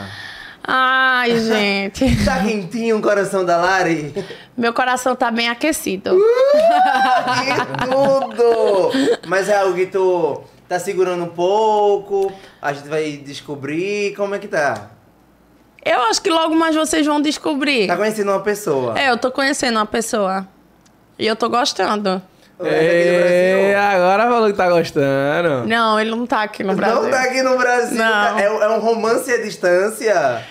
[0.63, 2.23] Ai, gente.
[2.23, 4.13] Tá quentinho o coração da Lari?
[4.55, 6.11] Meu coração tá bem aquecido.
[6.11, 8.91] que tudo!
[9.27, 10.39] Mas é algo que tu
[10.69, 12.31] tá segurando um pouco,
[12.61, 14.15] a gente vai descobrir.
[14.15, 14.91] Como é que tá?
[15.83, 17.87] Eu acho que logo mais vocês vão descobrir.
[17.87, 18.99] Tá conhecendo uma pessoa?
[18.99, 20.47] É, eu tô conhecendo uma pessoa.
[21.17, 22.21] E eu tô gostando.
[22.59, 25.67] Ou é É, agora falou que tá gostando.
[25.67, 27.03] Não, ele não tá aqui no Brasil.
[27.03, 27.97] Não tá aqui no Brasil.
[27.97, 28.11] Não.
[28.11, 30.43] tá- É, é um romance à distância.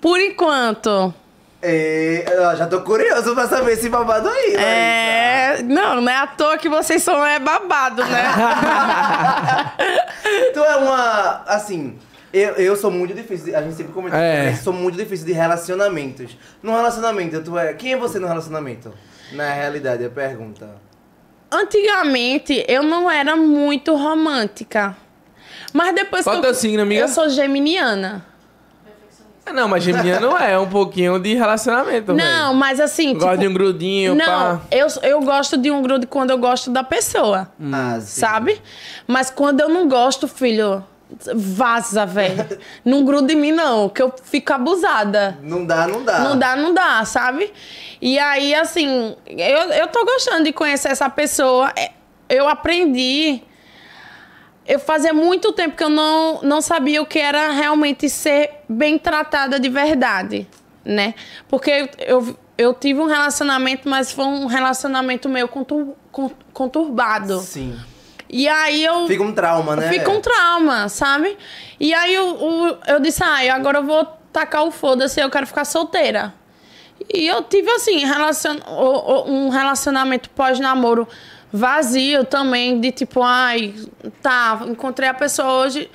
[0.00, 1.12] Por enquanto.
[1.64, 4.60] É, eu já tô curioso pra saber esse babado aí, Larissa.
[4.60, 5.62] É.
[5.62, 8.24] Não, não é à toa que vocês são é babado, né?
[10.52, 11.42] Tu é uma.
[11.46, 11.98] Assim.
[12.32, 13.56] Eu, eu sou muito difícil.
[13.56, 14.16] A gente sempre comenta.
[14.16, 14.50] É.
[14.50, 16.36] Eu sou muito difícil de relacionamentos.
[16.62, 17.72] No relacionamento, tu é.
[17.74, 18.92] Quem é você no relacionamento?
[19.32, 20.68] Na realidade, a pergunta.
[21.52, 24.96] Antigamente eu não era muito romântica.
[25.72, 27.02] Mas depois Qual que eu, signo, amiga?
[27.02, 28.24] eu sou geminiana.
[29.44, 33.50] Ah, Não, mas geminiano é um pouquinho de relacionamento, Não, mas assim, Gosta de tipo,
[33.50, 34.24] um grudinho, não,
[34.58, 34.60] pá.
[34.70, 37.50] eu, eu gosto de um grude quando eu gosto da pessoa.
[37.72, 38.20] Ah, sim.
[38.20, 38.60] Sabe?
[39.06, 40.84] Mas quando eu não gosto, filho,
[41.34, 42.58] vaza, velho.
[42.84, 45.38] não gruda em mim, não, que eu fico abusada.
[45.42, 46.18] Não dá, não dá.
[46.20, 47.52] Não dá, não dá, sabe?
[48.00, 51.72] E aí, assim, eu, eu tô gostando de conhecer essa pessoa.
[51.76, 51.90] É,
[52.28, 53.42] Eu aprendi.
[54.66, 58.96] Eu fazia muito tempo que eu não, não sabia o que era realmente ser bem
[58.96, 60.46] tratada de verdade,
[60.84, 61.14] né?
[61.48, 67.40] Porque eu, eu, tive um relacionamento, mas foi um relacionamento meio contur, con- conturbado.
[67.40, 67.76] Sim.
[68.32, 69.06] E aí eu.
[69.06, 69.90] Fica um trauma, né?
[69.90, 71.36] Fica um trauma, sabe?
[71.78, 75.46] E aí eu, eu, eu disse, ah, agora eu vou tacar o foda-se, eu quero
[75.46, 76.32] ficar solteira.
[77.12, 78.56] E eu tive, assim, relacion...
[79.26, 81.06] um relacionamento pós-namoro
[81.52, 83.74] vazio também, de tipo, ai,
[84.22, 85.90] tá, encontrei a pessoa hoje.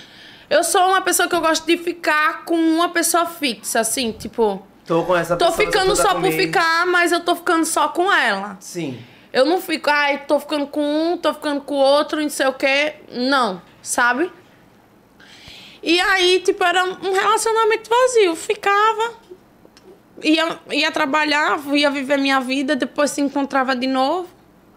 [0.49, 4.61] Eu sou uma pessoa que eu gosto de ficar com uma pessoa fixa, assim, tipo.
[4.85, 5.65] Tô com essa Tô pessoa.
[5.65, 6.41] ficando você tá só por comigo.
[6.41, 8.55] ficar, mas eu tô ficando só com ela.
[8.59, 8.99] Sim.
[9.38, 12.47] Eu não fico, ai, tô ficando com um, tô ficando com o outro, não sei
[12.47, 12.95] o quê.
[13.11, 14.31] Não, sabe?
[15.84, 18.35] E aí, tipo, era um relacionamento vazio.
[18.35, 19.14] Ficava,
[20.23, 24.27] ia, ia trabalhar, ia viver minha vida, depois se encontrava de novo.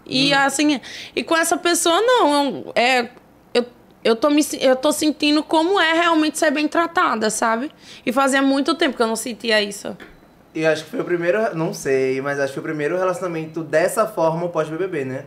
[0.05, 0.79] E assim,
[1.17, 2.45] e com essa pessoa, não.
[2.67, 3.09] eu- É,
[3.55, 3.65] eu,
[4.05, 7.71] eu, tô me, eu tô sentindo como é realmente ser bem tratada, sabe?
[8.05, 9.97] E fazia muito tempo que eu não sentia isso.
[10.55, 11.55] E acho que foi o primeiro.
[11.57, 15.25] Não sei, mas acho que foi o primeiro relacionamento dessa forma pós-BBB, né?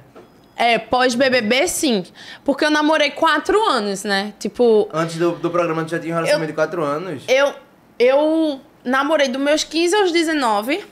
[0.56, 2.04] É, pós-BBB, sim.
[2.44, 4.34] Porque eu namorei quatro anos, né?
[4.40, 7.24] Tipo, Antes do, do programa, tu já tinha um relacionamento de 4 anos.
[7.28, 7.54] eu,
[7.98, 10.86] eu namorei dos meus 15 aos 19.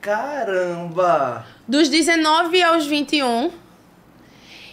[0.00, 1.46] Caramba!
[1.66, 3.50] Dos 19 aos 21.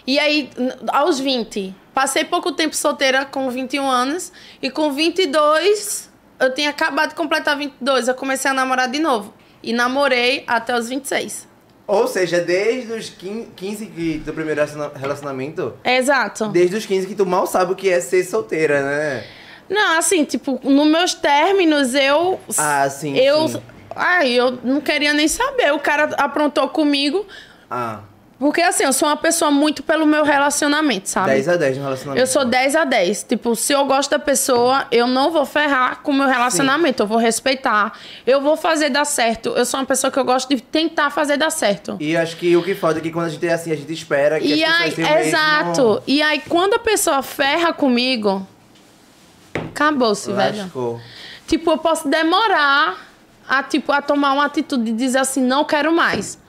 [0.07, 0.49] E aí,
[0.87, 1.75] aos 20.
[1.93, 4.31] Passei pouco tempo solteira com 21 anos.
[4.61, 6.10] E com 22,
[6.41, 8.07] eu tinha acabado de completar 22.
[8.07, 9.33] Eu comecei a namorar de novo.
[9.63, 11.47] E namorei até os 26.
[11.87, 16.47] Ou seja, desde os 15, 15 que, do primeiro relaciona- relacionamento, Exato.
[16.47, 19.23] desde os 15 que tu mal sabe o que é ser solteira, né?
[19.69, 22.39] Não, assim, tipo, nos meus términos, eu.
[22.57, 23.47] Ah, sim, Eu.
[23.47, 23.61] sim.
[23.95, 25.73] Ai, eu não queria nem saber.
[25.73, 27.25] O cara aprontou comigo.
[27.69, 27.99] Ah,
[28.41, 31.27] Porque, assim, eu sou uma pessoa muito pelo meu relacionamento, sabe?
[31.27, 32.23] 10 a 10 no relacionamento.
[32.23, 33.23] Eu sou 10 a 10.
[33.29, 37.03] Tipo, se eu gosto da pessoa, eu não vou ferrar com o meu relacionamento.
[37.03, 37.93] Eu vou respeitar.
[38.25, 39.49] Eu vou fazer dar certo.
[39.49, 41.97] Eu sou uma pessoa que eu gosto de tentar fazer dar certo.
[41.99, 43.93] E acho que o que foda é que quando a gente é assim, a gente
[43.93, 45.83] espera que E as aí, pessoas tenham exato.
[45.83, 46.03] mesmo...
[46.07, 48.47] E aí, quando a pessoa ferra comigo,
[49.53, 50.63] acabou-se, velho.
[51.45, 53.07] Tipo, eu posso demorar
[53.47, 56.40] a, tipo, a tomar uma atitude de dizer assim, não quero mais.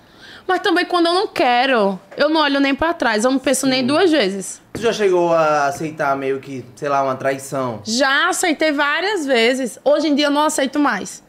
[0.47, 3.67] Mas também quando eu não quero, eu não olho nem pra trás, eu não penso
[3.67, 4.61] nem duas vezes.
[4.73, 7.81] Tu já chegou a aceitar meio que, sei lá, uma traição?
[7.85, 9.79] Já aceitei várias vezes.
[9.85, 11.23] Hoje em dia eu não aceito mais.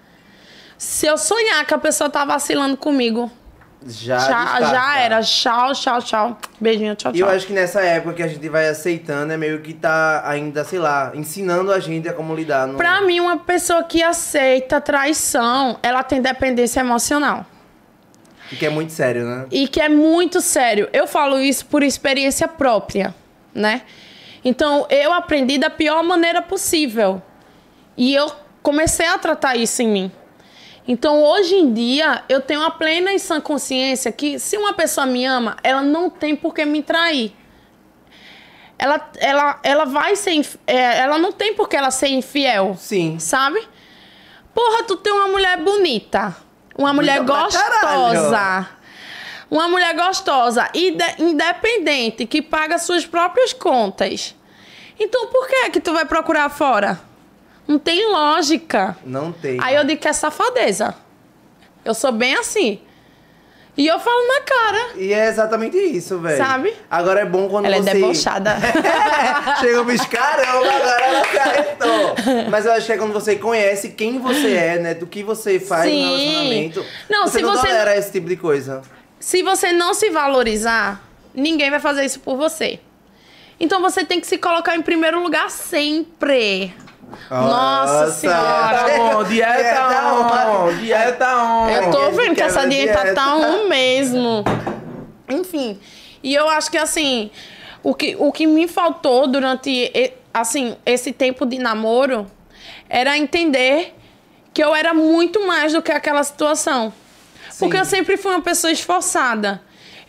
[0.78, 3.32] Se eu sonhar que a pessoa tá vacilando comigo,
[3.86, 5.22] Já já, já era.
[5.22, 6.38] Tchau, tchau, tchau.
[6.60, 7.36] Beijinho, tchau, E eu tchau.
[7.36, 10.80] acho que nessa época que a gente vai aceitando é meio que tá ainda, sei
[10.80, 12.66] lá, ensinando a gente a como lidar.
[12.68, 12.78] No...
[12.78, 17.46] Pra mim, uma pessoa que aceita traição, ela tem dependência emocional.
[18.50, 19.48] Que é muito sério, né?
[19.52, 20.90] E que é muito sério.
[20.94, 23.14] Eu falo isso por experiência própria,
[23.54, 23.82] né?
[24.46, 27.22] Então, eu aprendi da pior maneira possível.
[27.98, 30.12] E eu comecei a tratar isso em mim.
[30.88, 35.08] Então, hoje em dia, eu tenho a plena e sã consciência que se uma pessoa
[35.08, 37.34] me ama, ela não tem por que me trair.
[38.78, 40.46] Ela, ela, ela vai ser.
[40.68, 42.76] é, ela não tem por que ela ser infiel.
[42.78, 43.18] Sim.
[43.18, 43.66] Sabe?
[44.54, 46.36] Porra, tu tem uma mulher bonita.
[46.78, 48.70] Uma mulher pra gostosa.
[49.50, 54.36] Uma mulher gostosa, inde- independente, que paga suas próprias contas.
[55.00, 57.00] Então por que que tu vai procurar fora?
[57.68, 58.98] Não tem lógica.
[59.06, 59.60] Não tem.
[59.62, 60.96] Aí eu digo que é safadeza.
[61.86, 62.82] Eu sou bem assim.
[63.76, 64.92] E eu falo na cara.
[64.98, 66.38] E é exatamente isso, velho.
[66.38, 66.74] Sabe?
[66.92, 67.90] Agora é bom quando Ela você...
[67.90, 68.56] é debochada.
[69.60, 72.16] Chega bicho, caramba, agora ela acertou.
[72.52, 74.94] Mas eu acho que é quando você conhece quem você é, né?
[74.94, 76.02] Do que você faz Sim.
[76.06, 76.86] no relacionamento.
[77.10, 78.82] Não, você se não você- tolera esse tipo de coisa.
[79.20, 81.02] Se você não se valorizar,
[81.34, 82.80] ninguém vai fazer isso por você.
[83.60, 86.74] Então você tem que se colocar em primeiro lugar sempre.
[87.30, 88.84] Nossa Senhora.
[88.84, 91.70] Dieta on, dieta on, dieta on.
[91.70, 93.14] Eu tô vendo que essa dieta dieta.
[93.16, 94.44] tá um mesmo.
[95.30, 95.80] Enfim.
[96.22, 97.32] E eu acho que assim,
[97.82, 99.92] o que, o que me faltou durante
[100.34, 102.26] assim, esse tempo de namoro
[102.90, 103.96] era entender
[104.54, 106.94] que eu era muito mais do que aquela situação.
[107.60, 107.80] Porque Sim.
[107.80, 109.62] eu sempre fui uma pessoa esforçada.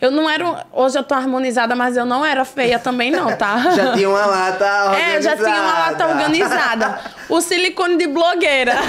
[0.05, 0.67] Eu não era.
[0.71, 3.57] Hoje eu tô harmonizada, mas eu não era feia também, não, tá?
[3.75, 4.95] Já tinha uma lata organizada.
[5.15, 6.99] É, já tinha uma lata organizada.
[7.29, 8.75] O silicone de blogueira.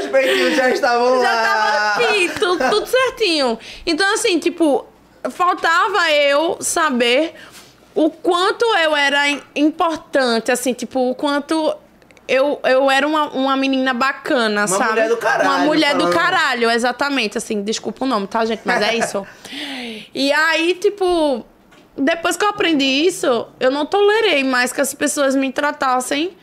[0.00, 1.42] Os peitinhos já estavam Já lá.
[1.42, 3.58] tava aqui, tudo, tudo certinho.
[3.86, 4.86] Então, assim, tipo,
[5.30, 7.34] faltava eu saber
[7.94, 11.74] o quanto eu era im- importante, assim, tipo, o quanto
[12.30, 14.90] eu, eu era uma, uma menina bacana, sabe?
[14.90, 17.36] mulher do caralho, Uma mulher do caralho, exatamente.
[17.36, 18.62] Assim, desculpa o nome, tá, gente?
[18.64, 19.26] Mas é isso.
[20.14, 21.44] e aí, tipo,
[21.96, 26.36] depois que eu aprendi isso, eu não tolerei mais que as pessoas me tratassem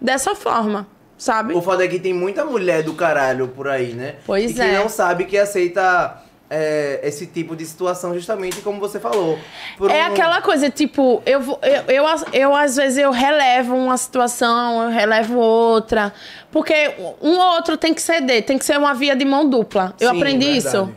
[0.00, 0.86] dessa forma,
[1.18, 1.54] sabe?
[1.54, 4.16] O foda é que tem muita mulher do caralho por aí, né?
[4.24, 4.78] Pois e que é.
[4.78, 6.22] não sabe que aceita
[6.54, 9.38] é, esse tipo de situação, justamente como você falou.
[9.78, 12.04] Por É um- aquela coisa, tipo, eu, eu, eu,
[12.34, 16.12] eu, às vezes eu relevo uma situação, eu relevo outra.
[16.50, 19.94] Porque um ou outro tem que ceder, tem que ser uma via de mão dupla.
[19.98, 20.68] Eu Sim, aprendi verdade.
[20.68, 20.92] isso.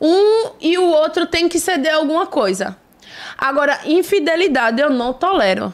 [0.00, 2.76] Um e o outro tem que ceder alguma coisa.
[3.36, 5.72] Agora, infidelidade eu não tolero.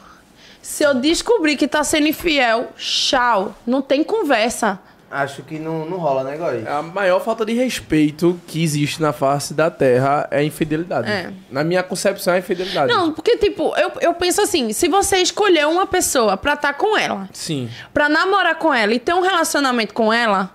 [0.61, 3.55] Se eu descobrir que tá sendo infiel, tchau.
[3.67, 4.79] Não tem conversa.
[5.11, 6.67] Acho que não, não rola, né, Góis?
[6.67, 11.09] A maior falta de respeito que existe na face da Terra é a infidelidade.
[11.09, 11.33] É.
[11.51, 12.93] Na minha concepção é a infidelidade.
[12.93, 16.97] Não, porque, tipo, eu, eu penso assim: se você escolher uma pessoa pra estar com
[16.99, 17.71] ela, Sim.
[17.93, 20.51] pra namorar com ela e ter um relacionamento com ela,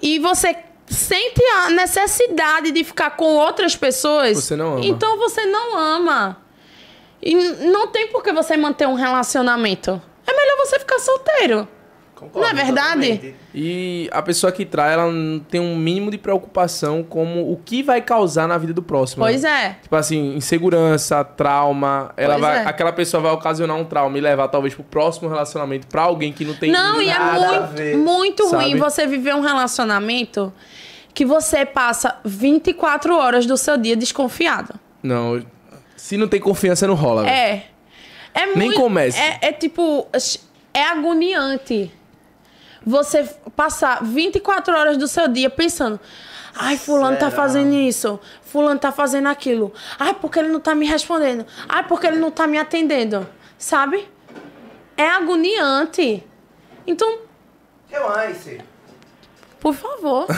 [0.00, 0.56] e você
[0.86, 4.84] sente a necessidade de ficar com outras pessoas, Você não ama.
[4.86, 6.36] então você não ama.
[7.22, 10.00] E n- não tem por que você manter um relacionamento.
[10.26, 11.66] É melhor você ficar solteiro.
[12.24, 13.08] Concordo, Não é verdade?
[13.12, 13.34] totalmente.
[13.54, 17.82] E a pessoa que trai, ela não tem um mínimo de preocupação como o que
[17.82, 19.24] vai causar na vida do próximo.
[19.24, 19.76] Pois né?
[19.78, 19.82] é.
[19.82, 22.12] Tipo assim, insegurança, trauma.
[22.16, 22.66] Ela Pois vai, é.
[22.66, 26.44] Aquela pessoa vai ocasionar um trauma e levar talvez pro próximo relacionamento pra alguém que
[26.44, 28.64] não tem Não, e é muito, muito sabe?
[28.64, 30.52] ruim você viver um relacionamento
[31.12, 34.74] que você passa 24 horas do seu dia desconfiado.
[35.02, 35.40] Não.
[35.96, 37.22] Se não tem confiança, não rola.
[37.22, 37.32] velho.
[37.34, 37.64] É.
[38.34, 39.16] É Nem muito, comece.
[39.20, 40.08] É, é tipo.
[40.72, 41.88] É agoniante.
[42.84, 43.24] Você
[43.56, 45.98] passar 24 horas do seu dia pensando.
[46.56, 47.42] Ai, fulano tá Será?
[47.42, 48.20] fazendo isso.
[48.42, 49.72] Fulano tá fazendo aquilo.
[49.98, 51.44] Ai, porque ele não tá me respondendo.
[51.68, 53.26] Ai, porque ele não tá me atendendo.
[53.58, 54.06] Sabe?
[54.96, 56.22] É agoniante.
[56.86, 57.18] Então,
[57.88, 58.46] que mais?
[59.60, 60.26] por favor.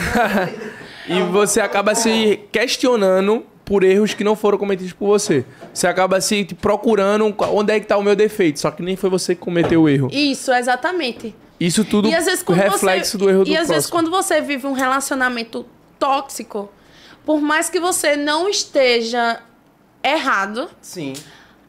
[1.09, 5.45] E você acaba se questionando por erros que não foram cometidos por você.
[5.73, 9.09] Você acaba se procurando onde é que tá o meu defeito, só que nem foi
[9.09, 10.09] você que cometeu o erro.
[10.11, 11.33] Isso, exatamente.
[11.59, 14.11] Isso tudo E às vezes quando reflexo você, do erro do E às vezes quando
[14.11, 15.65] você vive um relacionamento
[15.97, 16.69] tóxico,
[17.25, 19.39] por mais que você não esteja
[20.03, 21.13] errado, Sim.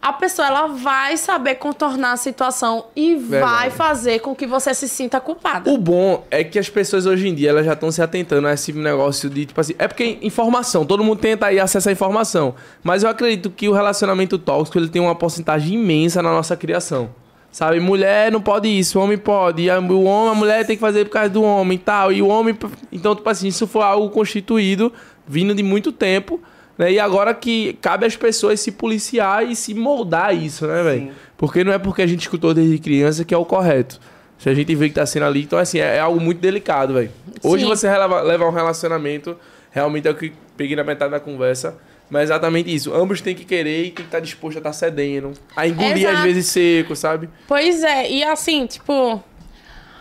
[0.00, 3.70] a pessoa ela vai saber contornar a situação e vai Verdade.
[3.74, 5.68] fazer com que você se sinta culpada.
[5.70, 8.52] O bom é que as pessoas hoje em dia elas já estão se atentando a
[8.52, 12.54] esse negócio de, tipo assim, é porque informação, todo mundo tenta aí acesso à informação.
[12.82, 17.10] Mas eu acredito que o relacionamento tóxico ele tem uma porcentagem imensa na nossa criação.
[17.58, 19.62] Sabe, mulher não pode isso, o homem pode.
[19.62, 22.12] E a, o homem, a mulher tem que fazer por causa do homem e tal.
[22.12, 22.56] E o homem.
[22.92, 24.92] Então, tipo assim, isso foi algo constituído,
[25.26, 26.40] vindo de muito tempo.
[26.78, 26.92] Né?
[26.92, 31.10] E agora que cabe às pessoas se policiar e se moldar isso, né, velho?
[31.36, 33.98] Porque não é porque a gente escutou desde criança que é o correto.
[34.38, 36.94] Se a gente vê que tá sendo ali, então assim, é, é algo muito delicado,
[36.94, 37.10] velho.
[37.42, 37.68] Hoje Sim.
[37.68, 39.36] você levar um relacionamento,
[39.72, 41.76] realmente é o que peguei na metade da conversa.
[42.10, 42.94] Mas é exatamente isso.
[42.94, 45.32] Ambos têm que querer e tem que estar disposto a estar cedendo.
[45.56, 46.16] A engolir Exato.
[46.16, 47.28] às vezes seco, sabe?
[47.46, 49.22] Pois é, e assim, tipo.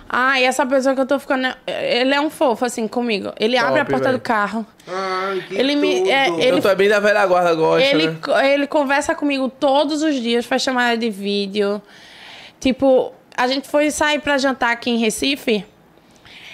[0.09, 1.49] Ai, essa pessoa que eu tô ficando.
[1.67, 3.33] Ele é um fofo, assim, comigo.
[3.37, 4.17] Ele abre a Top, porta velho.
[4.17, 4.65] do carro.
[4.87, 6.09] Ai, que Ele me- tudo.
[6.09, 8.53] é, ele- tu é bem da velha guarda, gosta, Ele, né?
[8.53, 11.81] ele conversa comigo todos os dias, faz chamada de vídeo.
[12.57, 15.65] Tipo, a gente foi sair pra jantar aqui em Recife.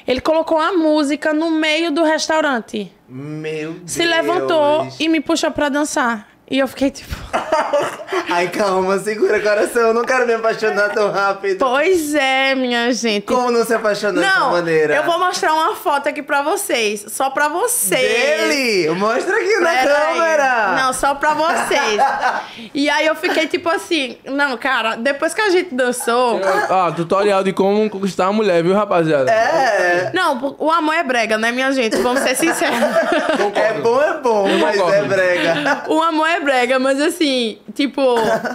[0.07, 2.91] Ele colocou uma música no meio do restaurante.
[3.07, 3.91] Meu Deus.
[3.91, 6.32] Se levantou e me puxou pra dançar.
[6.49, 7.15] E eu fiquei tipo.
[8.29, 9.81] Ai, calma, segura coração.
[9.83, 11.57] Eu não quero me apaixonar tão rápido.
[11.59, 13.25] Pois é, minha gente.
[13.25, 14.95] Como não se apaixonar dessa Não, maneira?
[14.95, 17.05] eu vou mostrar uma foto aqui pra vocês.
[17.07, 18.01] Só pra vocês.
[18.01, 18.89] Dele!
[18.91, 20.13] Mostra aqui na Pera aí.
[20.17, 20.75] câmera!
[20.83, 22.01] Não, só pra vocês.
[22.73, 26.39] e aí eu fiquei tipo assim, não, cara, depois que a gente dançou.
[26.69, 29.31] Ó, tutorial de como conquistar uma mulher, viu, rapaziada?
[29.31, 31.97] É, Não, o amor é brega, né, minha gente?
[31.97, 32.77] Vamos ser sinceros.
[33.55, 35.83] é bom, é bom, mas é brega.
[35.87, 38.01] o amor é brega, mas assim, tipo,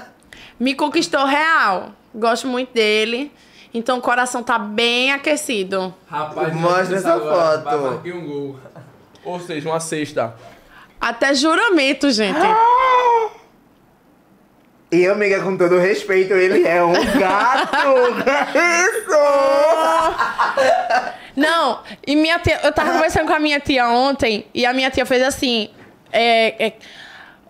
[0.59, 1.92] me conquistou real.
[2.14, 3.30] Gosto muito dele.
[3.72, 5.94] Então o coração tá bem aquecido.
[6.09, 7.78] Rapaz, Mostra essa foto.
[7.82, 8.56] Marquei um gol.
[9.24, 10.34] Ou seja, uma cesta.
[11.00, 12.38] Até juramento, gente.
[14.90, 17.76] E amiga, com todo respeito, ele é um gato!
[18.56, 19.18] Isso!
[21.36, 24.90] Não, e minha tia, eu tava conversando com a minha tia ontem e a minha
[24.90, 25.68] tia fez assim.
[26.10, 26.72] É, é,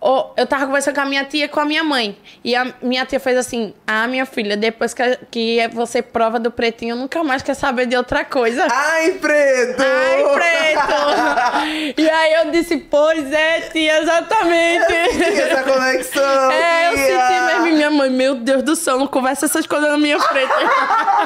[0.01, 2.17] ó, eu tava conversando com a minha tia e com a minha mãe.
[2.43, 6.51] E a minha tia fez assim: Ah, minha filha, depois que, que você prova do
[6.51, 8.67] pretinho, nunca mais quer saber de outra coisa.
[8.69, 9.81] Ai, preto!
[9.81, 12.01] Ai, preto!
[12.01, 14.91] e aí eu disse: Pois é, tia, exatamente.
[14.91, 16.51] E essa conexão!
[16.51, 17.05] É, eu tia!
[17.05, 17.67] senti mesmo.
[17.67, 20.53] E minha mãe, meu Deus do céu, não conversa essas coisas na minha frente.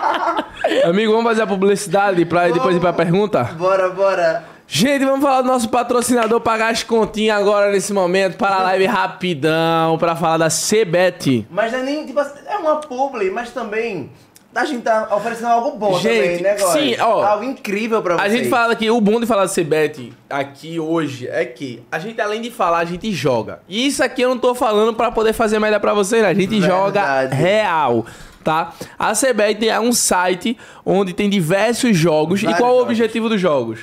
[0.86, 3.44] Amigo, vamos fazer a publicidade pra depois ir pra pergunta?
[3.44, 4.53] Bora, bora!
[4.68, 8.86] Gente, vamos falar do nosso patrocinador pagar as continhas agora nesse momento para a live
[8.86, 11.46] rapidão, para falar da Cebet.
[11.52, 14.10] Mas não é nem, tipo é uma publi, mas também
[14.56, 16.72] a gente tá oferecendo algo bom Gente, também, né, Góis?
[16.74, 18.32] sim, ó, Algo incrível pra A vocês.
[18.34, 22.20] gente fala que o bom de falar de Cebet aqui hoje é que a gente,
[22.20, 23.60] além de falar, a gente joga.
[23.68, 26.30] E isso aqui eu não tô falando pra poder fazer melhor pra vocês, né?
[26.30, 27.36] A gente joga Verdade.
[27.36, 28.06] real.
[28.44, 28.74] Tá?
[29.00, 32.42] A Cebet é um site onde tem diversos jogos.
[32.42, 32.92] e Vários qual é o jogos.
[32.92, 33.80] objetivo dos jogos?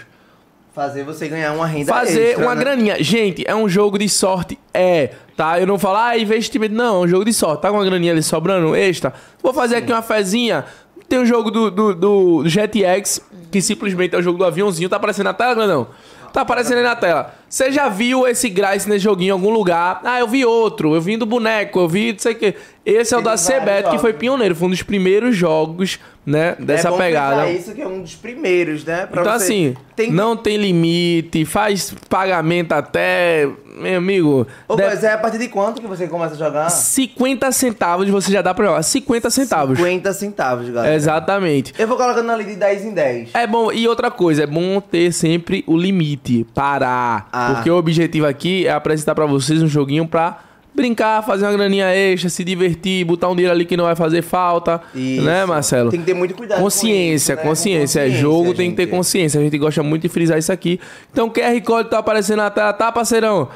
[0.80, 2.60] Fazer você ganhar uma renda fazer extra, uma né?
[2.62, 3.04] graninha.
[3.04, 4.58] Gente, é um jogo de sorte.
[4.72, 5.60] É, tá?
[5.60, 6.74] Eu não falo, ah, investimento.
[6.74, 7.60] Não, é um jogo de sorte.
[7.60, 9.12] Tá com uma graninha ali sobrando extra?
[9.42, 10.64] Vou fazer aqui uma fezinha.
[11.06, 13.20] Tem o jogo do, do, do JetX,
[13.52, 14.88] que simplesmente é o jogo do aviãozinho.
[14.88, 15.86] Tá aparecendo na tela, não?
[16.32, 17.34] Tá aparecendo aí na tela.
[17.50, 20.00] Você já viu esse Grice nesse joguinho em algum lugar?
[20.04, 20.94] Ah, eu vi outro.
[20.94, 22.54] Eu vi do boneco, eu vi não sei o quê.
[22.86, 24.54] Esse é o da Cebet, que foi pioneiro.
[24.54, 26.56] Foi um dos primeiros jogos, né?
[26.60, 27.50] Dessa é bom pegada.
[27.50, 29.04] isso que é um dos primeiros, né?
[29.06, 30.10] Pra Então, você- assim, tem...
[30.12, 33.48] não tem limite, faz pagamento até.
[33.80, 34.46] Meu amigo.
[34.68, 36.68] Ô, mas é a partir de quanto que você começa a jogar?
[36.68, 38.82] 50 centavos você já dá pra jogar.
[38.82, 39.78] 50 centavos.
[39.78, 40.94] 50 centavos, galera.
[40.94, 41.72] Exatamente.
[41.78, 43.30] Eu vou colocando ali de 10 em 10.
[43.34, 47.28] É bom, e outra coisa, é bom ter sempre o limite, parar.
[47.32, 47.39] Ah.
[47.54, 50.38] Porque o objetivo aqui é apresentar pra vocês um joguinho pra
[50.74, 54.22] brincar, fazer uma graninha extra, se divertir, botar um dinheiro ali que não vai fazer
[54.22, 54.80] falta.
[54.94, 55.22] Isso.
[55.22, 55.90] Né, Marcelo?
[55.90, 57.48] Tem que ter muito cuidado Consciência, isso, né?
[57.48, 58.00] Consciência.
[58.00, 59.40] É consciência, jogo, tem que ter consciência.
[59.40, 60.80] A gente gosta muito de frisar isso aqui.
[61.12, 63.48] Então, QR Code tá aparecendo na tela, tá, parceirão?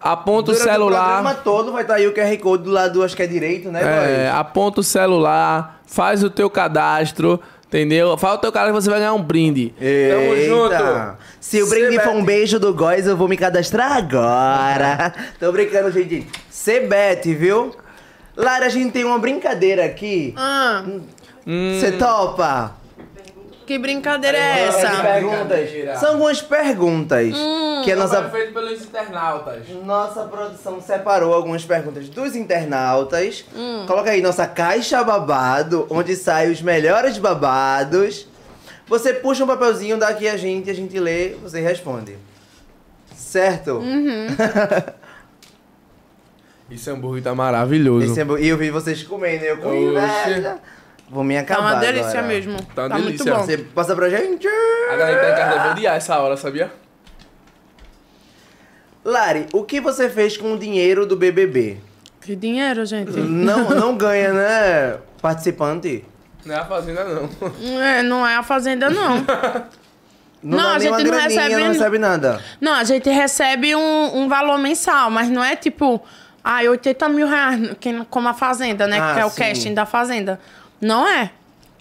[0.00, 1.02] Aponta o Durante celular.
[1.02, 3.70] O programa todo vai estar aí o QR Code do lado, acho que é direito,
[3.70, 7.38] né, É, aponta o celular, faz o teu cadastro,
[7.70, 8.18] Entendeu?
[8.18, 9.72] Fala o teu cara que você vai ganhar um brinde.
[9.78, 10.72] Tamo junto.
[10.72, 11.18] Eita.
[11.38, 15.14] Se o brinde for um beijo do Góis, eu vou me cadastrar agora.
[15.38, 16.26] Tô brincando, gente.
[16.50, 17.72] Sebete, viu?
[18.36, 20.34] Lara, a gente tem uma brincadeira aqui.
[20.36, 20.84] Ah,
[21.46, 21.78] Hum.
[21.80, 22.76] Você topa?
[23.70, 25.00] Que brincadeira é essa?
[25.00, 26.00] perguntas.
[26.00, 27.34] São algumas perguntas
[27.84, 29.68] que a nossa, feito pelos internautas.
[29.84, 33.44] nossa produção separou algumas perguntas dos internautas.
[33.54, 33.84] Hum.
[33.86, 38.26] Coloca aí nossa caixa babado, onde saem os melhores babados.
[38.88, 42.18] Você puxa um papelzinho, dá aqui a gente, a gente lê, você responde.
[43.14, 43.74] Certo?
[43.74, 44.26] Uhum.
[46.68, 48.06] Esse hambúrguer tá maravilhoso.
[48.10, 50.58] Esse bo- E eu vi vocês comendo, eu com inveja.
[51.10, 52.26] Vou me Tá acabar uma delícia agora.
[52.28, 52.56] mesmo.
[52.62, 53.34] Tá Tá, uma muito delícia.
[53.34, 53.42] bom.
[53.44, 54.46] Você passa pra gente?
[54.46, 56.70] A galera que tá em casa deve odiar essa hora, sabia?
[59.04, 61.78] Lari, o que você fez com o dinheiro do BBB?
[62.20, 63.12] Que dinheiro, gente.
[63.12, 66.04] Não, não ganha, né, participante?
[66.44, 67.80] Não é a fazenda, não.
[67.82, 69.24] É, não é a fazenda, não.
[70.42, 72.40] Não, dá a gente não graninha, recebe- não recebe nada.
[72.58, 76.02] Não, a gente recebe um, um valor mensal, mas não é tipo,
[76.42, 78.98] ai, 80 mil reais, que- como a Fazenda, né?
[78.98, 79.38] Ah, que é o sim.
[79.38, 80.40] casting da Fazenda.
[80.80, 81.30] Não é.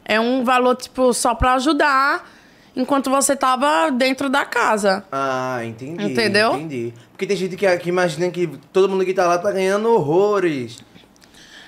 [0.06, 2.28] É um valor, tipo, só pra ajudar
[2.76, 5.04] enquanto você tava dentro da casa.
[5.12, 6.04] Ah, entendi.
[6.04, 6.54] Entendeu?
[6.56, 6.94] Entendi.
[7.12, 10.78] Porque tem gente que, que imagina que todo mundo que tá lá tá ganhando horrores.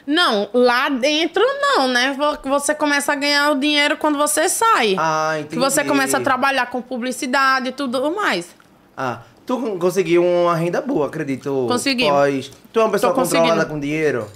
[0.07, 2.15] Não, lá dentro não, né?
[2.17, 4.95] Vo- Você começa a ganhar o dinheiro quando você sai.
[4.97, 5.49] Ah, entendi.
[5.55, 8.49] que você começa a trabalhar com publicidade e tudo mais.
[8.97, 11.65] Ah, tu con- conseguiu uma renda boa, acredito.
[11.67, 12.05] Consegui.
[12.05, 12.51] Pós.
[12.73, 14.27] Tu é uma pessoa controlada com dinheiro?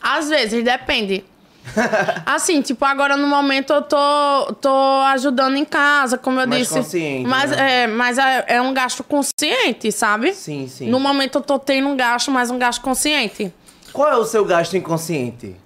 [0.00, 1.24] Às vezes, depende.
[2.26, 6.74] assim, tipo, agora no momento eu tô, tô ajudando em casa, como eu Mais disse.
[6.74, 7.82] consciente, Mas, né?
[7.82, 10.32] é, mas é, é um gasto consciente, sabe?
[10.34, 10.88] Sim, sim.
[10.90, 13.52] No momento eu tô tendo um gasto, mas um gasto consciente.
[13.92, 15.56] Qual é o seu gasto inconsciente?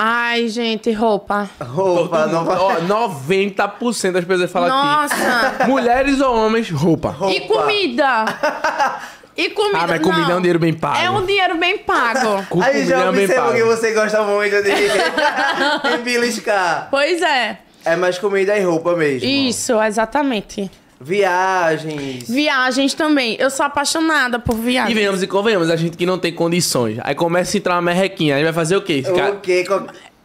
[0.00, 1.50] Ai, gente, roupa.
[1.60, 2.56] Roupa, não vai.
[2.56, 5.14] Ó, 90% das pessoas falam Nossa!
[5.16, 5.68] aqui.
[5.68, 7.16] Mulheres ou homens, roupa.
[7.28, 8.24] e comida?
[9.38, 9.78] E comida?
[9.78, 10.32] Ah, mas comida não.
[10.32, 10.98] é um dinheiro bem pago.
[10.98, 12.44] É um dinheiro bem pago.
[12.50, 13.56] Com Aí já comida é bem observo pago.
[13.56, 14.70] que você gosta muito de,
[15.96, 16.88] de beliscar.
[16.90, 17.58] pois é.
[17.84, 19.28] É mais comida e roupa mesmo.
[19.28, 20.68] Isso, exatamente.
[21.00, 22.28] Viagens.
[22.28, 23.36] Viagens também.
[23.38, 24.94] Eu sou apaixonada por E viagens.
[24.98, 26.98] venhamos e convenhamos, a gente que não tem condições.
[27.04, 29.02] Aí começa a entrar uma merrequinha, aí vai fazer o quê?
[29.06, 29.30] Ficar...
[29.30, 29.64] O quê?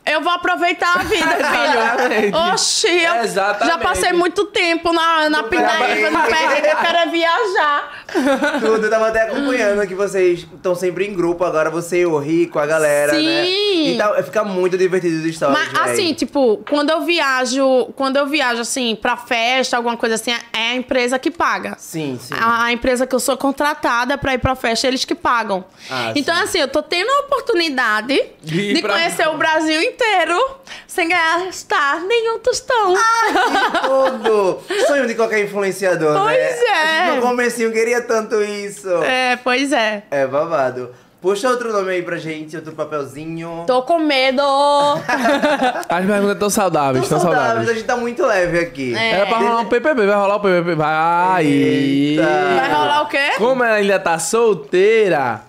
[0.06, 1.26] Eu vou aproveitar a vida,
[2.20, 2.38] filho.
[2.54, 3.68] Oxi, eu Exatamente.
[3.68, 8.04] já passei muito tempo na, na pindaíba, no perrengue, eu quero é viajar.
[8.60, 12.18] Tudo, eu tava até acompanhando que vocês estão sempre em grupo, agora você e o
[12.20, 13.46] Rico, a galera, né?
[13.46, 13.94] Sim.
[13.94, 15.92] Então fica muito divertido os stories, Mas véi.
[15.94, 20.72] assim, tipo, quando eu viajo, quando eu viajo assim pra festa, alguma coisa assim, é
[20.72, 21.76] a empresa que paga.
[21.80, 22.34] Sim, sim.
[22.38, 25.64] A, a empresa que eu sou contratada pra ir pra festa, eles que pagam.
[25.90, 26.44] Ah, então, sim.
[26.44, 29.93] assim, eu tô tendo a oportunidade De de pra- conhecer o Brasil inteiro
[30.88, 32.94] sem gastar nenhum tostão.
[33.82, 34.60] Tudo!
[34.88, 36.50] Sonho de qualquer influenciador, Pois né?
[36.68, 36.72] é.
[37.02, 38.90] A gente no comecinho queria tanto isso.
[39.04, 40.04] É, pois é.
[40.12, 40.92] É babado.
[41.22, 43.64] Puxa outro nome aí pra gente, outro papelzinho.
[43.66, 44.42] Tô com medo.
[45.88, 47.70] As perguntas tão saudáveis, Tão tão saudáveis, saudáveis.
[47.70, 48.94] a gente tá muito leve aqui.
[48.94, 49.12] É.
[49.12, 50.76] Era pra rolar um PPP, vai rolar o PPP.
[50.76, 51.46] Vai.
[51.46, 52.24] Eita.
[52.24, 53.32] Vai rolar o quê?
[53.38, 55.42] Como ela ainda tá solteira,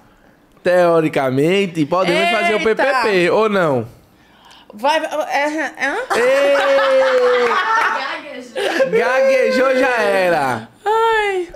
[0.62, 2.74] teoricamente, podemos fazer o Eita.
[2.84, 3.84] PPP, ou não?
[4.74, 4.98] Vai.
[4.98, 5.94] É, é?
[6.16, 6.56] Ei!
[8.98, 10.68] Gaguejou já era.
[10.84, 11.48] Ai.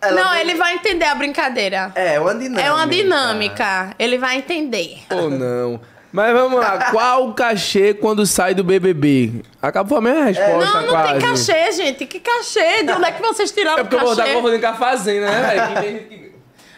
[0.00, 1.92] Ela Não, vai- ele vai entender a brincadeira.
[1.94, 2.60] É, uma dinâmica.
[2.62, 3.94] É uma dinâmica.
[3.98, 4.98] Ele vai entender.
[5.10, 5.80] Ou não?
[6.12, 9.42] Mas vamos lá, qual o cachê quando sai do BBB?
[9.62, 11.12] Acabou a minha resposta Não, não quase.
[11.12, 12.04] tem cachê, gente.
[12.06, 12.82] Que cachê?
[12.82, 14.34] De onde é que vocês tiraram É o porque eu vou estar cachê?
[14.34, 16.30] confundindo com a fazenda, né,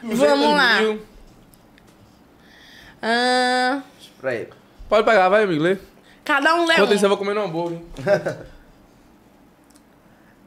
[0.05, 0.81] Vamos lá.
[0.83, 1.03] Mil.
[3.03, 3.81] Ah,
[4.21, 4.47] Pra aí.
[4.95, 5.77] Pode pegar, vai, amigo, lê.
[6.25, 7.11] cada um lê Enquanto isso, eu um.
[7.11, 7.81] vou comer no hambúrguer.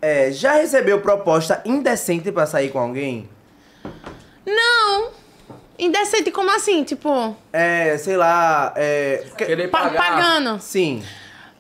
[0.01, 3.27] É, já recebeu proposta indecente pra sair com alguém?
[4.45, 5.09] Não.
[5.77, 6.83] Indecente, como assim?
[6.83, 9.25] Tipo, É, sei lá, é...
[9.35, 9.97] que- Querer pa- pagar.
[9.97, 10.61] pagando.
[10.61, 11.03] Sim.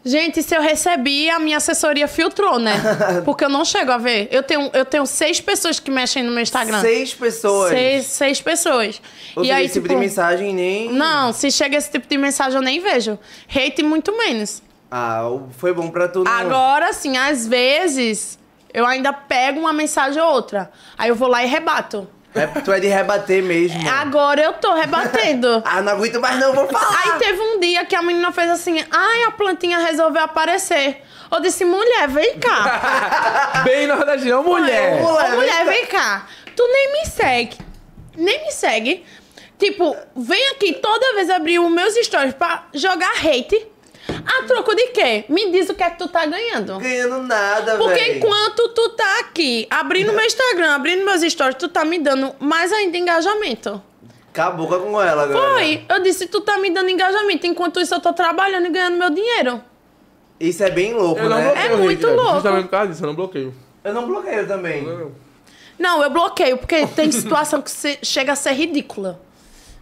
[0.07, 2.73] Gente, se eu recebi, a minha assessoria filtrou, né?
[3.25, 4.29] Porque eu não chego a ver.
[4.31, 6.79] Eu tenho, eu tenho seis pessoas que mexem no meu Instagram.
[6.79, 7.71] Seis pessoas.
[7.71, 9.01] Seis, seis pessoas.
[9.35, 10.93] Ou e seja, aí, esse tipo tipo, de mensagem nem...
[10.93, 13.19] Não, se chega esse tipo de mensagem, eu nem vejo.
[13.49, 14.61] Hate muito menos.
[14.89, 16.31] Ah, foi bom pra tu não...
[16.31, 18.39] Agora, assim, às vezes,
[18.73, 20.71] eu ainda pego uma mensagem ou outra.
[20.97, 22.07] Aí eu vou lá e rebato.
[22.35, 23.79] É, tu é de rebater mesmo.
[23.89, 25.63] Agora eu tô rebatendo.
[25.65, 27.01] Ah, não aguento mais não, vou falar.
[27.03, 31.01] Aí teve um dia que a menina fez assim: ai, a plantinha resolveu aparecer.
[31.31, 33.61] Eu disse: mulher, vem cá.
[33.65, 35.01] Bem nordestino, mulher.
[35.01, 36.27] Ô, Ô, mulher, mulher, vem cá.
[36.55, 37.57] Tu nem me segue.
[38.15, 39.05] Nem me segue.
[39.57, 43.65] Tipo, vem aqui toda vez abrir os meus stories pra jogar hate.
[44.09, 45.25] A troco de quê?
[45.29, 46.77] Me diz o que é que tu tá ganhando.
[46.79, 47.79] Ganhando nada, velho.
[47.79, 52.33] Porque enquanto tu tá aqui, abrindo meu Instagram, abrindo meus stories, tu tá me dando
[52.39, 53.81] mais ainda engajamento.
[54.29, 55.53] Acabou com ela agora.
[55.53, 55.83] Foi.
[55.89, 57.47] Eu disse, tu tá me dando engajamento.
[57.47, 59.61] Enquanto isso, eu tô trabalhando e ganhando meu dinheiro.
[60.39, 61.43] Isso é bem louco, Eu não né?
[61.45, 62.15] bloqueio É muito hate, velho.
[62.15, 62.33] louco.
[62.35, 63.55] Justamente por causa disso, eu não bloqueio.
[63.83, 65.11] Eu não bloqueio também.
[65.79, 69.19] Não, eu bloqueio, porque tem situação que se- chega a ser ridícula.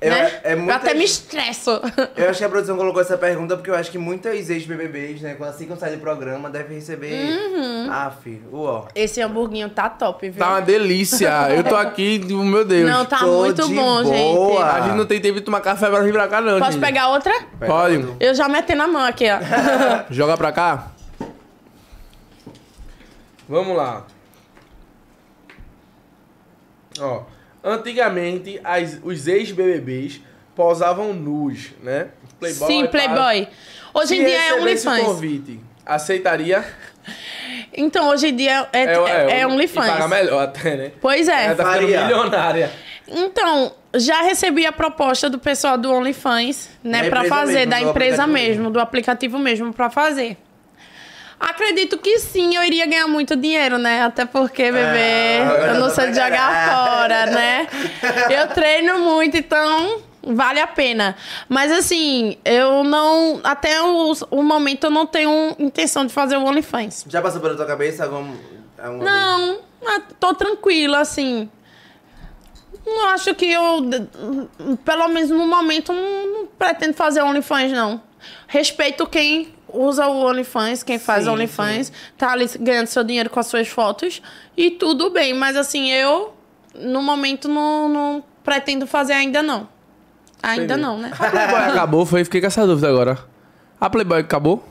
[0.06, 0.40] Eu- né?
[0.44, 1.82] é eu muita até me estresso.
[2.16, 5.36] Eu acho que a produção colocou essa pergunta porque eu acho que muitas ex-BBBs, né,
[5.36, 7.32] quando assim que saem do programa, devem receber.
[7.32, 7.88] Uhum.
[7.92, 8.86] Ah, filho, uó.
[8.96, 10.40] Esse hamburguinho tá top, viu?
[10.40, 11.30] Tá uma delícia.
[11.54, 12.90] Eu tô aqui, tipo, meu Deus.
[12.90, 14.06] Não, tá Tô muito de bom, boa.
[14.06, 14.62] gente.
[14.64, 16.60] A gente não tem tempo de tomar café pra vir pra cá, não.
[16.60, 16.82] Posso gente.
[16.82, 17.34] pegar outra?
[17.66, 18.06] Pode.
[18.20, 19.40] Eu já meti na mão aqui, ó.
[20.12, 20.92] Joga pra cá.
[23.48, 24.06] Vamos lá.
[27.00, 27.24] Ó,
[27.66, 30.22] antigamente as- os ex-BBBs
[30.56, 32.08] posavam nus, né?
[32.40, 32.88] Playboy, Sim.
[32.88, 33.48] Playboy.
[33.94, 35.04] Hoje Se em dia é OnlyFans.
[35.04, 36.64] convite, aceitaria?
[37.78, 40.10] Então, hoje em dia é, é, é E paga OnlyFans.
[40.10, 40.92] melhor até, né?
[41.02, 41.46] Pois é.
[41.48, 42.02] Ela tá ficando Faria.
[42.04, 42.72] milionária.
[43.08, 48.28] Então, já recebi a proposta do pessoal do OnlyFans, né, empresa fazer, mesmo, da empresa
[48.28, 50.38] mesmo, do aplicativo mesmo, pra fazer.
[51.46, 54.02] Acredito que sim, eu iria ganhar muito dinheiro, né?
[54.02, 57.68] Até porque, bebê, agora eu não sei de jogar fora, né?
[58.34, 61.16] Eu treino muito, então vale a pena.
[61.48, 63.40] Mas assim, eu não.
[63.44, 67.06] Até o, o momento eu não tenho intenção de fazer o OnlyFans.
[67.08, 68.34] Já passou pela tua cabeça algum.
[68.82, 69.60] alguma vez?
[69.84, 71.48] Não, tô tranquila, assim.
[72.84, 73.82] Não acho que eu,
[74.84, 78.02] pelo menos no momento, não pretendo fazer OnlyFans, não.
[78.48, 83.40] Respeito quem usa o OnlyFans, quem faz Sim, OnlyFans, tá ali ganhando seu dinheiro com
[83.40, 84.22] as suas fotos
[84.56, 85.34] e tudo bem.
[85.34, 86.34] Mas assim, eu,
[86.74, 89.68] no momento, não, não pretendo fazer ainda, não.
[90.42, 90.82] Ainda Entendi.
[90.82, 91.12] não, né?
[91.18, 93.18] A Playboy acabou, foi, fiquei com essa dúvida agora.
[93.80, 94.64] A Playboy acabou?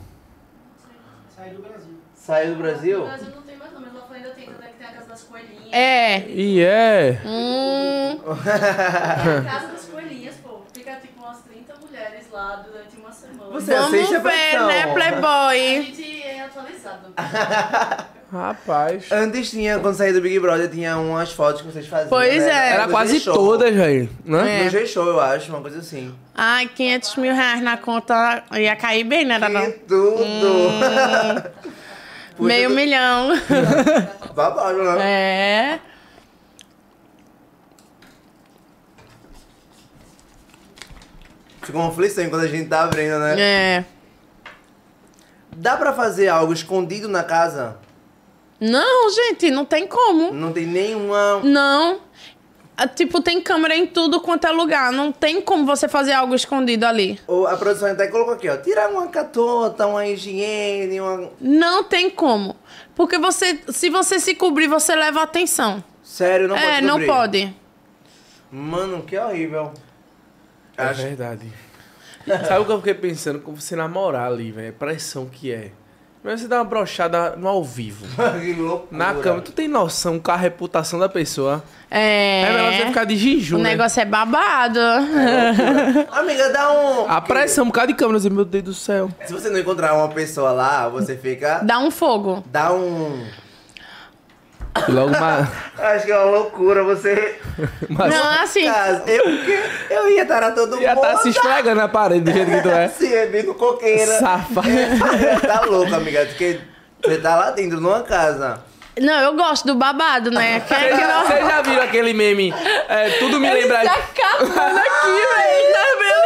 [2.14, 3.00] Saiu do Brasil?
[3.00, 4.92] No Brasil não tem mais não, mas lá ainda tem, tanto é que tem a
[4.92, 5.68] Casa das Coelhinhas.
[5.72, 6.26] É.
[6.30, 7.20] E é.
[7.22, 10.60] Hum, Tem a Casa das Coelhinhas, pô.
[10.72, 13.50] Fica tipo umas 30 mulheres lá durante uma semana.
[13.52, 15.82] Você vamos assiste a ver, né, A Playboy?
[15.84, 17.14] gente é atualizado.
[18.32, 19.12] Rapaz.
[19.12, 22.08] Antes tinha, quando saí do Big Brother, tinha umas fotos que vocês faziam.
[22.08, 22.50] Pois né?
[22.70, 22.72] é.
[22.72, 24.10] Era do quase todas, velho.
[24.24, 24.62] Né?
[24.62, 24.64] É.
[24.64, 26.12] No G-Show, eu acho, uma coisa assim.
[26.34, 29.70] Ai, 500 mil reais na conta ia cair bem, né, Que não?
[29.86, 30.24] tudo!
[32.36, 33.28] Puxa, Meio do- milhão.
[34.34, 34.96] Babado, né?
[35.00, 35.78] É.
[41.64, 43.40] Fica uma aflição quando a gente tá abrindo, né?
[43.40, 43.84] É.
[45.56, 47.78] Dá pra fazer algo escondido na casa?
[48.60, 50.32] Não, gente, não tem como.
[50.32, 51.40] Não tem nenhuma.
[51.42, 52.00] Não.
[52.76, 54.92] Ah, Tipo, tem câmera em tudo quanto é lugar.
[54.92, 57.20] Não tem como você fazer algo escondido ali.
[57.26, 58.56] Ou a produção até colocou aqui, ó.
[58.56, 61.30] Tirar uma catota, uma higiene, uma.
[61.40, 62.56] Não tem como.
[62.94, 65.82] Porque você, se você se cobrir, você leva atenção.
[66.02, 67.54] Sério, não pode é, não pode.
[68.50, 69.72] Mano, que horrível.
[70.76, 71.52] É Acho- verdade.
[72.26, 73.38] Sabe o que eu fiquei pensando?
[73.40, 74.72] Com você namorar ali, velho.
[74.72, 75.70] Pressão que é.
[76.22, 78.06] Mas você dá uma brochada no ao vivo.
[78.40, 78.88] que loucura.
[78.90, 81.62] Na cama, tu tem noção com a reputação da pessoa?
[81.90, 82.40] É.
[82.40, 83.70] É melhor você ficar de jejum, O né?
[83.72, 84.80] negócio é babado.
[86.12, 87.10] Amiga, dá um.
[87.10, 89.10] A pressão, um bocado de câmera, assim, meu Deus do céu.
[89.26, 91.58] Se você não encontrar uma pessoa lá, você fica.
[91.62, 92.42] Dá um fogo.
[92.50, 93.22] Dá um.
[94.88, 95.48] E logo uma...
[95.78, 97.38] Acho que é uma loucura você.
[97.88, 98.64] Mas Não, assim.
[99.06, 99.24] Eu,
[99.90, 101.04] eu ia estar a todo já mundo.
[101.04, 102.88] tá se esfregando na parede do jeito que tu é.
[102.96, 104.18] Sim, é bem no coqueira.
[104.18, 104.66] Safado.
[105.46, 106.26] tá louco, amiga.
[106.26, 106.60] Porque
[107.04, 108.60] você tá lá dentro, numa casa.
[109.00, 110.56] Não, eu gosto do babado, né?
[110.56, 111.48] É Vocês que já, não...
[111.50, 112.54] já viram aquele meme?
[112.88, 113.80] É, tudo me Ele lembra.
[113.80, 115.72] se acabando aqui, velho.
[115.72, 116.23] Tá vendo?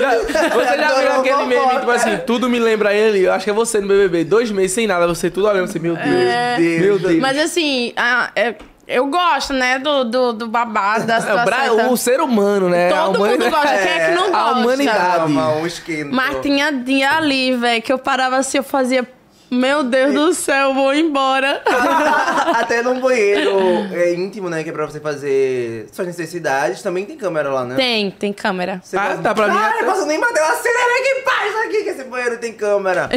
[0.00, 3.26] Já- Você já viu aquele meme, tipo assim, tudo me lembra ele?
[3.26, 4.24] Eu acho que é você no BBB.
[4.24, 6.06] Dois meses sem nada, você tudo olhando assim, meu Deus.
[6.06, 6.56] É.
[6.58, 7.16] Meu Deus.
[7.20, 8.54] Mas assim, a- é-
[8.88, 11.74] eu gosto, né, do, do, do babado, da É, o, situação.
[11.74, 11.92] então.
[11.92, 12.88] o ser humano, né?
[12.92, 13.68] A Todo mundo humanidade- gosta.
[13.78, 14.60] Quem é que não A gosta?
[14.60, 15.16] humanidade.
[15.16, 16.14] Calma, um esquento.
[16.14, 19.06] Mas tinha dia ali, velho, que eu parava assim, eu fazia...
[19.50, 21.62] Meu Deus do céu, eu vou embora.
[22.56, 23.50] Até num banheiro
[23.92, 24.62] é, íntimo, né?
[24.64, 26.82] Que é pra você fazer suas necessidades.
[26.82, 27.76] Também tem câmera lá, né?
[27.76, 28.80] Tem, tem câmera.
[28.82, 31.82] Você Ah, tá, pra mim Ai, até- posso nem bater uma cena que paz aqui,
[31.84, 33.08] que esse banheiro tem câmera.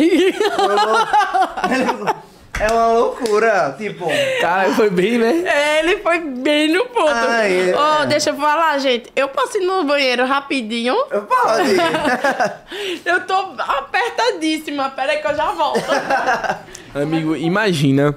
[2.60, 3.74] É uma loucura.
[3.78, 4.06] Tipo,
[4.42, 5.44] Cara, foi bem, né?
[5.46, 7.10] É, Ele foi bem no ponto.
[7.10, 7.74] Ah, é.
[7.74, 9.10] Ô, deixa eu falar, gente.
[9.16, 10.96] Eu posso ir no banheiro rapidinho?
[11.06, 11.76] pode.
[13.06, 14.90] Eu tô apertadíssima.
[14.90, 15.86] Pera aí que eu já volto.
[16.94, 18.16] Amigo, imagina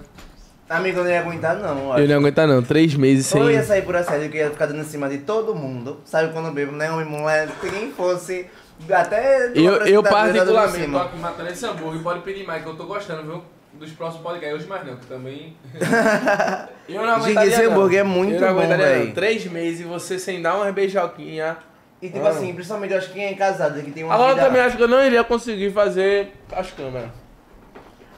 [0.69, 2.63] Amigo, eu não ia aguentar não, eu Eu não ia aguentar não.
[2.63, 3.43] Três meses sem...
[3.43, 6.01] Eu ia sair por assédio, que eu ia ficar dando em cima de todo mundo.
[6.05, 6.91] Sabe quando eu bebo, né?
[6.91, 8.47] Homem, mulher, se quem fosse.
[8.91, 11.01] Até Eu, eu particularmente cima.
[11.01, 12.03] tô aqui matando esse hambúrguer.
[12.03, 13.43] Pode pedir mais, que eu tô gostando, viu?
[13.83, 14.61] Dos próximos podcasts.
[14.61, 15.57] Hoje mais não, que também...
[16.89, 19.11] eu não Gente, aguentaria esse hambúrguer é muito eu não bom, véi.
[19.11, 21.57] Três meses e você sem dar uma beijoquinha.
[22.01, 24.35] E tipo assim, principalmente eu acho que quem é casado, que tem uma Agora eu
[24.37, 24.47] vida...
[24.47, 27.11] também acho que eu não iria conseguir fazer as câmeras.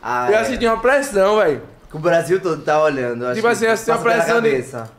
[0.03, 0.45] Ah, Eu ia é.
[0.45, 1.63] sentir uma pressão, velho.
[1.89, 3.23] Que o Brasil todo tá olhando.
[3.25, 4.91] eu acho Tipo assim, assim, passa a pela pressão de-.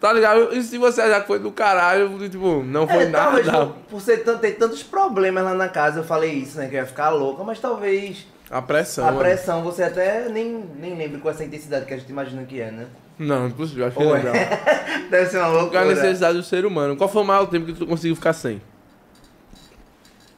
[0.00, 0.56] Tá ligado?
[0.56, 3.66] E se você achar que foi do caralho, tipo, não foi É, talvez nada.
[3.66, 6.66] por, por ser tanto, ter tantos problemas lá na casa, eu falei isso, né?
[6.68, 9.04] Que eu ia ficar louca, mas talvez A pressão.
[9.04, 9.20] a mano.
[9.20, 12.70] pressão você até nem, nem lembre com essa intensidade que a gente imagina que é,
[12.70, 12.86] né?
[13.18, 13.86] Não, impossível.
[13.86, 14.22] Acho que Ou é?
[15.10, 15.84] Deve ser uma Qual a loucura.
[15.86, 16.96] necessidade do ser humano?
[16.96, 18.60] Qual foi o maior tempo que tu conseguiu ficar sem?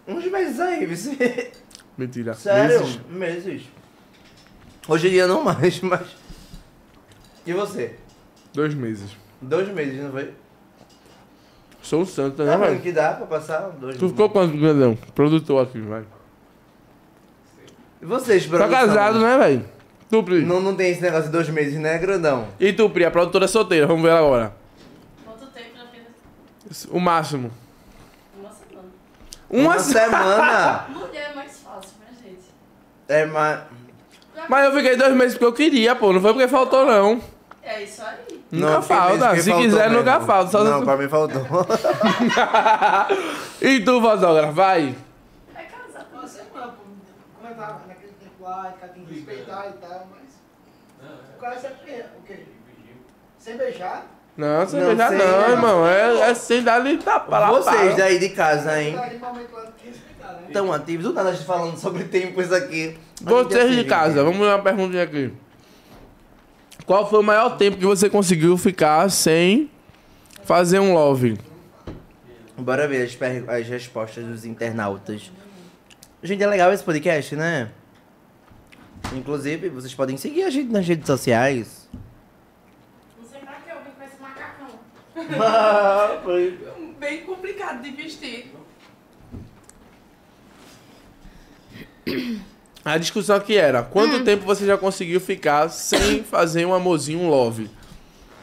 [0.07, 1.17] Uns meses aí, vice.
[1.99, 2.35] Mentira.
[2.35, 2.81] Sério?
[2.81, 3.01] Meses?
[3.11, 3.63] Meses.
[4.89, 6.07] Hoje em dia não mais, mas.
[7.47, 7.97] E você?
[8.53, 9.11] Dois meses.
[9.43, 10.33] Dois meses, não foi?
[11.83, 12.81] Sou um santo, Tá né, vendo velho?
[12.81, 14.11] que dá pra passar dois Tu meses.
[14.11, 14.97] ficou quanto, Grandão?
[15.15, 16.03] Produtor aqui, vai.
[18.07, 18.87] E vocês, Tá produção?
[18.87, 19.65] casado, né, velho?
[20.09, 20.43] Tu, Pri?
[20.45, 22.47] Não, não tem esse negócio de dois meses, né, grandão?
[22.61, 24.53] E tu, Pri, a produtora solteira, vamos ver ela agora.
[25.25, 26.87] Quanto tempo já fez?
[26.93, 27.51] O máximo.
[28.39, 28.89] Uma semana.
[29.51, 30.87] Uma, se- semana.
[30.95, 32.45] Mulher é mais fácil, minha gente.
[33.09, 33.61] é, mas.
[34.49, 36.13] Mas eu fiquei dois meses porque eu queria, pô.
[36.13, 37.21] Não foi porque faltou, não.
[37.65, 38.41] É isso aí.
[38.53, 39.35] Nunca Não, falta.
[39.41, 39.99] Se quiser, mesmo.
[40.05, 40.53] nunca falta.
[40.53, 41.43] Só Não, se- pra mim faltou.
[43.61, 44.95] e tu, fotógrafo, vai.
[45.57, 46.07] É casado.
[46.13, 46.85] Uma semana, pô.
[47.41, 51.11] Como eu tava naquele tempo lá, o cara tem que respeitar e tal, mas.
[51.37, 52.05] O cara sempre.
[52.19, 52.41] O quê?
[53.39, 54.07] Sem beijar?
[54.37, 55.87] Não, sem Não, beijar sem- não, irmão.
[55.87, 57.51] É, é sem dar ali tapa lá.
[57.51, 58.93] Vocês daí de casa, hein?
[58.93, 60.75] Que respeitar, né?
[60.75, 61.07] Ativos.
[61.07, 62.99] Do nada a gente falando sobre tempos aqui.
[63.21, 65.33] Vocês de casa, vamos ver uma perguntinha aqui.
[66.85, 69.71] Qual foi o maior tempo que você conseguiu ficar sem
[70.45, 71.39] fazer um love?
[72.59, 73.19] Bora ver as,
[73.49, 75.31] as respostas dos internautas.
[76.23, 77.71] Gente, é legal esse podcast, né?
[79.15, 81.89] Inclusive, vocês podem seguir a gente nas redes sociais.
[83.21, 85.45] Não sei pra que eu vim com esse macacão.
[85.45, 86.59] Ah, foi.
[86.99, 88.53] Bem complicado de vestir.
[92.85, 97.29] A discussão aqui era: quanto tempo você já conseguiu ficar sem fazer um amorzinho, um
[97.29, 97.71] love?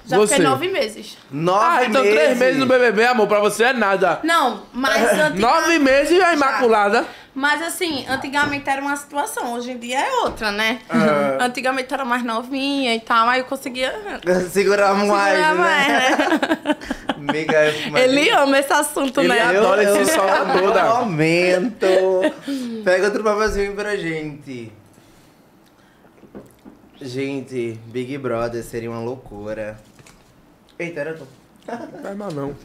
[0.06, 0.34] Já você.
[0.36, 1.18] fiquei nove meses.
[1.32, 2.18] Nove Ah, então meses.
[2.20, 4.20] três meses no BBB, amor, pra você é nada.
[4.24, 5.32] Não, mas.
[5.40, 7.06] Nove meses a Imaculada.
[7.36, 10.82] Mas assim, antigamente era uma situação, hoje em dia é outra, né?
[10.88, 11.46] Ah.
[11.46, 13.92] Antigamente era mais novinha e tal, aí eu conseguia
[14.52, 16.18] Segurar mais, segurar mais, né?
[17.92, 18.04] né?
[18.04, 19.42] Ele ama esse assunto, Ele né?
[19.42, 20.84] adora esse solta toda.
[21.00, 21.88] Momento.
[22.84, 24.72] Pega outro papelzinho pra gente.
[27.02, 29.80] Gente, Big Brother seria uma loucura.
[30.78, 31.28] Eita, era tu.
[31.68, 32.56] Não faz mal não.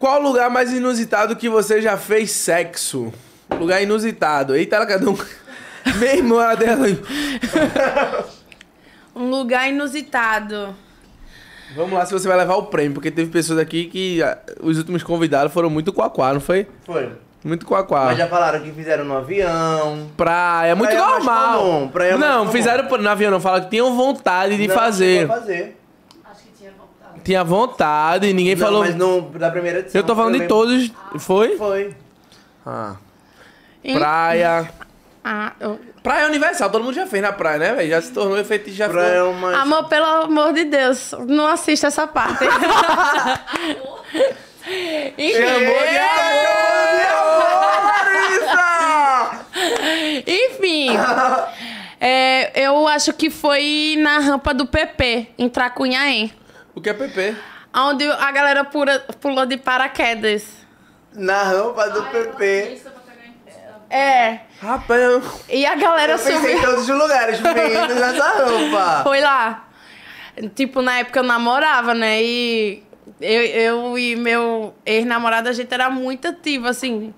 [0.00, 3.12] Qual o lugar mais inusitado que você já fez sexo?
[3.56, 4.56] Lugar inusitado.
[4.56, 5.14] Eita, ela cada um.
[6.00, 6.86] Meu irmão, ela dela.
[9.14, 10.74] Um lugar inusitado.
[11.74, 14.78] Vamos lá se você vai levar o prêmio, porque teve pessoas aqui que ah, os
[14.78, 16.66] últimos convidados foram muito quaquá, não foi?
[16.86, 17.10] Foi.
[17.44, 18.06] Muito quaquá.
[18.06, 20.08] Mas já falaram que fizeram no avião.
[20.16, 21.58] Praia, muito Praia é mais normal.
[21.58, 22.52] comum, praia é mais não, comum.
[22.52, 23.40] fizeram no avião, não.
[23.40, 25.24] Falaram que tinham vontade de Não, fazer.
[25.24, 25.79] a fazer.
[27.30, 28.32] Tinha vontade.
[28.32, 28.80] Ninguém Não, falou.
[28.80, 30.00] mas no, da primeira edição.
[30.00, 30.52] Eu tô falando de lembro.
[30.56, 30.90] todos.
[31.18, 31.56] Foi?
[31.56, 31.94] Foi.
[32.66, 32.96] Ah.
[33.84, 34.68] Em- Praia.
[35.22, 37.88] Ah, eu- Praia universal, todo mundo já fez na praia, né, velho?
[37.90, 39.28] Já se tornou efeito já Praia é foi.
[39.28, 39.56] uma...
[39.60, 42.42] Amor, pelo amor de Deus, não assista essa parte.
[45.16, 45.98] Enfim, Chamou de
[48.26, 49.44] Larissa!
[50.26, 50.88] enfim
[52.00, 56.32] é, eu acho que foi na rampa do PP, em Tracunhaém,
[56.80, 57.36] O que é PP?
[57.74, 60.44] onde a galera pura- pulou de paraquedas.
[61.12, 62.80] Na rampa do Ai, eu não PP.
[63.90, 66.60] em- É, Rapaz, eu- e a galera Eu pensei em subiu.
[66.62, 69.02] todos os lugares, menos nessa rampa.
[69.04, 69.68] Foi lá.
[70.54, 72.22] Tipo, na época eu namorava, né?
[72.22, 72.82] E
[73.20, 77.12] eu, eu e meu ex-namorado, a gente era muito ativo, assim.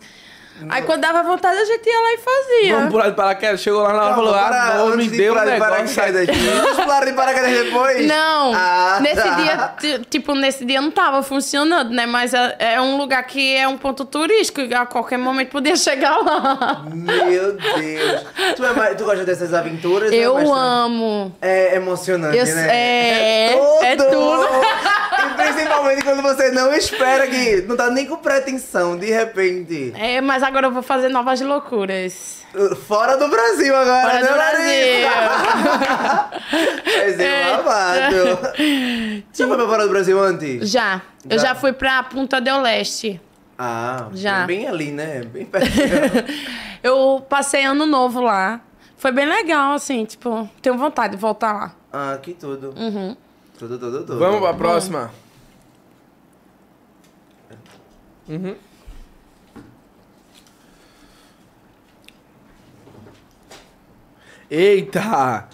[0.69, 2.77] Aí quando dava vontade, a gente ia lá e fazia.
[2.77, 3.61] Vamos pular de paraquedas.
[3.61, 5.59] Chegou lá na hora e falou: para, Ah, não, me deu um negócio.
[5.59, 6.27] paraquedas.
[6.63, 8.07] Vamos pular de paraquedas depois?
[8.07, 9.31] Não, Ah, nesse tá.
[9.35, 12.07] dia, ti- tipo, nesse dia não tava funcionando, né?
[12.07, 15.75] Mas é, é um lugar que é um ponto turístico, e a qualquer momento podia
[15.75, 16.85] chegar lá.
[16.95, 18.21] Meu Deus.
[18.57, 20.13] Tu, é mais- tu gosta dessas aventuras?
[20.13, 21.35] Eu ou é amo.
[21.43, 22.69] É emocionante, Eu- né?
[22.71, 23.53] é,
[23.93, 24.05] é tudo.
[24.05, 25.02] E principalmente
[25.63, 27.63] Principalmente quando você não espera que.
[27.63, 29.93] Não tá nem com pretensão, de repente.
[29.97, 32.43] É, mas agora eu vou fazer novas loucuras.
[32.87, 36.31] Fora do Brasil agora, Fora né, do Larissa?
[36.85, 37.57] Vai ser É.
[37.57, 38.39] babado.
[39.33, 40.69] Já foi pra fora do Brasil antes?
[40.71, 41.01] Já.
[41.29, 41.47] Eu Já?
[41.49, 43.21] já fui pra Punta del Leste.
[43.59, 44.45] Ah, Já.
[44.45, 45.23] bem ali, né?
[45.25, 45.67] Bem perto.
[46.83, 48.61] Eu passei ano novo lá.
[48.97, 51.73] Foi bem legal, assim, tipo, tenho vontade de voltar lá.
[51.93, 52.75] ah, que tudo.
[52.77, 53.17] Uhum.
[53.59, 54.19] Tudo, tudo, tudo.
[54.19, 55.01] Vamos pra próxima.
[55.05, 55.09] Uhum.
[64.51, 65.49] Eita!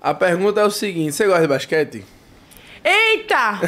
[0.00, 2.04] A pergunta é o seguinte: você gosta de basquete?
[2.84, 3.60] Eita!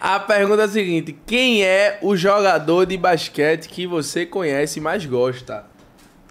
[0.00, 4.82] A pergunta é a seguinte: quem é o jogador de basquete que você conhece e
[4.82, 5.64] mais gosta?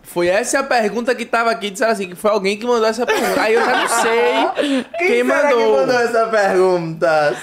[0.04, 3.06] Foi essa a pergunta que tava aqui, disseram assim, que foi alguém que mandou essa
[3.06, 3.42] pergunta.
[3.42, 5.60] Aí eu já não sei quem, Quem, será mandou.
[5.60, 7.38] que mandou essa pergunta?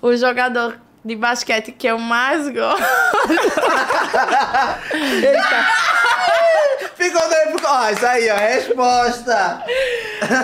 [0.00, 2.82] o jogador de basquete que eu mais gosto.
[6.96, 7.70] Ficou doido, ficou.
[7.70, 9.62] Ó, isso aí, ó, resposta.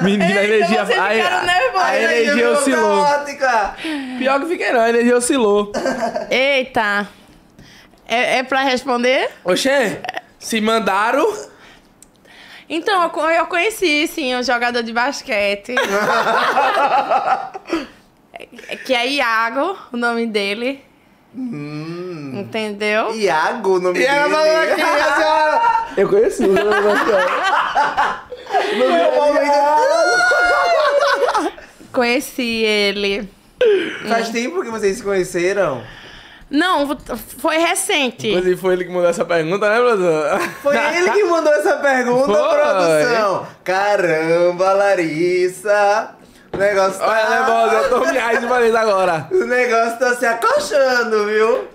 [0.02, 0.84] Menina, a Eita, energia.
[0.84, 1.08] vocês A,
[1.42, 1.88] nervosos.
[1.88, 3.04] a energia ficou oscilou.
[3.04, 3.74] caótica.
[4.18, 5.72] Pior que fiquei não, a energia oscilou.
[6.30, 7.08] Eita!
[8.06, 9.30] É, é pra responder?
[9.44, 10.00] Oxê,
[10.38, 11.26] se mandaram.
[12.68, 15.74] Então, eu conheci, sim, um jogador de basquete.
[18.68, 20.82] É- que é Iago, o nome dele.
[21.34, 23.14] Entendeu?
[23.14, 24.72] Iago, o nome E ela falou dele.
[24.72, 25.62] aqui, a senhora.
[25.96, 28.76] Eu conheci o jogador de basquete.
[28.78, 29.52] No meu momento.
[31.92, 33.28] Conheci ele.
[34.08, 35.82] Faz tempo que vocês se conheceram?
[36.50, 36.98] Não,
[37.38, 38.28] foi recente.
[38.28, 40.40] Inclusive foi ele que mandou essa pergunta, né, professor?
[40.62, 42.58] Foi ele que mandou essa pergunta, Foi.
[42.58, 43.46] produção.
[43.64, 46.10] Caramba, Larissa.
[46.52, 47.06] O negócio tá...
[47.08, 49.26] Olha, nervosa, eu tô milhares de vezes agora.
[49.32, 51.68] O negócio tá se acolchando, viu?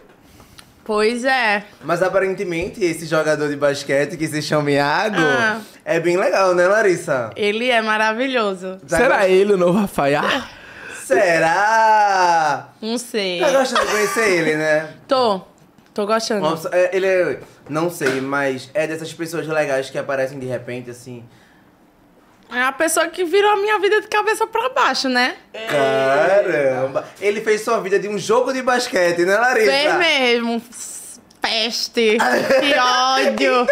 [0.86, 1.66] Pois é.
[1.84, 5.60] Mas aparentemente esse jogador de basquete que se chama Iago Ah.
[5.84, 7.30] é bem legal, né, Larissa?
[7.36, 8.78] Ele é maravilhoso.
[8.88, 10.22] Tá Será gost- ele o novo Rafael?
[11.06, 12.70] Será?
[12.82, 13.40] Não sei.
[13.40, 14.90] Tá gostando de conhecer ele, né?
[15.08, 15.42] Tô.
[15.94, 16.42] Tô gostando.
[16.42, 17.40] Nossa, é- ele é.
[17.70, 21.24] Não sei, mas é dessas pessoas legais que aparecem de repente assim.
[22.50, 25.36] É a pessoa que virou a minha vida de cabeça pra baixo, né?
[25.70, 27.06] Caramba!
[27.20, 29.72] Ele fez sua vida de um jogo de basquete, né, Larissa?
[29.72, 30.62] Fez mesmo.
[31.42, 32.18] Peste.
[32.62, 33.68] Que ódio.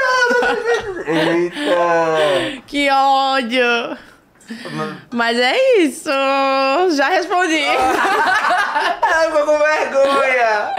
[1.07, 2.61] Eita!
[2.68, 3.97] Que ódio.
[5.11, 6.10] Mas é isso.
[6.95, 7.64] Já respondi.
[9.02, 10.76] Ai, ficou com vergonha!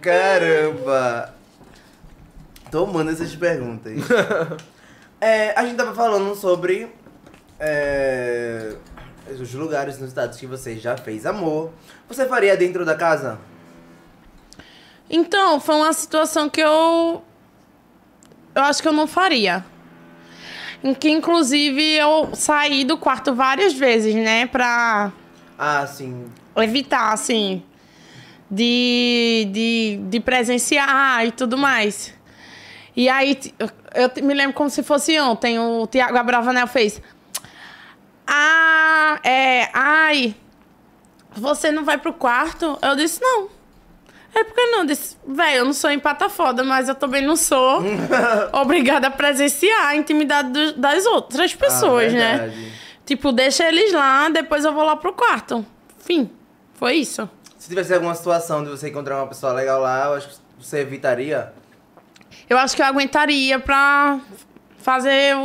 [0.00, 1.34] Caramba!
[2.70, 3.92] Tomando essas perguntas.
[5.20, 6.88] É, a gente tava falando sobre
[7.58, 8.74] é,
[9.40, 11.72] os lugares nos estados que você já fez amor.
[12.08, 13.38] Você faria dentro da casa?
[15.08, 17.22] Então, foi uma situação que eu.
[18.54, 19.64] Eu acho que eu não faria.
[20.82, 24.46] Em que, inclusive, eu saí do quarto várias vezes, né?
[24.46, 25.12] Pra
[25.58, 26.26] Ah, sim.
[26.56, 27.62] evitar, assim,
[28.50, 32.14] de, de, de presenciar e tudo mais.
[32.96, 33.38] E aí,
[33.94, 37.00] eu, me lembro como se fosse ontem, o Tiago Abravanel fez.
[38.26, 39.68] Ah, é.
[39.72, 40.34] Ai,
[41.34, 42.78] você não vai pro quarto?
[42.82, 43.48] Eu disse, não.
[44.34, 47.36] É porque não, eu disse, velho, eu não sou empata foda, mas eu também não
[47.36, 47.80] sou
[48.52, 52.70] obrigada a presenciar a intimidade dos- das outras pessoas, Ah, né?
[53.06, 55.64] Tipo, deixa eles lá, depois eu vou lá pro quarto.
[55.98, 56.30] Fim.
[56.74, 57.28] Foi isso.
[57.56, 60.80] Se tivesse alguma situação de você encontrar uma pessoa legal lá, eu acho que você
[60.80, 61.50] evitaria.
[62.48, 64.20] Eu acho que eu aguentaria pra
[64.86, 65.42] fazer o,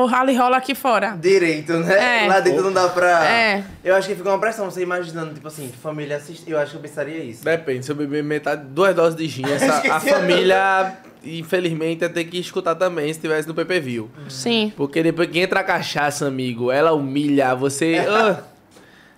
[0.00, 1.10] o rally rola aqui fora.
[1.20, 2.24] Direito, né?
[2.24, 2.26] É.
[2.26, 3.30] Lá dentro não dá pra.
[3.30, 3.64] É.
[3.84, 6.50] Eu acho que fica uma pressão, você imaginando, tipo assim, família assiste.
[6.50, 7.44] Eu acho que eu pensaria isso.
[7.44, 12.24] Depende, se eu beber metade, duas doses de gin, essa, a família, infelizmente, ia ter
[12.24, 14.06] que escutar também se tivesse no PPV.
[14.30, 14.72] Sim.
[14.74, 17.98] Porque depois que entra a cachaça, amigo, ela humilha você.
[18.08, 18.42] ah,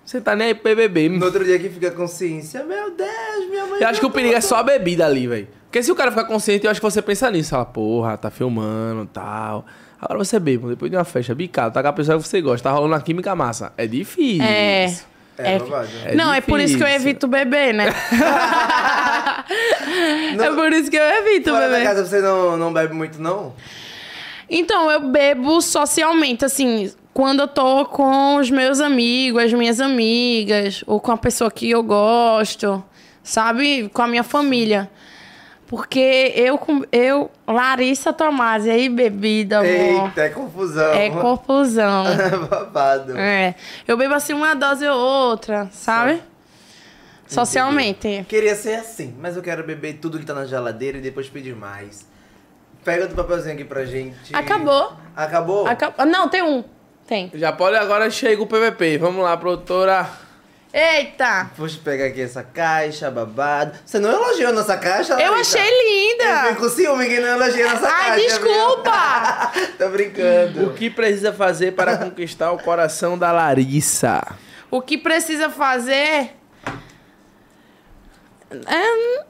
[0.03, 1.09] você tá nem aí pro BBB.
[1.17, 3.81] No outro dia que fica a consciência, meu Deus, minha mãe.
[3.81, 5.47] Eu acho que o me perigo é só a bebida ali, velho.
[5.67, 7.49] Porque se o cara ficar consciente, eu acho que você pensa nisso.
[7.51, 9.65] Fala, porra, tá filmando e tal.
[10.01, 12.69] Agora você bebe, depois de uma festa, bicado, tá com a pessoa que você gosta,
[12.69, 13.73] tá rolando uma química massa.
[13.77, 14.43] É difícil.
[14.43, 14.85] É.
[15.39, 15.87] É, É- babado.
[16.05, 17.09] É não, é por isso que eu difícil.
[17.09, 17.85] evito beber, né?
[20.39, 21.83] É por isso que eu evito beber.
[21.83, 23.53] casa você não, não bebe muito, não?
[24.49, 30.83] Então, eu bebo socialmente, assim, quando eu tô com os meus amigos, as minhas amigas,
[30.87, 32.83] ou com a pessoa que eu gosto,
[33.23, 33.89] sabe?
[33.93, 34.89] Com a minha família.
[35.67, 39.69] Porque eu, com- eu Larissa Tomasi, aí bebida, amor.
[40.05, 40.93] Eita, é confusão.
[40.93, 42.05] É confusão.
[42.49, 43.17] Babado.
[43.17, 43.53] É.
[43.87, 46.21] Eu bebo assim uma dose ou outra, sabe?
[47.27, 48.25] Socialmente.
[48.29, 51.55] Queria ser assim, mas eu quero beber tudo que tá na geladeira e depois pedir
[51.55, 52.07] mais.
[52.85, 54.33] Pega outro papelzinho aqui pra gente.
[54.33, 54.93] Acabou.
[55.15, 55.67] Acabou?
[55.67, 56.63] Acab- Não, tem um.
[57.05, 57.29] Tem.
[57.33, 58.97] Já pode agora chega o PVP.
[58.97, 60.07] Vamos lá, produtora.
[60.73, 61.49] Eita!
[61.57, 63.77] Eu pegar aqui essa caixa, babado.
[63.85, 65.57] Você não elogiou nossa caixa, Eu Larissa?
[65.57, 66.43] achei Eu linda!
[66.49, 68.11] fico com ciúme que não elogiou nossa caixa.
[68.11, 69.51] Ai, desculpa!
[69.79, 70.67] Tô brincando.
[70.67, 74.21] O que precisa fazer para conquistar o coração da Larissa?
[74.69, 76.35] O que precisa fazer.
[78.51, 79.23] É.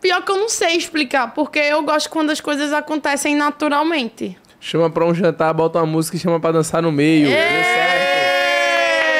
[0.00, 4.36] Pior que eu não sei explicar, porque eu gosto quando as coisas acontecem naturalmente.
[4.60, 7.28] Chama pra um jantar, bota uma música e chama pra dançar no meio.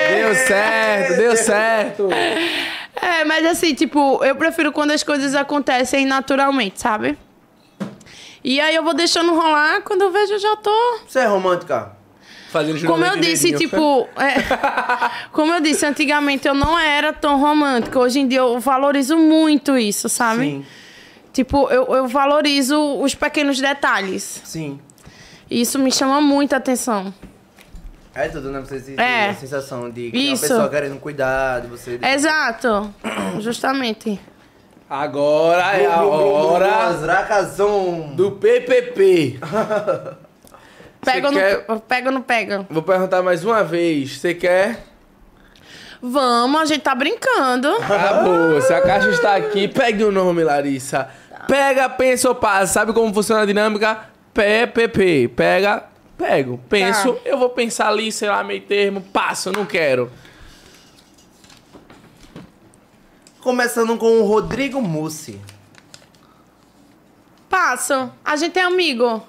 [0.09, 2.09] Deu certo, deu certo.
[3.01, 7.17] É, mas assim, tipo, eu prefiro quando as coisas acontecem naturalmente, sabe?
[8.43, 10.99] E aí eu vou deixando rolar, quando eu vejo eu já tô.
[11.07, 11.93] Você é romântica?
[12.51, 14.09] Fazendo Como eu disse, tipo.
[14.17, 14.37] é,
[15.33, 17.99] como eu disse, antigamente eu não era tão romântica.
[17.99, 20.43] Hoje em dia eu valorizo muito isso, sabe?
[20.43, 20.67] Sim,
[21.33, 24.41] Tipo, eu, eu valorizo os pequenos detalhes.
[24.45, 24.81] sim.
[25.51, 27.13] E isso me chama muita atenção.
[28.17, 28.61] É tudo, né?
[28.61, 29.29] Você É.
[29.29, 30.45] a sensação de que Isso.
[30.45, 31.99] uma pessoa querendo cuidar de você.
[31.99, 32.93] de- Exato.
[33.41, 34.19] Justamente.
[34.89, 38.15] Agora é a hora Racazon.
[38.15, 39.39] do PPP.
[41.05, 42.67] Pega ou Você não quer- pega ou não pega?
[42.71, 44.19] Vou perguntar mais uma vez.
[44.19, 44.83] Você quer?
[46.03, 47.69] Vamos, a gente tá brincando.
[47.77, 48.61] Acabou.
[48.61, 51.09] Se a caixa está aqui, pegue o nome, Larissa.
[51.47, 52.73] Pega, pensa ou passa.
[52.73, 54.01] Sabe como funciona a dinâmica?
[54.35, 55.29] PPP.
[55.29, 55.85] Pega,
[56.17, 56.59] pego.
[56.69, 57.21] Penso, Tá.
[57.25, 59.01] eu vou pensar ali, sei lá, meio termo.
[59.01, 60.11] Passo, não quero.
[63.41, 65.41] Começando com o Rodrigo Mussi.
[67.49, 68.11] Passo.
[68.25, 69.23] A gente é amigo.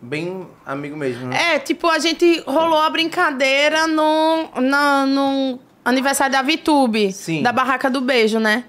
[0.00, 1.54] Bem amigo mesmo, né?
[1.54, 7.12] É, tipo, a gente rolou a brincadeira no, na- no aniversário da Vitube.
[7.12, 7.42] Sim.
[7.42, 8.64] Da Barraca do Beijo, né?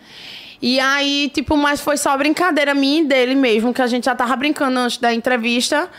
[0.62, 4.16] E aí, tipo, mas foi só brincadeira minha e dele mesmo, que a gente já
[4.16, 5.90] tava brincando antes da entrevista.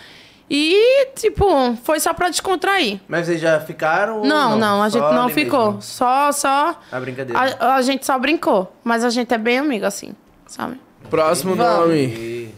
[0.50, 3.00] E, tipo, foi só pra descontrair.
[3.08, 4.18] Mas vocês já ficaram?
[4.18, 5.66] ou Não, não, a Só gente não ficou.
[5.66, 5.82] mesmo?
[5.82, 6.78] Só, só.
[6.92, 7.56] A brincadeira.
[7.58, 8.72] A, a gente só brincou.
[8.84, 10.12] Mas a gente é bem amigo, assim,
[10.46, 10.78] sabe?
[11.08, 11.88] Próximo Vamos.
[11.88, 12.54] nome.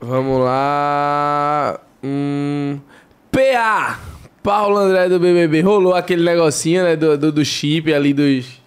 [0.00, 1.80] Vamos lá.
[2.02, 2.78] Hum,
[3.32, 3.98] PA.
[4.42, 5.60] Paulo André do BBB.
[5.62, 6.94] Rolou aquele negocinho, né?
[6.96, 8.57] Do, do, do chip ali dos.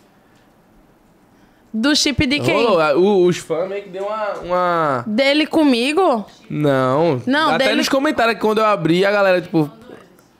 [1.73, 2.65] Do chip de quem?
[2.65, 2.79] Rolou.
[2.99, 4.33] o- os fãs meio que deu uma.
[4.43, 5.03] uma...
[5.07, 6.25] Dele comigo?
[6.49, 7.21] Não.
[7.25, 9.71] Não, Até dele- nos comentários que quando eu abri, a galera, tipo.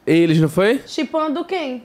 [0.05, 0.81] Eles, não foi?
[0.87, 1.83] Chipando quem?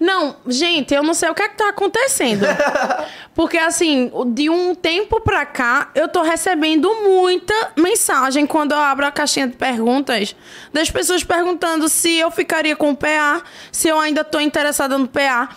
[0.00, 2.44] Não, gente, eu não sei o que é que tá acontecendo.
[3.32, 9.06] Porque, assim, de um tempo pra cá, eu tô recebendo muita mensagem quando eu abro
[9.06, 10.34] a caixinha de perguntas
[10.72, 15.06] das pessoas perguntando se eu ficaria com o PA, se eu ainda tô interessada no
[15.06, 15.48] PA.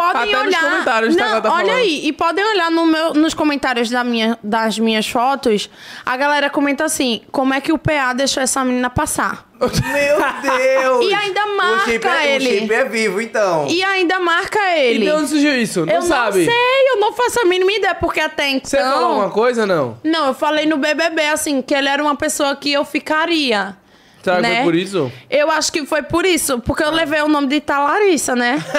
[0.00, 0.62] Podem Até nos olhar.
[0.62, 1.78] comentários, tá, que não, tá olha falando.
[1.78, 5.68] aí, e podem olhar no meu, nos comentários da minha, das minhas fotos.
[6.06, 9.46] A galera comenta assim: como é que o PA deixou essa menina passar?
[9.60, 11.04] Meu Deus!
[11.04, 12.48] E ainda o chip marca é, ele.
[12.48, 13.66] O chip é vivo, então.
[13.68, 15.04] E ainda marca ele.
[15.04, 15.84] E de onde surgiu isso?
[15.84, 16.46] Não eu sabe?
[16.46, 18.70] não sei, eu não faço a mínima ideia, porque até então.
[18.70, 19.98] Você falou alguma coisa não?
[20.02, 23.76] Não, eu falei no BBB, assim, que ele era uma pessoa que eu ficaria.
[24.22, 24.56] Que né?
[24.56, 25.12] foi por isso?
[25.28, 28.62] Eu acho que foi por isso, porque eu levei o nome de Talarissa, né?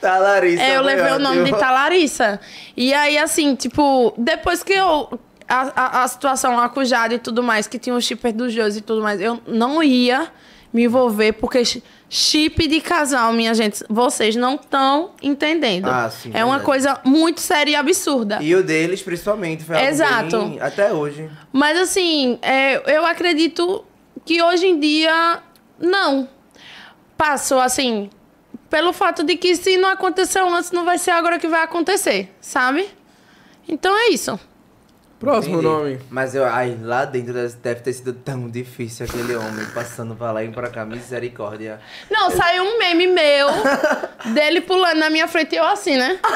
[0.00, 0.62] Tá, Larissa.
[0.62, 1.50] É, eu levei o nome de.
[1.50, 2.40] Talarissa.
[2.76, 5.18] E aí, assim, tipo, depois que eu.
[5.48, 8.34] A, a, a situação lá com o Jade e tudo mais, que tinha o shipper
[8.34, 10.30] dos dois e tudo mais, eu não ia
[10.72, 11.62] me envolver, porque
[12.10, 15.86] chip de casal, minha gente, vocês não estão entendendo.
[15.88, 16.64] Ah, sim, é uma verdade.
[16.64, 18.38] coisa muito séria e absurda.
[18.42, 20.38] E o deles, principalmente, foi Exato.
[20.38, 21.28] bem- Até hoje.
[21.52, 23.84] Mas assim, é, eu acredito
[24.24, 25.40] que hoje em dia,
[25.78, 26.28] não.
[27.16, 28.08] Passou assim,
[28.70, 32.32] pelo fato de que se não aconteceu antes, não vai ser agora que vai acontecer,
[32.40, 32.88] sabe?
[33.68, 34.38] Então é isso.
[35.18, 35.68] Próximo Entendi.
[35.72, 36.00] nome.
[36.10, 40.44] Mas eu, ai, lá dentro deve ter sido tão difícil aquele homem passando pra lá
[40.44, 40.84] e pra cá.
[40.84, 41.80] Misericórdia.
[42.08, 43.48] Não, saiu um meme meu
[44.32, 46.20] dele pulando na minha frente e eu assim, né?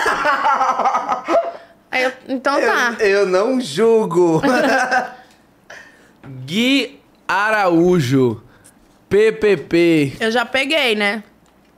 [1.92, 2.96] Aí eu- então tá.
[2.98, 4.42] Eu, eu não julgo.
[6.44, 8.42] Gui Araújo.
[9.08, 10.16] PPP.
[10.18, 11.22] Eu já peguei, né?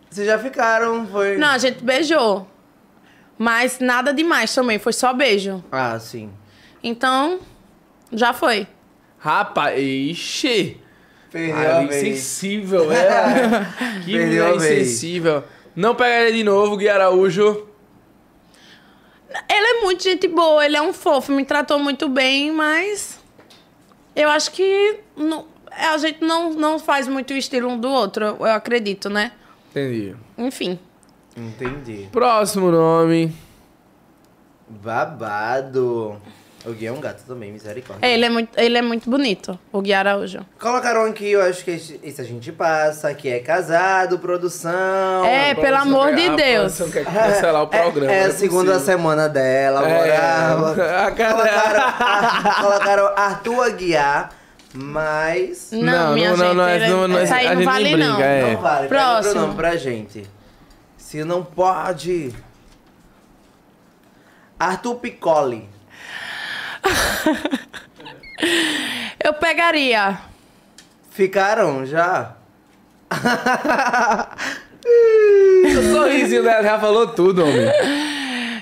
[0.08, 1.36] Vocês já ficaram, foi.
[1.36, 2.48] Não, a gente beijou.
[3.36, 5.62] Mas nada demais também, foi só beijo.
[5.72, 6.30] Ah, sim.
[6.84, 7.40] Então,
[8.12, 8.66] já foi.
[9.18, 10.76] Rapaz, ixi.
[11.32, 12.02] Perdeu Ah, a vez.
[12.02, 13.66] insensível, é.
[14.04, 15.42] que Perdeu mulher insensível.
[15.74, 17.66] Não pegaria de novo, Gui Araújo.
[19.50, 23.18] Ele é muito gente boa, ele é um fofo, me tratou muito bem, mas
[24.14, 28.24] eu acho que não- a gente não, não faz muito o estilo um do outro,
[28.38, 29.32] eu acredito, né?
[29.70, 30.14] Entendi.
[30.38, 30.78] Enfim,
[31.36, 32.08] Entendi.
[32.12, 33.34] Próximo nome.
[34.68, 36.20] Babado.
[36.66, 38.06] O Gui é um gato também, misericórdia.
[38.06, 40.38] Ele é muito, ele é muito bonito, o Gui Araújo.
[40.58, 45.24] Colocaram aqui, eu acho que esse esse a gente passa, que é casado, produção.
[45.26, 46.74] É, pelo amor de A Deus.
[46.76, 48.10] produção quer cancelar o programa.
[48.10, 48.86] É, é a não segunda possível.
[48.96, 51.06] semana dela, É, agora.
[51.06, 54.30] a cara- Colocaram, Ar- colocaram Arthur Aguiar,
[54.72, 55.68] mas.
[55.70, 57.66] Não, Não, minha não, gente, não, não, ele- não, não, essa aí a não gente
[57.66, 58.20] nem vale brinca, não.
[58.22, 58.52] é.
[58.54, 59.16] Não vale, Próximo.
[59.28, 60.26] outro nome pra gente.
[60.96, 62.32] Se não pode.
[64.58, 65.68] Arthur Piccoli.
[69.22, 70.18] Eu pegaria.
[71.10, 72.32] Ficaram já?
[74.86, 77.66] O sorrisinho dela já falou tudo, homem.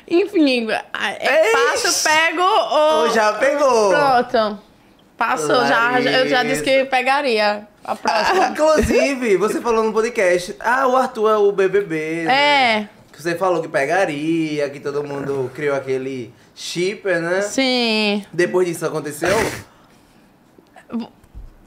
[0.08, 3.00] Enfim, é passo, pego ou...
[3.02, 3.90] Ou já pegou?
[3.90, 4.58] Pronto.
[5.16, 7.66] Passou, já, já- eu já disse que pegaria.
[7.84, 8.46] A próxima.
[8.48, 10.54] Inclusive, você falou no podcast.
[10.60, 12.22] Ah, o Arthur é o BBB.
[12.24, 12.34] né?
[12.82, 17.42] É, Que você falou que pegaria, que todo mundo criou aquele shipper, né?
[17.42, 18.24] sim.
[18.32, 19.36] Depois disso aconteceu?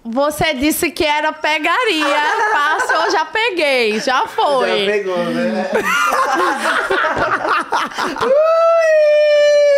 [0.08, 2.22] Você disse que era pegaria.
[2.52, 4.00] Passou, já peguei.
[4.00, 4.70] Já foi.
[4.70, 5.68] Já pegou, né?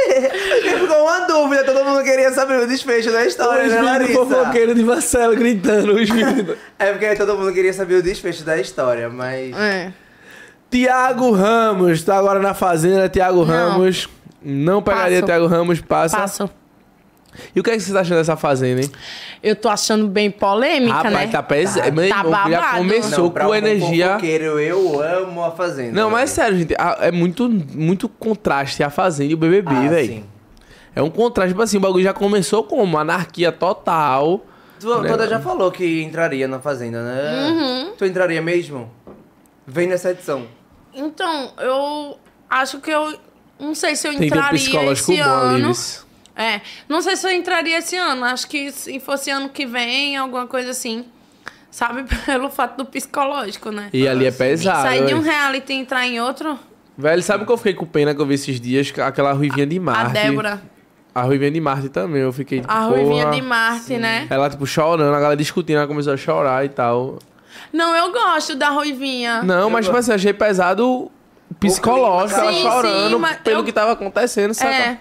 [0.10, 0.80] Ui!
[0.80, 4.14] Ficou uma dúvida, todo mundo queria saber o desfecho da história, Os né, Larissa?
[4.14, 6.10] fofoqueiros de Marcelo gritando, os.
[6.80, 9.56] É porque todo mundo queria saber o desfecho da história, mas.
[9.56, 9.92] É.
[10.70, 14.10] Tiago Ramos, tá agora na Fazenda, Tiago Ramos.
[14.42, 15.26] Não pegaria Passo.
[15.26, 16.18] Tiago Ramos, passa.
[16.18, 16.50] Passo.
[17.56, 18.90] E o que, é que você tá achando dessa Fazenda, hein?
[19.44, 21.28] Eu tô achando bem polêmica, Rapaz, né?
[21.28, 21.86] tá pesado.
[21.86, 22.78] Tá- Meu tá irmão, já babado.
[22.78, 24.18] começou Não, pra com um energia.
[24.60, 25.92] eu amo a Fazenda.
[26.02, 26.36] Não, mas velho.
[26.36, 30.08] sério, gente, a- é muito, muito contraste a Fazenda e o BBB, Ah, velho.
[30.08, 30.24] sim.
[30.96, 34.44] É um contraste, tipo assim, o bagulho já começou como anarquia total.
[34.80, 35.08] Tu, Né?
[35.10, 37.50] Toda já falou que entraria na Fazenda, né?
[37.50, 37.92] Uhum.
[37.98, 38.90] Tu entraria mesmo?
[39.66, 40.48] Vem nessa edição.
[40.94, 42.18] Então, eu
[42.50, 43.14] acho que eu.
[43.60, 45.58] Não sei se eu entraria psicológico esse bom ano.
[45.58, 46.06] Lives.
[46.36, 48.24] É, não sei se eu entraria esse ano.
[48.24, 51.06] Acho que se fosse ano que vem, alguma coisa assim.
[51.72, 52.06] Sabe?
[52.26, 53.90] Pelo fato do psicológico, né?
[53.92, 54.82] E ali é pesado.
[54.84, 56.58] Sair de um reality e entrar em outro.
[56.98, 58.92] Velho, sabe o que eu fiquei com pena que eu vi esses dias?
[59.00, 60.18] Aquela ruivinha de Marte.
[60.18, 60.62] A Débora.
[61.14, 62.60] A ruivinha de Marte também, eu fiquei.
[62.60, 62.88] A porra.
[62.90, 64.28] Ruivinha de Marte, né?
[64.30, 67.18] Ela, tipo, chorando, a galera discutindo, ela começou a chorar e tal.
[67.74, 69.42] Não, eu gosto da Ruivinha.
[69.42, 71.12] Não, mas, tipo assim, achei pesado
[71.60, 74.74] psicológico, ela Sim, chorando sim, pelo eu- que tava acontecendo, sabe?
[74.74, 74.98] É.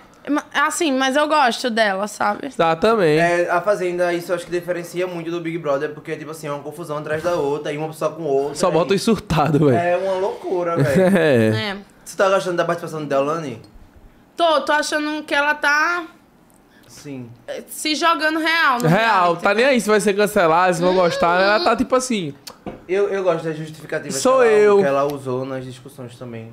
[0.54, 2.48] Assim, mas eu gosto dela, sabe?
[2.50, 3.16] Tá, também.
[3.16, 6.48] É, a Fazenda, isso eu acho que diferencia muito do Big Brother, porque, tipo assim,
[6.48, 8.56] é uma confusão atrás da outra, e uma pessoa com outra.
[8.56, 9.76] Só bota os surtados, velho.
[9.78, 11.02] É uma loucura, velho.
[11.16, 11.70] É.
[11.70, 11.76] É.
[12.04, 13.62] Você tá gostando da participação de Deolane?
[14.36, 16.04] Tô, tô achando que ela tá
[16.88, 17.28] Sim.
[17.68, 18.80] se jogando real.
[18.80, 19.42] Real, reality.
[19.42, 21.40] tá nem aí se vai ser cancelado, se vão gostar.
[21.40, 22.34] Ela tá tipo assim.
[22.88, 24.78] Eu, eu gosto das justificativas Sou que, ela, eu.
[24.78, 26.52] que ela usou nas discussões também.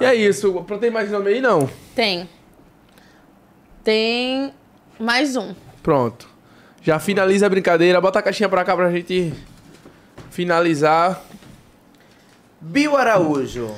[0.00, 0.64] E é isso.
[0.80, 1.68] Tem mais nome aí, não?
[1.94, 2.28] Tem.
[3.82, 4.52] Tem
[4.98, 5.54] mais um.
[5.82, 6.28] Pronto.
[6.82, 8.00] Já finaliza a brincadeira.
[8.00, 9.32] Bota a caixinha pra cá pra gente
[10.30, 11.22] finalizar.
[12.60, 13.70] Bill Araújo.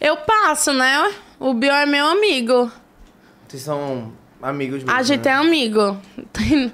[0.00, 1.12] Eu passo, né?
[1.38, 2.70] O Bill é meu amigo.
[3.48, 5.30] Vocês são amigos mesmo, A gente né?
[5.30, 5.96] é amigo.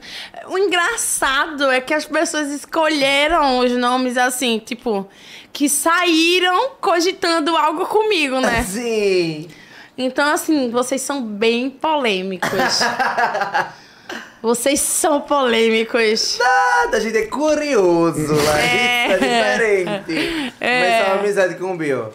[0.48, 5.06] O engraçado é que as pessoas escolheram os nomes assim, tipo,
[5.52, 8.62] que saíram cogitando algo comigo, né?
[8.68, 9.48] Sim.
[9.96, 12.50] Então, assim, vocês são bem polêmicos.
[14.40, 16.38] vocês são polêmicos.
[16.38, 19.18] Nada, a gente é curioso, Larissa, É.
[19.18, 20.54] diferente.
[20.60, 20.80] É.
[20.80, 22.08] Mas é uma amizade com o Bill.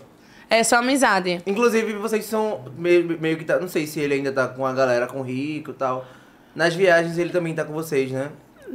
[0.55, 1.41] É só amizade.
[1.47, 3.59] Inclusive, vocês são meio, meio que tá.
[3.59, 6.05] Não sei se ele ainda tá com a galera, com o Rico e tal.
[6.55, 8.29] Nas viagens ele também tá com vocês, né?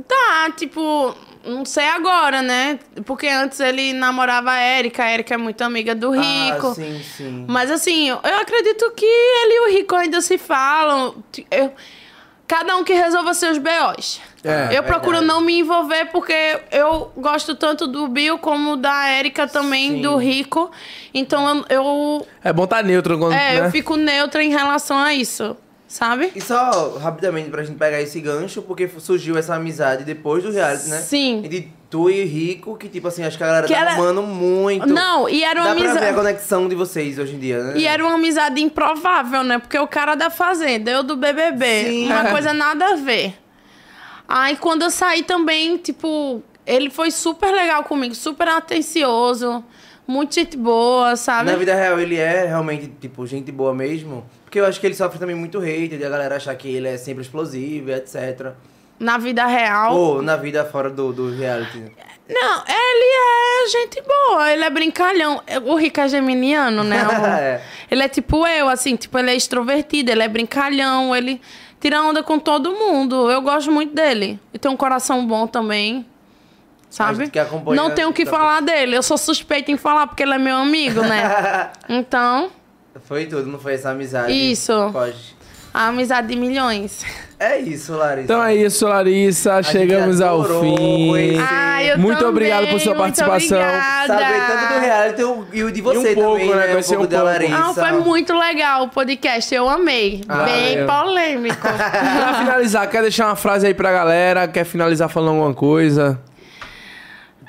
[0.07, 1.15] Tá, tipo,
[1.45, 2.79] não sei agora, né?
[3.05, 6.69] Porque antes ele namorava a Erika, a Erika é muito amiga do Rico.
[6.69, 7.45] Ah, sim, sim.
[7.49, 11.23] Mas assim, eu acredito que ele e o Rico ainda se falam.
[11.51, 11.73] Eu-
[12.47, 14.21] cada um que resolva seus B.O.s.
[14.49, 15.27] É, eu procuro verdade.
[15.27, 20.03] não me envolver porque eu gosto tanto do Bill como da Erika também, Sim.
[20.03, 20.71] do Rico.
[21.15, 23.33] Então eu, É bom tá neutro quando.
[23.33, 23.67] é, né?
[23.67, 25.57] eu fico neutra em relação a isso,
[25.87, 26.33] sabe?
[26.35, 30.89] E só rapidamente pra gente pegar esse gancho, porque surgiu essa amizade depois do reality,
[30.89, 30.99] né?
[30.99, 31.39] Sim.
[31.45, 34.23] Entre tu e Rico, que tipo assim, acho que a galera Que tá era- amando
[34.23, 34.87] muito.
[34.87, 36.15] Não, e era uma Dá pra ver a amizade.
[36.17, 37.73] conexão de vocês hoje em dia, né?
[37.79, 39.59] E era uma amizade improvável, né?
[39.59, 41.85] Porque o cara da Fazenda, eu do BBB.
[41.87, 42.07] Sim.
[42.13, 43.35] Uma coisa nada a ver.
[44.29, 49.65] Aí quando eu saí também, tipo, ele foi super legal comigo, super atencioso,
[50.07, 51.51] muito gente boa, sabe?
[51.51, 54.25] Na vida real, ele é realmente, tipo, gente boa mesmo.
[54.45, 56.89] Porque eu acho que ele sofre também muito hate, de a galera achar que ele
[56.89, 58.53] é sempre explosivo, etc.
[59.01, 59.97] na vida real.
[59.97, 61.85] Ou na vida fora do, do reality.
[62.29, 65.43] Não, ele é gente boa, ele é brincalhão.
[65.65, 66.99] O Rico é geminiano, né?
[67.39, 67.63] É.
[67.91, 71.41] Ele é tipo eu, assim, tipo, ele é extrovertido, ele é brincalhão, ele
[71.81, 73.31] tira onda com todo mundo.
[73.31, 74.39] Eu gosto muito dele.
[74.53, 76.07] E tem um coração bom também.
[76.91, 77.31] Sabe?
[77.75, 78.97] Não tenho o que falar dele.
[78.97, 81.71] Eu sou suspeita em falar porque ele é meu amigo, né?
[81.89, 82.51] Então,
[83.05, 84.33] Foi tudo, não foi essa amizade?
[84.33, 84.73] Isso.
[84.93, 85.37] Pode.
[85.73, 87.05] a amizade de milhões.
[87.41, 88.25] É isso, Larissa.
[88.25, 89.63] Então é isso, Larissa.
[89.63, 91.37] gente Chegamos ao fim.
[91.39, 93.61] Ai, eu Muito também, obrigado por sua participação.
[94.09, 96.67] Saber tanto do reality e o- de você E um pouco, também, né?
[96.67, 96.77] né?
[96.77, 97.25] Um pouco um da pouco.
[97.33, 97.59] Larissa.
[97.59, 100.23] Não, foi muito legal o podcast, eu amei.
[100.29, 101.05] Ah, Bem valeu.
[101.07, 101.61] polêmico.
[101.63, 104.49] Pra finalizar, quer deixar uma frase aí pra galera?
[104.49, 106.21] Quer finalizar falando alguma coisa?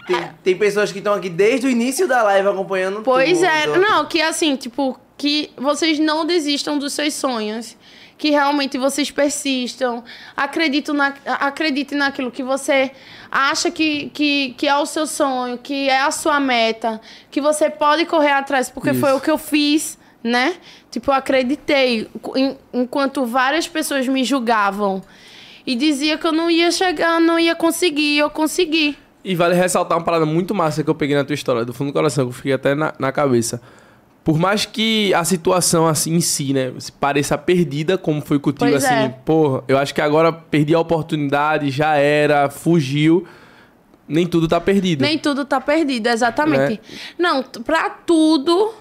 [0.06, 3.46] Tem, tem pessoas que estão aqui desde o início da live acompanhando Pois tudo.
[3.46, 7.76] é, não, que assim, tipo, que vocês não desistam dos seus sonhos.
[8.20, 10.04] Que realmente vocês persistam,
[10.36, 12.92] acreditam, na, acreditem naquilo que você
[13.32, 17.00] acha que, que, que é o seu sonho, que é a sua meta,
[17.32, 19.18] que você pode correr atrás, porque foi Isso.
[19.18, 20.56] o que eu fiz, né?
[20.92, 25.02] Tipo, eu acreditei, en- enquanto várias pessoas me julgavam
[25.66, 28.98] e dizia que eu não ia chegar, não ia conseguir, eu consegui.
[29.24, 31.92] E vale ressaltar uma parada muito massa que eu peguei na tua história, do fundo
[31.92, 33.62] do coração, que eu fiquei até na, na cabeça.
[34.24, 38.94] Por mais que a situação assim em si, né, pareça perdida, como foi contigo, assim,
[38.94, 39.10] é.
[39.26, 43.26] porra, eu acho que agora perdi a oportunidade, já era, fugiu.
[44.08, 45.02] Nem tudo tá perdido.
[45.02, 46.74] Nem tudo tá perdido, exatamente.
[46.74, 46.98] Né?
[47.18, 48.74] Não, pra tudo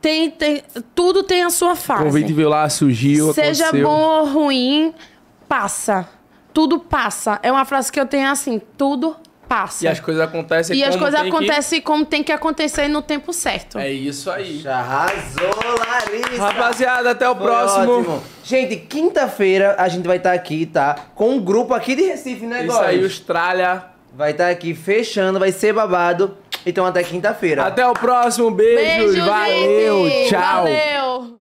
[0.00, 0.62] tem, tem
[0.94, 2.04] tudo tem a sua O fase.
[2.04, 3.88] convite veio lá, surgiu, Seja aconteceu.
[3.88, 4.92] bom ou ruim,
[5.48, 6.08] passa.
[6.52, 7.38] Tudo passa.
[7.42, 9.16] É uma frase que eu tenho assim, tudo
[9.52, 9.84] passa.
[9.84, 12.88] E as coisas acontecem E as como coisas tem que- acontecem como tem que acontecer
[12.88, 13.78] no tempo certo.
[13.78, 14.58] É isso aí.
[14.60, 16.42] Já arrasou, Larissa.
[16.42, 17.98] Rapaziada, até o Foi próximo.
[18.00, 18.22] ótimo.
[18.42, 20.96] Gente, quinta-feira a gente vai estar aqui, tá?
[21.14, 23.02] Com um grupo aqui de Recife, né, Isso aí?
[23.04, 23.84] Austrália.
[24.14, 26.36] Vai estar aqui fechando, vai ser babado.
[26.64, 27.64] Então até quinta-feira.
[27.64, 28.50] Até o próximo.
[28.50, 29.12] Beijo.
[29.12, 30.08] Beijo, valeu.
[30.08, 30.28] gente.
[30.30, 30.62] Tchau.
[30.64, 31.30] Valeu.